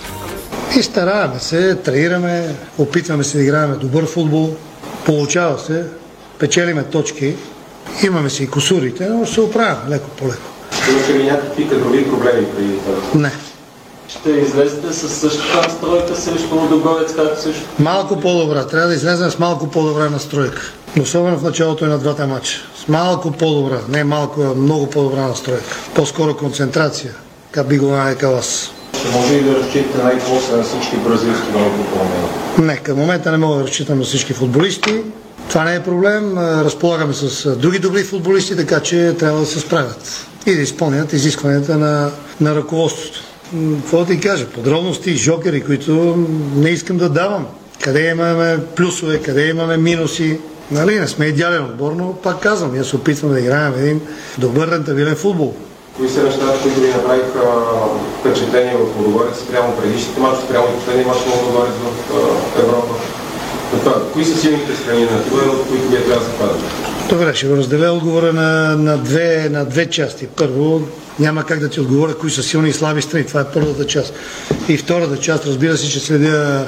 И 0.79 0.83
стараваме 0.83 1.39
се, 1.39 1.75
тренираме, 1.75 2.55
опитваме 2.77 3.23
се 3.23 3.37
да 3.37 3.43
играем 3.43 3.77
добър 3.79 4.05
футбол, 4.05 4.55
получава 5.05 5.59
се, 5.59 5.85
печелиме 6.39 6.83
точки, 6.83 7.35
имаме 8.03 8.29
си 8.29 8.43
и 8.43 8.47
косурите, 8.47 9.09
но 9.09 9.25
се 9.25 9.41
оправяме 9.41 9.89
леко 9.89 10.09
по 10.09 10.25
леко. 10.25 10.54
Имаше 10.91 11.13
ли 11.13 11.23
някакви 11.23 11.69
кадрови 11.69 12.09
проблеми 12.09 12.47
преди 12.55 12.77
това? 12.77 13.19
Не. 13.21 13.31
Ще 14.07 14.29
излезете 14.29 14.93
с 14.93 15.09
същата 15.09 15.57
настройка 15.57 16.15
срещу 16.15 16.55
Лудогорец, 16.55 17.15
както 17.15 17.41
също? 17.41 17.61
Малко 17.79 18.19
по-добра. 18.19 18.67
Трябва 18.67 18.87
да 18.87 18.93
излезем 18.93 19.31
с 19.31 19.39
малко 19.39 19.67
по-добра 19.67 20.09
настройка. 20.09 20.61
Особено 21.01 21.37
в 21.37 21.43
началото 21.43 21.85
и 21.85 21.87
на 21.87 21.97
двата 21.97 22.27
матча. 22.27 22.57
С 22.85 22.87
малко 22.87 23.31
по-добра. 23.31 23.79
Не 23.89 24.03
малко, 24.03 24.41
а 24.41 24.55
много 24.55 24.89
по-добра 24.89 25.21
настройка. 25.21 25.75
По-скоро 25.95 26.37
концентрация. 26.37 27.11
Как 27.51 27.67
би 27.67 27.77
го 27.77 27.87
нарекал 27.87 28.37
аз. 28.37 28.71
Ще 28.99 29.17
може 29.17 29.33
ли 29.33 29.43
да 29.43 29.55
разчитате 29.55 30.03
най-после 30.03 30.57
на 30.57 30.63
всички 30.63 30.95
бразилски 30.95 31.51
нови 31.53 31.69
попълнения? 31.77 32.29
Не, 32.57 32.77
към 32.77 32.97
момента 32.97 33.31
не 33.31 33.37
мога 33.37 33.55
да 33.57 33.63
разчитам 33.63 33.97
на 33.97 34.03
всички 34.03 34.33
футболисти. 34.33 35.01
Това 35.49 35.63
не 35.63 35.75
е 35.75 35.83
проблем. 35.83 36.37
Разполагаме 36.37 37.13
с 37.13 37.55
други 37.55 37.79
добри 37.79 38.03
футболисти, 38.03 38.55
така 38.55 38.79
че 38.79 39.15
трябва 39.19 39.39
да 39.39 39.45
се 39.45 39.59
справят 39.59 40.25
и 40.45 40.55
да 40.55 40.61
изпълнят 40.61 41.13
изискванията 41.13 41.77
на, 41.77 42.11
на 42.41 42.55
ръководството. 42.55 43.19
Какво 43.81 43.97
да 43.97 44.05
ти 44.05 44.19
кажа? 44.19 44.47
Подробности, 44.47 45.15
жокери, 45.15 45.63
които 45.63 46.15
не 46.55 46.69
искам 46.69 46.97
да 46.97 47.09
давам. 47.09 47.45
къде 47.83 48.09
имаме 48.09 48.59
плюсове, 48.75 49.21
къде 49.21 49.47
имаме 49.47 49.77
минуси. 49.77 50.39
Нали, 50.71 50.99
не 50.99 51.07
сме 51.07 51.25
идеален 51.25 51.63
отбор, 51.63 51.91
но 51.91 52.13
пак 52.13 52.39
казвам, 52.39 52.73
ние 52.73 52.83
се 52.83 52.95
опитваме 52.95 53.33
да 53.33 53.39
играем 53.39 53.73
един 53.77 54.01
добър 54.37 54.67
рентабилен 54.67 55.15
футбол. 55.15 55.53
Кои 55.97 56.09
са 56.09 56.23
нещата, 56.23 56.61
които 56.63 56.79
ви 56.79 56.87
направиха 56.87 57.41
впечатление 58.19 58.75
в 58.75 58.97
Лудогорец 58.97 59.39
спрямо 59.39 59.77
предишните 59.77 60.19
матчи, 60.19 60.45
спрямо 60.45 60.67
последния 60.67 61.07
матч 61.07 61.19
на 61.25 61.31
Лудогорец 61.35 61.73
в 62.09 62.59
Европа? 62.59 62.93
Кои 64.13 64.25
са 64.25 64.37
силните 64.37 64.75
страни 64.75 65.01
на 65.01 65.23
това, 65.23 65.51
от 65.51 65.67
които 65.67 65.89
вие 65.89 66.03
трябва 66.03 66.25
да 66.25 66.31
се 66.31 66.37
падате? 66.37 66.63
Добре, 67.09 67.35
ще 67.35 67.47
го 67.47 67.57
разделя 67.57 67.91
отговора 67.91 68.33
на, 68.33 68.75
на, 68.75 68.97
две, 68.97 69.49
на 69.51 69.65
две 69.65 69.89
части. 69.89 70.27
Първо, 70.27 70.81
няма 71.19 71.43
как 71.43 71.59
да 71.59 71.69
ти 71.69 71.79
отговоря 71.79 72.17
кои 72.17 72.31
са 72.31 72.43
силни 72.43 72.69
и 72.69 72.73
слаби 72.73 73.01
страни. 73.01 73.25
Това 73.25 73.41
е 73.41 73.51
първата 73.53 73.87
част. 73.87 74.13
И 74.67 74.77
втората 74.77 75.17
част, 75.17 75.45
разбира 75.45 75.77
се, 75.77 75.89
че 75.89 75.99
следя 75.99 76.67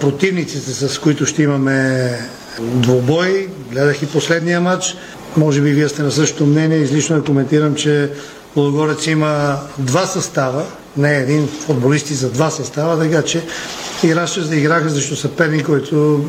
противниците, 0.00 0.70
с 0.70 0.98
които 0.98 1.26
ще 1.26 1.42
имаме 1.42 2.10
двубой. 2.60 3.48
Гледах 3.72 4.02
и 4.02 4.06
последния 4.06 4.60
матч. 4.60 4.96
Може 5.36 5.60
би 5.60 5.70
вие 5.70 5.88
сте 5.88 6.02
на 6.02 6.10
същото 6.10 6.46
мнение. 6.46 6.78
Излишно 6.78 7.16
да 7.16 7.24
коментирам, 7.24 7.74
че 7.74 8.10
Лудогорец 8.56 9.06
има 9.06 9.58
два 9.78 10.06
състава, 10.06 10.64
не 10.96 11.16
един 11.16 11.48
футболисти 11.48 12.14
за 12.14 12.30
два 12.30 12.50
състава, 12.50 12.98
така 12.98 13.22
че 13.22 13.42
играчите 14.06 14.48
да 14.48 14.56
играха 14.56 14.90
срещу 14.90 15.16
съперник, 15.16 15.66
който 15.66 16.24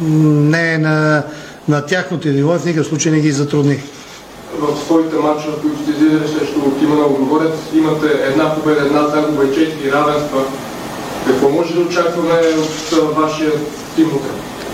не 0.00 0.74
е 0.74 0.78
на, 0.78 1.22
на 1.68 1.86
тяхното 1.86 2.28
ниво, 2.28 2.58
в 2.58 2.64
никакъв 2.64 2.86
случай 2.86 3.12
не 3.12 3.20
ги 3.20 3.32
затрудни. 3.32 3.82
В 4.58 4.84
своите 4.84 5.16
матчове, 5.16 5.56
които 5.62 5.82
сте 5.82 5.90
излизали 5.90 6.28
срещу 6.38 6.60
тима 6.78 6.94
на 6.94 7.02
Лудогорец, 7.02 7.52
имате 7.74 8.06
една 8.06 8.54
победа, 8.54 8.86
една 8.86 9.08
загуба 9.08 9.44
и 9.44 9.54
четири 9.54 9.92
равенства. 9.92 10.44
Какво 11.26 11.48
може 11.48 11.74
да 11.74 11.80
очакваме 11.80 12.32
от 13.02 13.16
вашия 13.16 13.50
тим? 13.96 14.10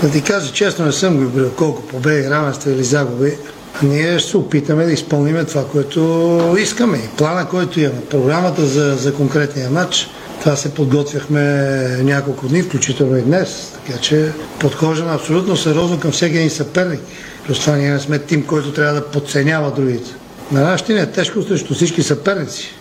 Да 0.03 0.11
ти 0.11 0.23
кажа, 0.23 0.53
честно 0.53 0.85
не 0.85 0.93
съм 0.93 1.17
го 1.17 1.31
бил 1.31 1.51
колко 1.51 1.83
победи, 1.83 2.31
равенства 2.31 2.73
или 2.73 2.85
загуби. 2.85 3.39
Ние 3.83 4.19
ще 4.19 4.31
се 4.31 4.37
опитаме 4.37 4.85
да 4.85 4.93
изпълним 4.93 5.47
това, 5.47 5.65
което 5.65 6.57
искаме. 6.59 7.01
Плана, 7.17 7.49
който 7.49 7.81
имаме, 7.81 8.01
програмата 8.11 8.67
за, 8.67 8.97
за 8.97 9.15
конкретния 9.15 9.71
матч, 9.71 10.11
това 10.49 10.57
се 10.57 10.75
подготвяхме 10.75 11.43
няколко 12.03 12.49
дни, 12.49 12.63
включително 12.63 13.17
и 13.17 13.23
днес. 13.23 13.73
Така 13.87 13.99
че 13.99 14.33
подхождаме 14.61 15.15
абсолютно 15.15 15.57
сериозно 15.57 16.01
към 16.01 16.13
всеки 16.13 16.37
един 16.37 16.51
съперник. 16.51 17.01
Плюс 17.47 17.61
това 17.61 17.77
ние 17.77 17.91
не 17.91 18.01
сме 18.01 18.19
тим, 18.19 18.47
който 18.47 18.73
трябва 18.73 18.95
да 18.95 19.07
подценява 19.07 19.71
другите. 19.71 20.11
На 20.53 20.61
нас 20.61 20.81
ще 20.81 20.95
ни 20.95 21.01
е 21.01 21.07
тежко 21.07 21.43
срещу 21.43 21.75
всички 21.75 22.03
съперници. 22.03 22.75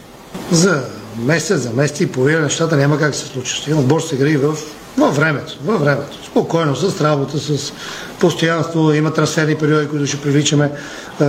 За 0.52 0.84
месец, 1.20 1.62
за 1.62 1.70
месец 1.70 2.00
и 2.00 2.12
половина 2.12 2.42
нещата 2.42 2.78
няма 2.78 3.00
как 3.00 3.12
да 3.12 3.18
се 3.18 3.26
случат. 3.26 3.68
Един 3.68 3.80
отбор 3.80 4.02
се 4.02 4.16
гри 4.16 4.38
в, 4.38 4.56
във 4.98 5.16
времето, 5.16 5.58
във 5.66 5.82
времето. 5.82 6.18
Спокойно, 6.26 6.76
с 6.76 7.02
работа, 7.02 7.40
с 7.40 7.74
постоянство, 8.20 8.94
има 8.94 9.14
трансферни 9.14 9.56
периоди, 9.56 9.88
които 9.88 10.06
ще 10.06 10.22
привличаме 10.22 10.72
е, 11.22 11.26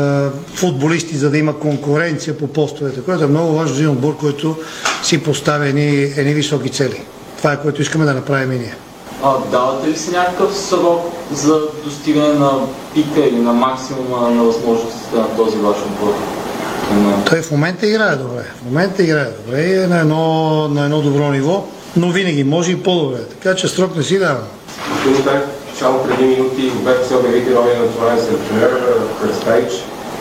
футболисти, 0.54 1.16
за 1.16 1.30
да 1.30 1.38
има 1.38 1.58
конкуренция 1.58 2.38
по 2.38 2.46
постовете, 2.46 3.00
което 3.00 3.24
е 3.24 3.26
много 3.26 3.52
важно 3.52 3.74
за 3.74 3.80
един 3.80 3.92
отбор, 3.92 4.16
който 4.16 4.56
си 5.02 5.22
поставя 5.22 5.66
едни, 5.66 6.12
едни 6.16 6.34
високи 6.34 6.70
цели. 6.70 7.02
Това 7.38 7.52
е 7.52 7.60
което 7.60 7.82
искаме 7.82 8.04
да 8.04 8.14
направим 8.14 8.52
и 8.52 8.58
ние. 8.58 8.74
А, 9.22 9.34
давате 9.50 9.88
ли 9.88 9.96
си 9.96 10.10
някакъв 10.10 10.56
срок 10.56 11.00
за 11.32 11.60
достигане 11.84 12.32
на 12.32 12.50
пика 12.94 13.20
или 13.20 13.38
на 13.38 13.52
максимума 13.52 14.30
на 14.30 14.42
възможностите 14.42 15.16
на 15.16 15.36
този 15.36 15.56
ваш 15.56 15.76
отбор? 15.76 16.14
Той 17.30 17.42
в 17.42 17.50
момента 17.50 17.86
играе 17.86 18.16
добре. 18.16 18.44
В 18.60 18.64
момента 18.64 19.02
играе 19.02 19.30
добре 19.44 19.60
и 19.60 19.74
е 19.74 19.86
на 19.86 20.00
едно, 20.00 20.68
на 20.68 20.84
едно 20.84 21.00
добро 21.00 21.30
ниво, 21.30 21.64
но 21.98 22.10
винаги 22.10 22.44
може 22.44 22.72
и 22.72 22.82
по-добре. 22.82 23.18
Така 23.18 23.54
че 23.54 23.68
срок 23.68 23.96
не 23.96 24.02
си 24.02 24.18
давам. 24.18 24.42
Само 25.78 26.04
преди 26.04 26.24
минути 26.24 26.72
обект 26.80 27.06
се 27.08 27.14
обявите 27.14 27.50
новия 27.50 27.78
национален 27.78 28.18
селекционер 28.24 28.70
Кръстайч. 29.22 29.72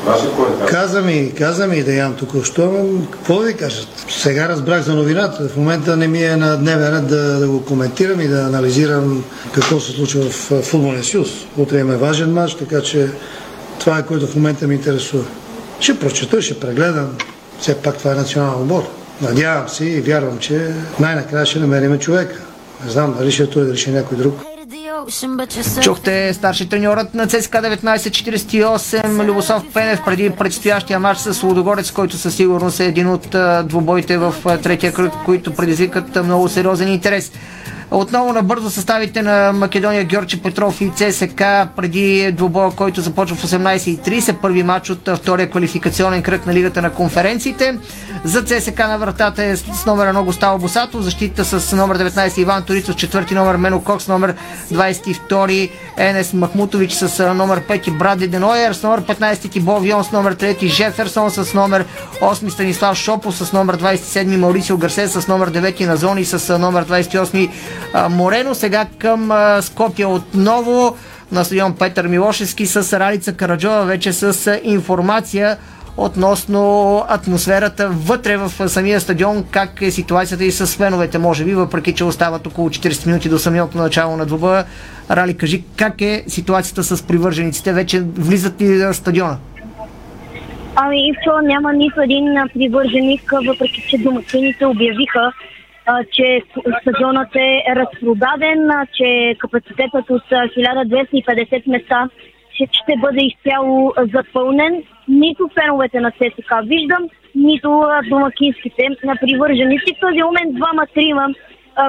Вашия 0.05 0.31
коментар? 0.31 0.67
Каза 0.67 1.01
ми, 1.01 1.33
каза 1.37 1.67
ми 1.67 1.83
Деян 1.83 2.15
току-що, 2.15 2.85
какво 3.11 3.39
да 3.39 3.45
ви 3.45 3.53
кажа? 3.53 3.81
Сега 4.09 4.49
разбрах 4.49 4.81
за 4.81 4.95
новината. 4.95 5.49
В 5.49 5.57
момента 5.57 5.97
не 5.97 6.07
ми 6.07 6.23
е 6.23 6.35
на 6.35 6.57
дневен 6.57 6.95
ред 6.95 7.07
да, 7.07 7.39
да 7.39 7.47
го 7.47 7.65
коментирам 7.65 8.21
и 8.21 8.27
да 8.27 8.41
анализирам 8.41 9.23
какво 9.53 9.79
се 9.79 9.91
случва 9.91 10.21
в 10.21 10.61
футболния 10.61 11.03
съюз. 11.03 11.29
Утре 11.57 11.79
има 11.79 11.93
важен 11.93 12.33
матч, 12.33 12.53
така 12.53 12.81
че 12.81 13.09
това 13.79 13.97
е 13.97 14.05
което 14.05 14.27
в 14.27 14.35
момента 14.35 14.67
ме 14.67 14.73
интересува. 14.73 15.23
Ще 15.79 15.99
прочета, 15.99 16.41
ще 16.41 16.59
прегледам. 16.59 17.17
Все 17.59 17.75
пак 17.75 17.97
това 17.97 18.11
е 18.11 18.15
национален 18.15 18.61
отбор. 18.61 18.96
Надявам 19.21 19.69
се 19.69 19.85
и 19.85 20.01
вярвам, 20.01 20.39
че 20.39 20.73
най-накрая 20.99 21.45
ще 21.45 21.59
намерим 21.59 21.99
човека. 21.99 22.41
Не 22.85 22.91
знам 22.91 23.15
дали 23.17 23.31
ще 23.31 23.43
е 23.43 23.49
той, 23.49 23.65
дали 23.65 23.77
ще 23.77 23.89
е 23.89 23.93
някой 23.93 24.17
друг. 24.17 24.43
Чухте 25.81 26.33
старши 26.33 26.69
треньорът 26.69 27.13
на 27.13 27.27
ЦСКА 27.27 27.57
1948 27.57 29.25
Любослав 29.25 29.63
Пенев 29.73 29.99
преди 30.05 30.29
предстоящия 30.29 30.99
матч 30.99 31.19
с 31.19 31.43
Лудогорец, 31.43 31.91
който 31.91 32.17
със 32.17 32.35
сигурност 32.35 32.79
е 32.79 32.85
един 32.85 33.07
от 33.07 33.35
двубоите 33.63 34.17
в 34.17 34.35
третия 34.63 34.93
кръг, 34.93 35.13
които 35.25 35.53
предизвикат 35.53 36.25
много 36.25 36.49
сериозен 36.49 36.87
интерес. 36.87 37.31
Отново 37.91 38.33
на 38.33 38.43
бързо 38.43 38.69
съставите 38.69 39.21
на 39.21 39.53
Македония 39.53 40.03
Георги 40.03 40.41
Петров 40.41 40.81
и 40.81 40.91
ЦСК 40.95 41.43
преди 41.75 42.31
двубоя, 42.31 42.71
който 42.71 43.01
започва 43.01 43.35
в 43.35 43.43
18.30. 43.43 44.41
Първи 44.41 44.63
матч 44.63 44.89
от 44.89 45.09
втория 45.15 45.49
квалификационен 45.49 46.23
кръг 46.23 46.45
на 46.45 46.53
Лигата 46.53 46.81
на 46.81 46.89
конференциите. 46.89 47.77
За 48.23 48.43
ЦСК 48.43 48.79
на 48.79 48.97
вратата 48.97 49.43
е 49.43 49.55
с 49.55 49.85
номер 49.85 50.13
1 50.13 50.23
Густаво 50.23 50.57
Босато, 50.57 51.01
защита 51.01 51.45
с 51.45 51.75
номер 51.75 51.97
19 51.97 52.37
Иван 52.37 52.63
Торицов, 52.63 52.95
четвърти 52.95 53.35
номер 53.35 53.55
Мено 53.55 53.83
Кокс, 53.83 54.07
номер 54.07 54.35
22 54.73 55.69
Енес 55.97 56.33
Махмутович 56.33 56.93
с 56.93 57.33
номер 57.33 57.61
5 57.67 57.97
Бради 57.97 58.27
Денойер, 58.27 58.73
с 58.73 58.83
номер 58.83 59.01
15 59.01 59.51
Тибо 59.51 59.79
Вион, 59.79 60.03
с 60.03 60.11
номер 60.11 60.35
3 60.35 60.67
Жеферсон, 60.67 61.31
с 61.31 61.53
номер 61.53 61.85
8 62.21 62.49
Станислав 62.49 62.97
Шопов, 62.97 63.35
с 63.35 63.51
номер 63.53 63.77
27 63.77 64.37
Маурисио 64.37 64.77
Гарсе, 64.77 65.07
с 65.07 65.27
номер 65.27 65.49
9 65.49 65.79
Назони, 65.87 66.25
с 66.25 66.57
номер 66.57 66.85
28 66.85 67.49
Морено. 68.09 68.55
Сега 68.55 68.85
към 68.99 69.31
Скопия 69.61 70.09
отново 70.09 70.95
на 71.31 71.45
стадион 71.45 71.75
Петър 71.75 72.07
Милошевски 72.07 72.65
с 72.65 72.99
Ралица 72.99 73.33
Караджова 73.33 73.85
вече 73.85 74.13
с 74.13 74.59
информация 74.63 75.57
относно 75.97 77.03
атмосферата 77.07 77.89
вътре 77.89 78.37
в 78.37 78.69
самия 78.69 78.99
стадион, 78.99 79.45
как 79.51 79.81
е 79.81 79.91
ситуацията 79.91 80.43
и 80.43 80.51
с 80.51 80.77
феновете, 80.77 81.17
може 81.17 81.45
би, 81.45 81.53
въпреки 81.53 81.93
че 81.93 82.03
остават 82.03 82.47
около 82.47 82.69
40 82.69 83.07
минути 83.07 83.29
до 83.29 83.39
самото 83.39 83.77
начало 83.77 84.17
на 84.17 84.25
двобоя. 84.25 84.65
Рали, 85.11 85.37
кажи 85.37 85.63
как 85.75 86.01
е 86.01 86.23
ситуацията 86.27 86.83
с 86.83 87.03
привържениците? 87.03 87.73
Вече 87.73 88.03
влизат 88.17 88.61
ли 88.61 88.67
на 88.67 88.93
стадиона? 88.93 89.37
Ами, 90.75 91.09
Ивчо, 91.09 91.31
няма 91.43 91.73
нито 91.73 92.01
един 92.01 92.25
привърженик, 92.53 93.31
въпреки 93.47 93.85
че 93.89 93.97
домакините 93.97 94.65
обявиха, 94.65 95.31
че 96.11 96.41
стадионът 96.81 97.35
е 97.35 97.63
разпродаден, 97.75 98.69
че 98.93 99.35
капацитетът 99.39 100.09
от 100.09 100.23
1250 100.29 101.69
места 101.69 102.09
ще 102.71 102.93
бъде 102.97 103.25
изцяло 103.25 103.93
запълнен. 104.13 104.83
Нито 105.07 105.49
феновете 105.61 105.99
на 105.99 106.11
ЦСК 106.11 106.53
виждам, 106.63 107.09
нито 107.35 107.83
домакинските 108.09 108.87
на 109.03 109.15
привърженици. 109.15 109.95
В 109.97 109.99
този 109.99 110.23
момент 110.23 110.55
двама-трима 110.55 111.27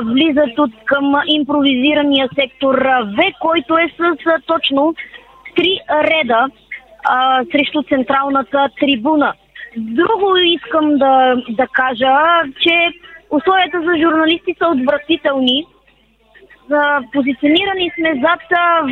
влизат 0.03 0.59
от 0.59 0.71
към 0.85 1.15
импровизирания 1.27 2.29
сектор 2.35 2.75
В, 3.17 3.33
който 3.41 3.79
е 3.79 3.89
с 3.99 4.43
точно 4.47 4.95
три 5.57 5.81
реда 5.91 6.47
а, 7.05 7.45
срещу 7.53 7.83
централната 7.83 8.69
трибуна. 8.81 9.33
Друго 9.77 10.37
искам 10.37 10.99
да, 10.99 11.35
да 11.49 11.67
кажа, 11.67 12.13
че 12.61 12.91
условията 13.31 13.79
за 13.81 13.93
журналисти 14.03 14.55
са 14.59 14.67
отвратителни 14.67 15.67
позиционирани 17.13 17.91
сме 17.99 18.13
зад 18.15 18.41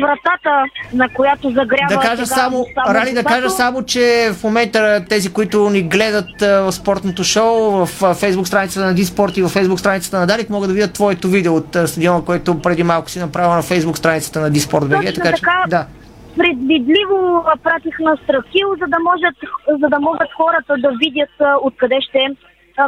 вратата, 0.01 0.63
на 0.93 1.09
която 1.09 1.49
загрява. 1.49 1.87
Да 1.89 1.99
кажа 1.99 2.25
само, 2.25 2.65
само 2.73 2.93
Рали, 2.95 3.13
да 3.13 3.23
кажа 3.23 3.49
само, 3.49 3.83
че 3.85 4.29
в 4.33 4.43
момента 4.43 5.05
тези, 5.09 5.33
които 5.33 5.69
ни 5.69 5.81
гледат 5.81 6.41
в 6.41 6.71
спортното 6.71 7.23
шоу, 7.23 7.71
в 7.71 8.13
фейсбук 8.13 8.47
страницата 8.47 8.85
на 8.85 8.93
Диспорт 8.93 9.37
и 9.37 9.41
в 9.41 9.49
фейсбук 9.49 9.79
страницата 9.79 10.19
на 10.19 10.27
Дарик, 10.27 10.49
могат 10.49 10.69
да 10.69 10.73
видят 10.73 10.93
твоето 10.93 11.27
видео 11.27 11.55
от 11.55 11.77
стадиона, 11.85 12.25
което 12.25 12.61
преди 12.61 12.83
малко 12.83 13.09
си 13.09 13.19
направила 13.19 13.55
на 13.55 13.61
фейсбук 13.61 13.97
страницата 13.97 14.39
на 14.39 14.49
Диспорт 14.49 14.89
БГ. 14.89 15.05
Така, 15.15 15.31
така, 15.31 15.63
да. 15.67 15.85
Предвидливо 16.37 17.45
пратих 17.63 17.99
на 17.99 18.17
Страфил, 18.23 18.69
за 18.79 18.87
да, 18.87 18.97
можат, 18.99 19.35
за 19.81 19.87
да 19.89 19.99
могат 19.99 20.29
хората 20.37 20.73
да 20.77 20.89
видят 20.99 21.29
откъде 21.61 21.97
ще 22.09 22.19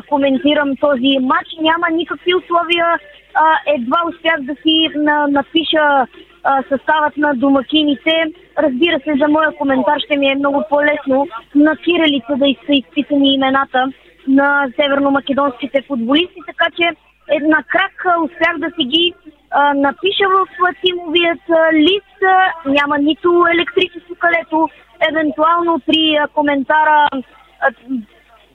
коментирам 0.10 0.76
този 0.76 1.18
матч. 1.22 1.48
Няма 1.62 1.88
никакви 1.92 2.36
условия 2.36 2.86
а, 3.34 3.74
едва 3.76 3.98
успях 4.10 4.42
да 4.42 4.56
си 4.62 4.90
на, 4.96 5.28
напиша 5.28 6.08
а, 6.44 6.64
съставът 6.70 7.18
на 7.18 7.34
домакините. 7.36 8.24
Разбира 8.58 9.00
се, 9.00 9.14
за 9.22 9.28
моя 9.28 9.52
коментар 9.52 10.00
ще 10.06 10.18
ми 10.18 10.32
е 10.32 10.36
много 10.36 10.64
по-лесно 10.70 11.28
на 11.56 11.78
кирилица 11.78 12.36
да 12.36 12.46
са 12.66 12.74
изписани 12.74 13.34
имената 13.34 13.92
на 14.28 14.68
северно-македонските 14.78 15.88
футболисти, 15.88 16.40
така 16.48 16.66
че 16.78 16.90
една 17.30 17.64
крак 17.64 18.06
успях 18.24 18.58
да 18.58 18.68
си 18.68 18.86
ги 18.86 19.14
а, 19.52 19.74
напиша 19.74 20.28
в 20.28 20.48
а, 20.68 20.74
тимовият 20.82 21.42
а, 21.50 21.74
лист, 21.74 22.24
а, 22.24 22.70
няма 22.70 22.98
нито 22.98 23.46
електричество, 23.54 24.16
където 24.20 24.70
евентуално 25.10 25.82
при 25.86 26.16
а, 26.16 26.28
коментара 26.28 27.08
а, 27.12 27.72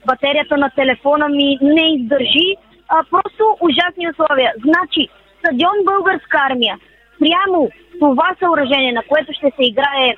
батерията 0.05 0.57
на 0.57 0.69
телефона 0.69 1.29
ми 1.29 1.57
не 1.61 1.95
издържи. 1.95 2.55
А, 2.89 3.03
просто 3.09 3.43
ужасни 3.61 4.09
условия. 4.09 4.53
Значи, 4.63 5.09
стадион 5.39 5.77
Българска 5.85 6.37
армия, 6.49 6.77
прямо 7.19 7.69
това 7.99 8.35
съоръжение, 8.39 8.91
на 8.91 9.03
което 9.03 9.33
ще 9.33 9.51
се 9.55 9.63
играе 9.63 10.15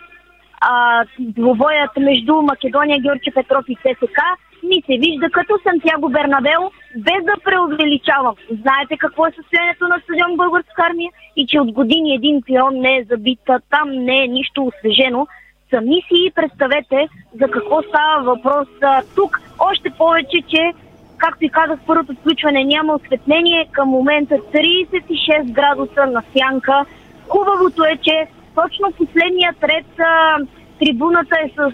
а, 0.61 1.05
двобоят 1.19 1.97
между 1.97 2.33
Македония, 2.41 2.99
Георги 2.99 3.31
Петров 3.31 3.65
и 3.67 3.75
ЦСК, 3.75 4.19
ми 4.63 4.83
се 4.85 4.97
вижда 4.97 5.29
като 5.29 5.53
Сантьяго 5.63 6.09
Бернабел, 6.09 6.71
без 6.95 7.23
да 7.25 7.33
преувеличавам. 7.43 8.35
Знаете 8.61 8.97
какво 8.97 9.27
е 9.27 9.31
състоянието 9.31 9.87
на 9.87 9.99
стадион 9.99 10.37
Българска 10.37 10.83
армия 10.89 11.11
и 11.35 11.47
че 11.47 11.59
от 11.59 11.71
години 11.71 12.15
един 12.15 12.41
пирон 12.41 12.73
не 12.75 12.97
е 12.97 13.03
забит, 13.03 13.39
там 13.69 13.89
не 13.89 14.23
е 14.23 14.27
нищо 14.27 14.63
освежено. 14.65 15.27
Сами 15.69 16.01
си 16.07 16.31
представете 16.35 17.07
за 17.41 17.47
какво 17.51 17.81
става 17.81 18.23
въпрос 18.23 18.67
а, 18.81 19.01
тук. 19.15 19.46
Още 19.59 19.89
повече, 19.89 20.41
че 20.49 20.73
както 21.17 21.45
и 21.45 21.49
казах, 21.49 21.79
първото 21.87 22.13
включване 22.13 22.63
няма 22.63 22.93
осветление. 22.93 23.67
Към 23.71 23.89
момента 23.89 24.35
36 24.35 25.51
градуса 25.51 26.05
на 26.05 26.23
сянка. 26.37 26.85
Хубавото 27.27 27.83
е, 27.83 27.97
че 28.03 28.27
точно 28.55 28.91
последният 28.91 29.63
ред 29.63 29.99
а, 29.99 30.37
трибуната 30.79 31.35
е 31.45 31.49
с 31.49 31.55
2, 31.55 31.71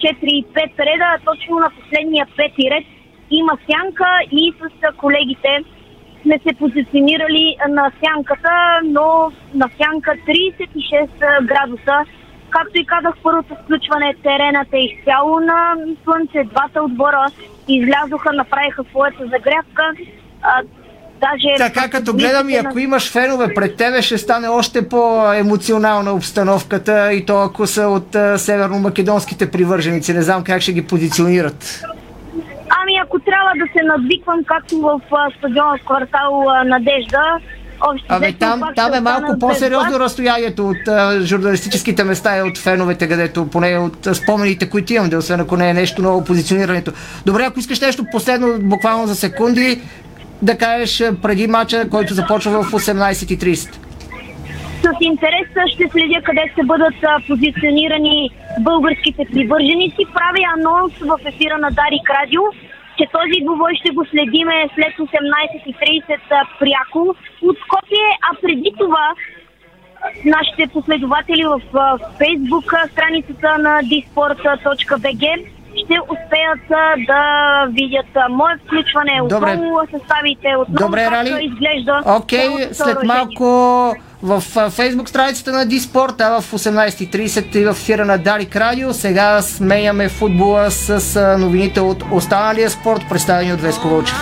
4 0.00 0.16
и 0.22 0.44
5 0.44 0.78
реда, 0.78 1.04
а 1.04 1.18
точно 1.24 1.56
на 1.56 1.70
последния 1.70 2.26
пети 2.36 2.70
ред 2.70 2.84
има 3.30 3.58
сянка 3.68 4.06
и 4.32 4.52
с 4.60 4.96
колегите 4.96 5.64
сме 6.22 6.38
се 6.38 6.54
позиционирали 6.54 7.56
на 7.68 7.92
сянката, 8.04 8.80
но 8.84 9.32
на 9.54 9.70
сянка 9.78 10.10
36 10.10 11.44
градуса. 11.44 12.04
Както 12.50 12.78
и 12.78 12.86
казах, 12.86 13.14
първото 13.22 13.56
включване 13.64 14.14
теренът 14.22 14.68
е 14.72 14.78
изцяло 14.78 15.40
на 15.40 15.74
слънце. 16.04 16.44
Двата 16.44 16.82
отбора 16.82 17.26
излязоха, 17.68 18.32
направиха 18.32 18.84
своята 18.90 19.22
загрявка. 19.24 19.82
А, 20.42 20.62
даже 21.20 21.54
Така 21.58 21.90
като 21.90 22.12
гледам 22.12 22.50
и 22.50 22.56
ако 22.56 22.78
имаш 22.78 23.12
фенове 23.12 23.54
пред 23.54 23.76
тебе, 23.76 24.02
ще 24.02 24.18
стане 24.18 24.48
още 24.48 24.88
по-емоционална 24.88 26.12
обстановката 26.12 27.12
и 27.12 27.26
то 27.26 27.42
ако 27.42 27.66
са 27.66 27.88
от 27.88 28.14
а, 28.14 28.38
северно-македонските 28.38 29.50
привърженици. 29.50 30.14
Не 30.14 30.22
знам 30.22 30.44
как 30.44 30.62
ще 30.62 30.72
ги 30.72 30.86
позиционират. 30.86 31.82
Ами 32.82 32.92
ако 33.04 33.18
трябва 33.18 33.52
да 33.56 33.72
се 33.72 33.84
надвиквам, 33.84 34.44
както 34.44 34.80
в 34.80 35.00
а, 35.10 35.30
стадиона 35.38 35.78
в 35.78 35.84
квартал 35.84 36.44
а, 36.48 36.64
Надежда, 36.64 37.38
общо 37.80 38.06
Абе, 38.08 38.32
там, 38.32 38.62
там 38.76 38.94
е 38.94 39.00
малко 39.00 39.32
без 39.32 39.40
по-сериозно 39.40 39.90
глас. 39.90 40.00
разстоянието 40.00 40.68
от 40.68 40.88
а, 40.88 41.20
журналистическите 41.24 42.04
места 42.04 42.38
и 42.38 42.42
от 42.42 42.58
феновете, 42.58 43.08
където 43.08 43.46
поне 43.46 43.78
от 43.78 44.06
а, 44.06 44.14
спомените, 44.14 44.70
които 44.70 44.92
имам, 44.92 45.08
да 45.08 45.18
освен 45.18 45.40
ако 45.40 45.56
не 45.56 45.70
е 45.70 45.74
нещо 45.74 46.02
ново 46.02 46.24
позиционирането. 46.24 46.92
Добре, 47.26 47.44
ако 47.44 47.60
искаш 47.60 47.80
нещо 47.80 48.04
последно, 48.12 48.58
буквално 48.60 49.06
за 49.06 49.14
секунди, 49.14 49.80
да 50.42 50.58
кажеш 50.58 51.02
преди 51.22 51.46
мача, 51.46 51.88
който 51.90 52.14
започва 52.14 52.62
в 52.62 52.72
18.30. 52.72 53.74
С 54.82 54.88
интерес 55.00 55.48
ще 55.72 55.88
следя 55.92 56.22
къде 56.24 56.42
ще 56.52 56.62
бъдат 56.62 56.94
позиционирани 57.28 58.30
българските 58.60 59.24
привърженици. 59.32 60.06
Правя 60.14 60.44
анонс 60.56 60.92
в 61.00 61.18
ефира 61.26 61.58
на 61.58 61.70
Дарик 61.70 62.10
Радио, 62.20 62.42
че 63.00 63.06
този 63.12 63.44
двубой 63.44 63.72
ще 63.74 63.90
го 63.90 64.04
следиме 64.04 64.68
след 64.74 65.08
18.30 65.08 66.18
а, 66.30 66.44
пряко 66.58 67.16
от 67.42 67.56
Скопие, 67.64 68.08
а 68.30 68.36
преди 68.42 68.72
това 68.78 69.08
нашите 70.24 70.66
последователи 70.72 71.44
в 71.44 71.60
Фейсбук 72.18 72.74
страницата 72.92 73.58
на 73.58 73.82
disport.bg 73.82 75.46
ще 75.84 75.98
успеят 76.12 76.68
да 77.06 77.22
видят 77.70 78.06
мое 78.30 78.56
включване, 78.64 79.20
Добре. 79.28 79.50
отново 79.50 79.80
съставите, 79.90 80.56
отново 80.58 80.86
Добре, 80.86 81.04
как 81.04 81.12
Рали. 81.12 81.44
изглежда 81.44 82.02
Окей, 82.06 82.48
цялото 82.48 82.74
след 82.74 83.02
малко 83.02 83.94
в 84.22 84.40
фейсбук 84.70 85.08
страницата 85.08 85.52
на 85.52 85.66
Диспорт, 85.66 86.20
а 86.20 86.40
в 86.40 86.52
18.30 86.52 87.56
и 87.56 87.64
в 87.64 87.70
ефира 87.70 88.04
на 88.04 88.18
Дарик 88.18 88.56
Радио. 88.56 88.94
Сега 88.94 89.42
сменяме 89.42 90.08
футбола 90.08 90.70
с 90.70 91.36
новините 91.38 91.80
от 91.80 92.04
останалия 92.12 92.70
спорт, 92.70 93.02
представени 93.08 93.52
от 93.52 93.60
Веско 93.60 93.88
Вълчев. 93.88 94.16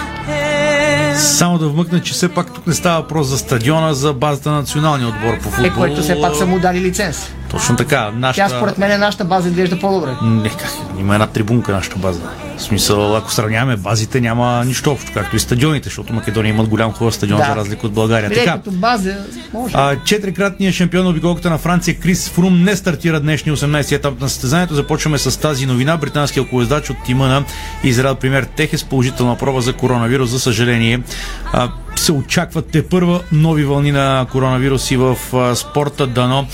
Само 1.16 1.59
да 1.59 1.68
вмъкна, 1.68 2.03
че 2.03 2.12
все 2.12 2.28
пак 2.28 2.55
тук 2.55 2.66
не 2.66 2.74
става 2.74 3.01
въпрос 3.01 3.26
за 3.26 3.38
стадиона, 3.38 3.94
за 3.94 4.12
базата 4.12 4.51
на 4.51 4.57
националния 4.57 5.09
отбор 5.09 5.38
по 5.38 5.51
футбол. 5.51 5.70
Е, 5.70 5.74
който 5.74 6.03
все 6.03 6.20
пак 6.20 6.36
са 6.36 6.46
му 6.46 6.59
дали 6.59 6.80
лиценз. 6.80 7.32
Точно 7.51 7.76
така. 7.76 8.11
Нашата... 8.14 8.49
Тя 8.49 8.57
според 8.57 8.78
мен 8.78 9.01
нашата 9.01 9.24
база 9.24 9.49
изглежда 9.49 9.80
по-добре. 9.80 10.11
Не, 10.22 10.49
как, 10.49 10.70
има 10.99 11.14
една 11.14 11.26
трибунка 11.26 11.72
нашата 11.72 11.96
база. 11.99 12.20
В 12.59 12.62
смисъл, 12.62 13.16
ако 13.16 13.32
сравняваме 13.32 13.76
базите, 13.76 14.20
няма 14.20 14.64
нищо 14.64 14.90
общо, 14.90 15.11
както 15.14 15.36
и 15.36 15.38
стадионите, 15.38 15.84
защото 15.84 16.12
Македония 16.12 16.50
имат 16.50 16.68
голям 16.68 16.92
хубав 16.92 17.14
стадион, 17.14 17.38
Да. 17.38 17.46
за 17.46 17.56
разлика 17.56 17.86
от 17.86 17.92
България. 17.92 18.28
Бре, 18.30 18.36
Така, 18.36 18.52
като 18.52 18.70
база, 18.70 19.16
може. 19.52 19.74
а, 19.76 19.96
четирикратният 20.04 20.74
шампион 20.74 21.04
на 21.04 21.11
обиколката 21.11 21.50
на 21.50 21.59
Франция 21.59 21.98
Крис 21.98 22.28
Фрум 22.28 22.62
не 22.62 22.76
стартира 22.76 23.20
днешния 23.20 23.56
18 23.56 23.92
етап 23.92 24.20
на 24.20 24.28
състезанието. 24.28 24.74
Започваме 24.74 25.18
с 25.18 25.40
тази 25.40 25.66
новина. 25.66 25.96
Британският 25.96 26.50
колездач 26.50 26.90
от 26.90 26.96
тима 27.06 27.26
на 27.28 27.44
Израел 27.84 28.14
премьер 28.14 28.44
Техес 28.44 28.84
положителна 28.84 29.36
проба 29.38 29.61
за 29.61 29.72
коронавирус. 29.72 30.30
За 30.30 30.40
съжаление, 30.40 31.00
а, 31.52 31.68
се 31.99 32.12
очакват 32.12 32.66
те 32.72 32.86
първа 32.86 33.20
нови 33.32 33.64
вълни 33.64 33.92
на 33.92 34.26
коронавируси 34.32 34.96
в 34.96 35.16
спорта. 35.55 36.07
Дано 36.07 36.46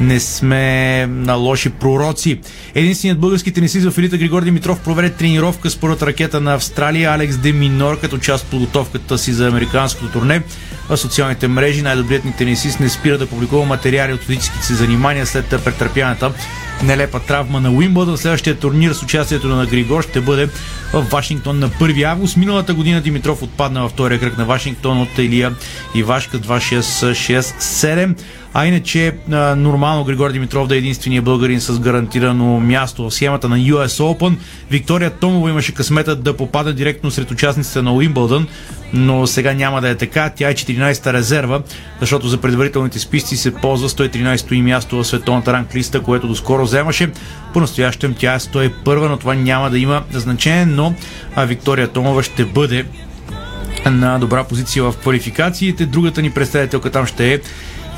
не 0.00 0.20
сме 0.20 1.06
на 1.06 1.34
лоши 1.34 1.70
пророци. 1.70 2.40
Единственият 2.74 3.20
български 3.20 3.52
тенисист 3.52 3.90
в 3.90 3.98
елита 3.98 4.18
Григор 4.18 4.42
Димитров 4.42 4.80
проведе 4.80 5.10
тренировка 5.10 5.70
с 5.70 5.76
първата 5.76 6.06
ракета 6.06 6.40
на 6.40 6.54
Австралия 6.54 7.10
Алекс 7.10 7.36
Де 7.36 7.52
Минор 7.52 8.00
като 8.00 8.18
част 8.18 8.44
от 8.44 8.50
подготовката 8.50 9.18
си 9.18 9.32
за 9.32 9.48
американското 9.48 10.12
турне. 10.12 10.42
В 10.88 10.96
социалните 10.96 11.48
мрежи 11.48 11.82
най-добрият 11.82 12.24
ни 12.24 12.32
тенисист 12.32 12.80
не 12.80 12.88
спира 12.88 13.18
да 13.18 13.26
публикува 13.26 13.64
материали 13.64 14.12
от 14.12 14.20
физическите 14.20 14.66
си 14.66 14.74
занимания 14.74 15.26
след 15.26 15.46
претърпяната 15.64 16.32
нелепа 16.82 17.20
травма 17.20 17.60
на 17.60 17.70
Уимбълдън. 17.70 18.18
Следващия 18.18 18.58
турнир 18.58 18.92
с 18.92 19.02
участието 19.02 19.48
на 19.48 19.66
Григор 19.66 20.02
ще 20.02 20.20
бъде 20.20 20.48
в 20.92 21.02
Вашингтон 21.02 21.58
на 21.58 21.70
1 21.70 22.02
август. 22.02 22.36
Миналата 22.36 22.74
година 22.74 23.00
Димитров 23.00 23.42
отпадна 23.42 23.82
във 23.82 23.92
втория 23.92 24.20
кръг 24.20 24.38
на 24.38 24.44
Вашингтон 24.44 24.91
от 25.00 25.18
Илия 25.18 25.54
Ивашка 25.94 26.38
2-6-6-7. 26.38 28.14
А 28.54 28.66
иначе 28.66 29.14
нормално 29.56 30.04
Григор 30.04 30.32
Димитров 30.32 30.68
да 30.68 30.74
е 30.74 30.78
единствения 30.78 31.22
българин 31.22 31.60
с 31.60 31.78
гарантирано 31.78 32.60
място 32.60 33.02
в 33.02 33.14
схемата 33.14 33.48
на 33.48 33.58
US 33.58 33.86
Open. 33.86 34.36
Виктория 34.70 35.10
Томова 35.10 35.50
имаше 35.50 35.74
късмета 35.74 36.16
да 36.16 36.36
попада 36.36 36.72
директно 36.72 37.10
сред 37.10 37.30
участниците 37.30 37.82
на 37.82 37.92
Уимбълдън, 37.92 38.48
но 38.92 39.26
сега 39.26 39.52
няма 39.52 39.80
да 39.80 39.88
е 39.88 39.94
така. 39.94 40.30
Тя 40.36 40.48
е 40.48 40.54
14-та 40.54 41.12
резерва, 41.12 41.60
защото 42.00 42.28
за 42.28 42.38
предварителните 42.38 42.98
списъци 42.98 43.36
се 43.36 43.54
ползва 43.54 43.88
113-то 43.88 44.54
и 44.54 44.62
място 44.62 44.96
в 44.96 45.04
световната 45.04 45.52
ранглиста, 45.52 46.00
което 46.00 46.28
доскоро 46.28 46.64
вземаше. 46.64 47.10
По-настоящем 47.52 48.14
тя 48.18 48.34
е 48.34 48.38
101, 48.38 49.08
но 49.08 49.16
това 49.16 49.34
няма 49.34 49.70
да 49.70 49.78
има 49.78 50.02
значение, 50.12 50.66
но 50.66 50.94
Виктория 51.38 51.88
Томова 51.88 52.22
ще 52.22 52.44
бъде 52.44 52.84
на 53.90 54.18
добра 54.18 54.44
позиция 54.44 54.84
в 54.84 54.94
квалификациите. 54.96 55.86
Другата 55.86 56.22
ни 56.22 56.30
представителка 56.30 56.90
там 56.90 57.06
ще 57.06 57.34
е 57.34 57.40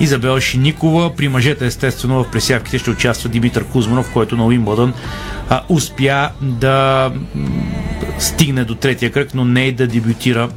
Изабел 0.00 0.40
Шиникова. 0.40 1.16
При 1.16 1.28
мъжете, 1.28 1.66
естествено, 1.66 2.24
в 2.24 2.30
пресявките 2.30 2.78
ще 2.78 2.90
участва 2.90 3.28
Димитър 3.28 3.64
Кузманов, 3.64 4.12
който 4.12 4.36
на 4.36 4.44
Уимбълдън 4.46 4.94
успя 5.68 6.30
да 6.40 7.10
стигне 8.18 8.64
до 8.64 8.74
третия 8.74 9.12
кръг, 9.12 9.34
но 9.34 9.44
не 9.44 9.64
и 9.64 9.72
да 9.72 9.86
дебютира 9.86 10.48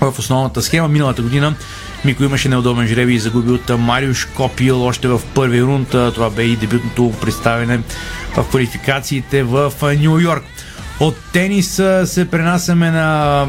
в 0.00 0.18
основната 0.18 0.62
схема. 0.62 0.88
Миналата 0.88 1.22
година 1.22 1.54
Мико 2.04 2.24
имаше 2.24 2.48
неудобен 2.48 2.86
жреби 2.86 3.14
и 3.14 3.18
загуби 3.18 3.52
от 3.52 3.78
Мариуш 3.78 4.24
Копил 4.24 4.84
още 4.84 5.08
в 5.08 5.20
първи 5.34 5.62
рунд. 5.62 5.88
Това 5.88 6.30
бе 6.30 6.42
и 6.42 6.56
дебютното 6.56 7.12
представяне 7.20 7.80
в 8.36 8.44
квалификациите 8.48 9.42
в 9.42 9.72
Нью 9.82 10.18
Йорк. 10.18 10.44
От 11.00 11.16
тенис 11.32 11.74
се 12.04 12.28
пренасяме 12.30 12.90
на 12.90 13.46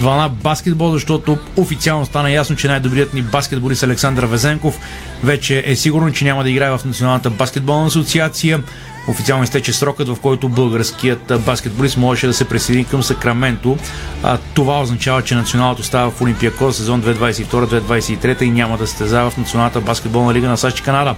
вълна 0.00 0.28
баскетбол, 0.28 0.90
защото 0.90 1.38
официално 1.56 2.06
стана 2.06 2.30
ясно, 2.30 2.56
че 2.56 2.68
най-добрият 2.68 3.14
ни 3.14 3.22
баскетболист 3.22 3.82
Александър 3.82 4.24
Везенков 4.24 4.78
вече 5.24 5.62
е 5.66 5.76
сигурно, 5.76 6.12
че 6.12 6.24
няма 6.24 6.42
да 6.42 6.50
играе 6.50 6.70
в 6.70 6.80
Националната 6.84 7.30
баскетболна 7.30 7.86
асоциация. 7.86 8.62
Официално 9.08 9.44
изтече 9.44 9.72
срокът, 9.72 10.08
в 10.08 10.16
който 10.22 10.48
българският 10.48 11.32
баскетболист 11.40 11.96
можеше 11.96 12.26
да 12.26 12.34
се 12.34 12.48
присъедини 12.48 12.84
към 12.84 13.02
Сакраменто. 13.02 13.78
А, 14.22 14.38
това 14.54 14.80
означава, 14.80 15.22
че 15.22 15.34
националното 15.34 15.82
става 15.82 16.10
в 16.10 16.22
Олимпиакос 16.22 16.76
сезон 16.76 17.02
2022-2023 17.02 18.42
и 18.42 18.50
няма 18.50 18.78
да 18.78 18.86
състезава 18.86 19.30
в 19.30 19.36
Националната 19.36 19.80
баскетболна 19.80 20.34
лига 20.34 20.48
на 20.48 20.56
САЩ 20.56 20.84
Канада. 20.84 21.14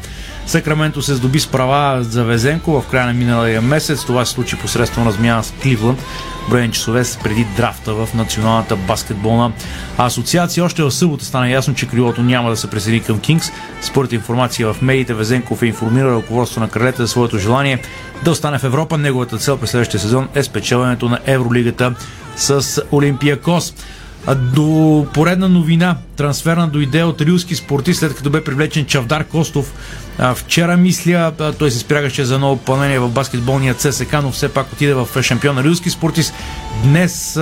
Сакраменто 0.47 1.03
се 1.03 1.14
здоби 1.14 1.41
с 1.41 1.47
права 1.47 2.03
за 2.05 2.24
Везенко 2.24 2.80
в 2.80 2.87
края 2.91 3.07
на 3.07 3.12
миналия 3.12 3.62
месец. 3.62 4.05
Това 4.05 4.24
се 4.24 4.32
случи 4.32 4.57
посредством 4.57 5.07
размяна 5.09 5.45
с 5.45 5.51
Кливланд. 5.51 5.99
Броени 6.51 6.73
часове 6.73 7.03
преди 7.23 7.47
драфта 7.57 7.95
в 7.95 8.09
Националната 8.15 8.77
баскетболна 8.77 9.53
асоциация. 9.99 10.65
Още 10.65 10.83
в 10.83 10.91
събота 10.91 11.25
стана 11.25 11.51
ясно, 11.51 11.75
че 11.75 11.89
крилото 11.89 12.23
няма 12.23 12.51
да 12.51 12.57
се 12.57 12.71
присъедини 12.71 13.03
към 13.03 13.21
Кингс. 13.21 13.51
Според 13.83 14.13
информация 14.13 14.73
в 14.73 14.83
медиите, 14.83 15.15
Везенков 15.15 15.63
е 15.63 15.67
информирал 15.67 16.17
ръководство 16.17 16.61
на 16.61 16.69
кралете 16.69 17.03
за 17.03 17.09
своето 17.09 17.39
желание 17.39 17.83
да 18.25 18.31
остане 18.31 18.59
в 18.59 18.65
Европа. 18.65 18.99
Неговата 18.99 19.39
цел 19.39 19.57
през 19.57 19.71
следващия 19.71 20.01
сезон 20.01 20.29
е 20.35 20.43
спечелването 20.43 21.09
на 21.09 21.19
Евролигата 21.27 21.95
с 22.37 22.83
Олимпиакос. 22.93 23.75
До 24.35 25.07
поредна 25.14 25.49
новина, 25.49 25.97
трансферна 26.16 26.68
дойде 26.68 27.03
от 27.03 27.20
рилски 27.20 27.55
спортист, 27.55 28.01
след 28.01 28.14
като 28.14 28.31
бе 28.31 28.45
привлечен 28.45 28.85
Чавдар 28.85 29.24
Костов. 29.24 29.72
Вчера 30.35 30.77
мисля, 30.77 31.33
той 31.59 31.70
се 31.70 31.79
спрягаше 31.79 32.24
за 32.24 32.39
ново 32.39 32.57
пълнение 32.57 32.99
в 32.99 33.09
баскетболния 33.09 33.74
ЦСК, 33.74 34.12
но 34.22 34.31
все 34.31 34.49
пак 34.49 34.72
отиде 34.72 34.95
в 34.95 35.22
шампиона 35.22 35.64
рилски 35.64 35.91
спортист. 35.91 36.35
Днес 36.83 37.37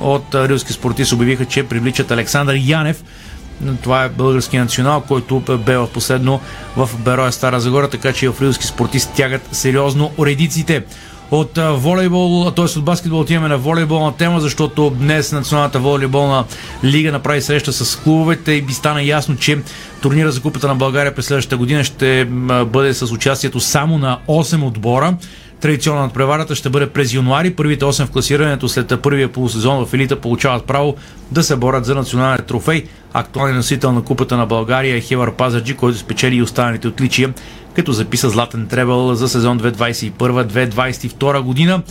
от 0.00 0.34
рилски 0.34 0.72
спортист 0.72 1.12
обявиха, 1.12 1.44
че 1.44 1.62
привличат 1.62 2.10
Александър 2.10 2.56
Янев. 2.60 3.04
Това 3.82 4.04
е 4.04 4.08
български 4.08 4.58
национал, 4.58 5.00
който 5.00 5.40
бе 5.66 5.76
в 5.76 5.88
последно 5.94 6.40
в 6.76 6.90
Бероя 6.98 7.32
Стара 7.32 7.60
Загора, 7.60 7.88
така 7.88 8.12
че 8.12 8.28
в 8.28 8.42
рилски 8.42 8.66
спортист 8.66 9.10
тягат 9.16 9.48
сериозно 9.52 10.12
уредиците. 10.16 10.84
От 11.30 11.58
волейбол, 11.72 12.50
т.е. 12.50 12.64
от 12.64 12.84
баскетбол 12.84 13.20
отиваме 13.20 13.48
на 13.48 13.58
волейболна 13.58 14.16
тема, 14.16 14.40
защото 14.40 14.90
днес 14.90 15.32
Националната 15.32 15.78
волейболна 15.78 16.44
лига 16.84 17.12
направи 17.12 17.42
среща 17.42 17.72
с 17.72 17.96
клубовете 17.96 18.52
и 18.52 18.62
би 18.62 18.72
стана 18.72 19.02
ясно, 19.02 19.36
че 19.36 19.58
турнира 20.02 20.32
за 20.32 20.42
купата 20.42 20.68
на 20.68 20.74
България 20.74 21.14
през 21.14 21.26
следващата 21.26 21.56
година 21.56 21.84
ще 21.84 22.24
бъде 22.66 22.94
с 22.94 23.12
участието 23.12 23.60
само 23.60 23.98
на 23.98 24.18
8 24.28 24.64
отбора. 24.64 25.16
Традиционно 25.60 26.00
над 26.00 26.14
преварата 26.14 26.54
ще 26.54 26.70
бъде 26.70 26.86
през 26.86 27.14
януари. 27.14 27.54
Първите 27.54 27.84
8 27.84 28.06
в 28.06 28.10
класирането 28.10 28.68
след 28.68 29.02
първия 29.02 29.32
полусезон 29.32 29.86
в 29.86 29.94
елита 29.94 30.20
получават 30.20 30.64
право 30.64 30.96
да 31.30 31.42
се 31.42 31.56
борят 31.56 31.84
за 31.84 31.94
национален 31.94 32.44
трофей. 32.46 32.84
Актуален 33.12 33.56
носител 33.56 33.92
на 33.92 34.02
купата 34.02 34.36
на 34.36 34.46
България 34.46 34.96
е 34.96 35.00
Хевър 35.00 35.32
Пазарджи, 35.32 35.74
който 35.74 35.98
спечели 35.98 36.36
и 36.36 36.42
останалите 36.42 36.88
отличия, 36.88 37.34
като 37.74 37.92
записа 37.92 38.30
златен 38.30 38.66
требъл 38.66 39.14
за 39.14 39.28
сезон 39.28 39.60
2021-2022 39.60 41.40
година. 41.40 41.82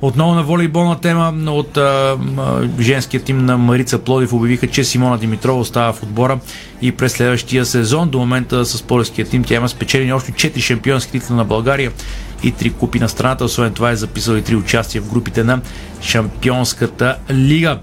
Отново 0.00 0.34
на 0.34 0.42
волейболна 0.42 1.00
тема 1.00 1.34
от 1.46 1.76
а, 1.76 2.16
а, 2.38 2.68
женския 2.80 3.20
тим 3.20 3.44
на 3.44 3.58
Марица 3.58 3.98
Плодив 3.98 4.32
обявиха, 4.32 4.66
че 4.66 4.84
Симона 4.84 5.18
Димитрова 5.18 5.60
остава 5.60 5.92
в 5.92 6.02
отбора 6.02 6.38
и 6.82 6.92
през 6.92 7.12
следващия 7.12 7.66
сезон. 7.66 8.08
До 8.08 8.18
момента 8.18 8.64
с 8.64 8.82
полеския 8.82 9.26
тим 9.26 9.44
тя 9.44 9.54
има 9.54 9.68
спечелени 9.68 10.12
още 10.12 10.32
4 10.32 10.60
шампионски 10.60 11.12
титла 11.12 11.36
на 11.36 11.44
България 11.44 11.92
и 12.42 12.54
3 12.54 12.72
купи 12.72 12.98
на 12.98 13.08
страната. 13.08 13.44
Освен 13.44 13.72
това 13.72 13.90
е 13.90 13.96
записал 13.96 14.34
и 14.34 14.42
3 14.42 14.56
участия 14.56 15.02
в 15.02 15.10
групите 15.10 15.44
на 15.44 15.60
Шампионската 16.02 17.16
лига. 17.30 17.78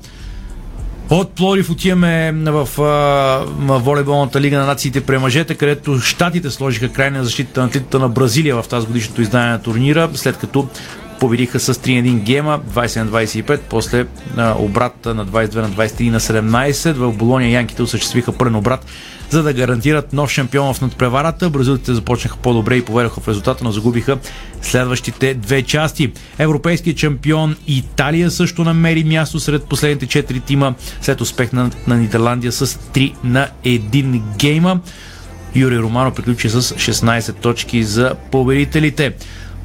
От 1.10 1.32
Плодив 1.32 1.70
отиваме 1.70 2.32
в 2.32 2.68
в 2.78 3.80
волейболната 3.80 4.42
лига 4.42 4.60
на 4.60 4.66
нациите 4.66 5.02
при 5.02 5.18
мъжете, 5.18 5.56
където 5.56 6.00
щатите 6.00 6.52
сложиха 6.52 6.90
край 6.90 7.12
на 7.12 7.24
защита 7.24 7.62
на 7.62 7.70
титлата 7.70 8.00
на 8.00 8.10
Бразилия 8.10 8.62
в 8.62 8.68
тази 8.68 8.88
годишното 8.88 9.22
издание 9.22 9.52
на 9.52 9.62
турнира, 9.62 10.10
след 10.14 10.38
като 10.38 10.68
победиха 11.20 11.60
с 11.60 11.74
3-1 11.74 12.20
гема, 12.20 12.60
20 12.74 13.04
на 13.04 13.12
25, 13.12 13.60
после 13.70 14.06
а, 14.38 14.56
обрат 14.60 15.06
на 15.06 15.26
22 15.26 15.56
на 15.56 15.70
23 15.70 16.10
на 16.10 16.20
17. 16.20 16.94
В 16.94 17.12
Болония 17.12 17.50
янките 17.50 17.84
осъществиха 17.84 18.32
пълен 18.32 18.56
обрат, 18.56 18.86
за 19.30 19.44
да 19.44 19.54
гарантират 19.54 20.14
нов 20.14 20.32
шампион 20.32 20.74
в 20.74 20.82
надпреварата. 20.82 21.50
Бразилците 21.50 21.94
започнаха 21.94 22.38
по-добре 22.38 22.76
и 22.76 22.86
поведаха 22.86 23.22
в 23.22 23.28
резултата, 23.28 23.64
но 23.64 23.72
загубиха 23.72 24.18
следващите 24.62 25.34
две 25.34 25.62
части. 25.62 26.12
Европейският 26.40 26.98
шампион 26.98 27.56
Италия 27.68 28.32
също 28.32 28.64
намери 28.64 29.04
място 29.04 29.40
сред 29.40 29.64
последните 29.64 30.24
4 30.24 30.46
тима 30.46 30.76
след 31.02 31.22
успех 31.22 31.54
на, 31.54 31.72
на 31.88 31.98
Нидерландия 31.98 32.52
с 32.52 32.68
3 32.68 33.14
на 33.24 33.48
1 33.64 34.22
гейма. 34.38 34.80
Юрий 35.56 35.80
Романо 35.80 36.12
приключи 36.12 36.50
с 36.50 36.62
16 36.62 37.34
точки 37.34 37.84
за 37.84 38.16
победителите. 38.32 39.14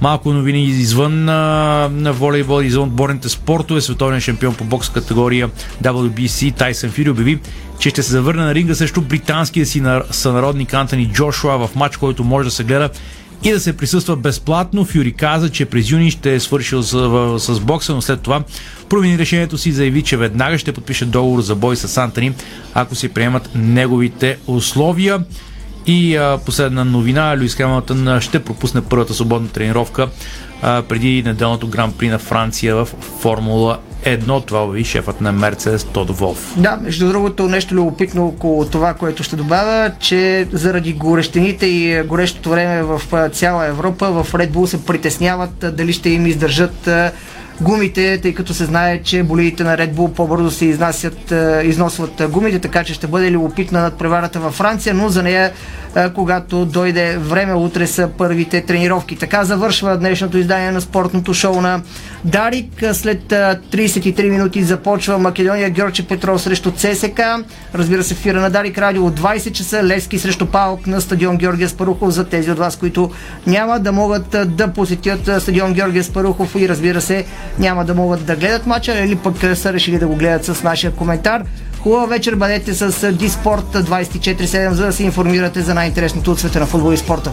Малко 0.00 0.32
новини 0.32 0.64
извън 0.64 1.24
на, 1.24 1.88
на 1.92 2.12
волейбол, 2.12 2.62
извън 2.62 2.88
отборните 2.88 3.28
спортове. 3.28 3.80
Световен 3.80 4.20
шампион 4.20 4.54
по 4.54 4.64
бокс 4.64 4.88
категория 4.88 5.50
WBC 5.82 6.56
Тайсън 6.56 6.90
Фири 6.90 7.10
обяви, 7.10 7.38
че 7.78 7.90
ще 7.90 8.02
се 8.02 8.10
завърне 8.10 8.44
на 8.44 8.54
ринга 8.54 8.74
срещу 8.74 9.00
британския 9.00 9.66
си 9.66 9.82
сънародник 10.10 10.74
Антони 10.74 11.06
Джошуа 11.06 11.66
в 11.66 11.74
матч, 11.74 11.96
който 11.96 12.24
може 12.24 12.48
да 12.48 12.50
се 12.50 12.64
гледа 12.64 12.90
и 13.42 13.50
да 13.50 13.60
се 13.60 13.76
присъства 13.76 14.16
безплатно. 14.16 14.84
Фюри 14.84 15.12
каза, 15.12 15.50
че 15.50 15.64
през 15.64 15.90
юни 15.90 16.10
ще 16.10 16.34
е 16.34 16.40
свършил 16.40 16.82
с, 16.82 17.38
с 17.38 17.60
бокса, 17.60 17.94
но 17.94 18.02
след 18.02 18.20
това 18.20 18.42
промени 18.88 19.18
решението 19.18 19.58
си 19.58 19.68
и 19.68 19.72
заяви, 19.72 20.02
че 20.02 20.16
веднага 20.16 20.58
ще 20.58 20.72
подпише 20.72 21.04
договор 21.04 21.40
за 21.40 21.54
бой 21.54 21.76
с 21.76 21.96
Антони, 21.96 22.32
ако 22.74 22.94
се 22.94 23.08
приемат 23.08 23.50
неговите 23.54 24.38
условия. 24.46 25.24
И 25.86 26.16
а, 26.16 26.38
последна 26.46 26.84
новина, 26.84 27.36
Луис 27.38 27.54
Хемилтън 27.54 28.20
ще 28.20 28.44
пропусне 28.44 28.80
първата 28.80 29.14
свободна 29.14 29.48
тренировка 29.48 30.08
а, 30.62 30.82
преди 30.82 31.22
неделното 31.22 31.68
гран 31.68 31.92
при 31.92 32.08
на 32.08 32.18
Франция 32.18 32.76
в 32.76 32.88
Формула 33.20 33.78
едно, 34.04 34.40
това 34.40 34.66
ви 34.66 34.84
шефът 34.84 35.20
на 35.20 35.32
Мерцедес 35.32 35.84
Тодо 35.84 36.12
Волф. 36.12 36.54
Да, 36.56 36.78
между 36.82 37.08
другото 37.08 37.48
нещо 37.48 37.74
любопитно 37.74 38.26
около 38.26 38.64
това, 38.64 38.94
което 38.94 39.22
ще 39.22 39.36
добавя, 39.36 39.92
че 40.00 40.48
заради 40.52 40.92
горещените 40.92 41.66
и 41.66 42.02
горещото 42.02 42.50
време 42.50 42.82
в 42.82 43.02
цяла 43.32 43.66
Европа, 43.66 44.10
в 44.10 44.32
Red 44.32 44.50
Bull 44.50 44.66
се 44.66 44.84
притесняват 44.84 45.64
дали 45.76 45.92
ще 45.92 46.10
им 46.10 46.26
издържат 46.26 46.88
гумите, 47.60 48.18
тъй 48.22 48.34
като 48.34 48.54
се 48.54 48.64
знае, 48.64 49.02
че 49.02 49.22
болидите 49.22 49.64
на 49.64 49.76
Red 49.76 49.92
Bull 49.92 50.12
по-бързо 50.12 50.50
се 50.50 50.64
изнасят, 50.64 51.32
износват 51.64 52.22
гумите, 52.30 52.58
така 52.58 52.84
че 52.84 52.94
ще 52.94 53.06
бъде 53.06 53.30
любопитна 53.30 53.80
над 53.80 53.98
преварата 53.98 54.40
във 54.40 54.54
Франция, 54.54 54.94
но 54.94 55.08
за 55.08 55.22
нея, 55.22 55.52
когато 56.14 56.64
дойде 56.64 57.16
време, 57.18 57.54
утре 57.54 57.86
са 57.86 58.08
първите 58.18 58.60
тренировки. 58.60 59.16
Така 59.16 59.44
завършва 59.44 59.98
днешното 59.98 60.38
издание 60.38 60.70
на 60.70 60.80
спортното 60.80 61.34
шоу 61.34 61.60
на 61.60 61.82
Дарик. 62.24 62.84
След 62.92 63.22
33 63.22 64.30
минути 64.30 64.62
започва 64.62 65.18
Македония 65.18 65.70
Георгия 65.70 66.06
Петров 66.06 66.42
срещу 66.42 66.70
ЦСК. 66.70 67.20
Разбира 67.74 68.04
се, 68.04 68.14
фира 68.14 68.40
на 68.40 68.50
Дарик 68.50 68.78
Радио 68.78 69.06
от 69.06 69.20
20 69.20 69.52
часа. 69.52 69.82
Левски 69.84 70.18
срещу 70.18 70.46
Паук 70.46 70.86
на 70.86 71.00
стадион 71.00 71.36
Георгия 71.36 71.68
Спарухов. 71.68 72.10
За 72.10 72.24
тези 72.24 72.50
от 72.50 72.58
вас, 72.58 72.76
които 72.76 73.10
няма 73.46 73.80
да 73.80 73.92
могат 73.92 74.36
да 74.56 74.68
посетят 74.68 75.42
стадион 75.42 75.72
Георгия 75.72 76.04
Спарухов 76.04 76.54
и 76.54 76.68
разбира 76.68 77.00
се, 77.00 77.24
няма 77.58 77.84
да 77.84 77.94
могат 77.94 78.26
да 78.26 78.36
гледат 78.36 78.66
мача 78.66 79.04
или 79.04 79.16
пък 79.16 79.36
са 79.54 79.72
решили 79.72 79.98
да 79.98 80.06
го 80.06 80.16
гледат 80.16 80.44
с 80.44 80.62
нашия 80.62 80.92
коментар. 80.92 81.42
Хубава 81.82 82.06
вечер, 82.06 82.34
бъдете 82.34 82.74
с 82.74 83.12
Диспорт 83.12 83.64
24-7, 83.74 84.70
за 84.70 84.86
да 84.86 84.92
се 84.92 85.04
информирате 85.04 85.60
за 85.60 85.74
най-интересното 85.74 86.32
от 86.32 86.38
света 86.38 86.60
на 86.60 86.66
футбол 86.66 86.92
и 86.92 86.96
спорта. 86.96 87.32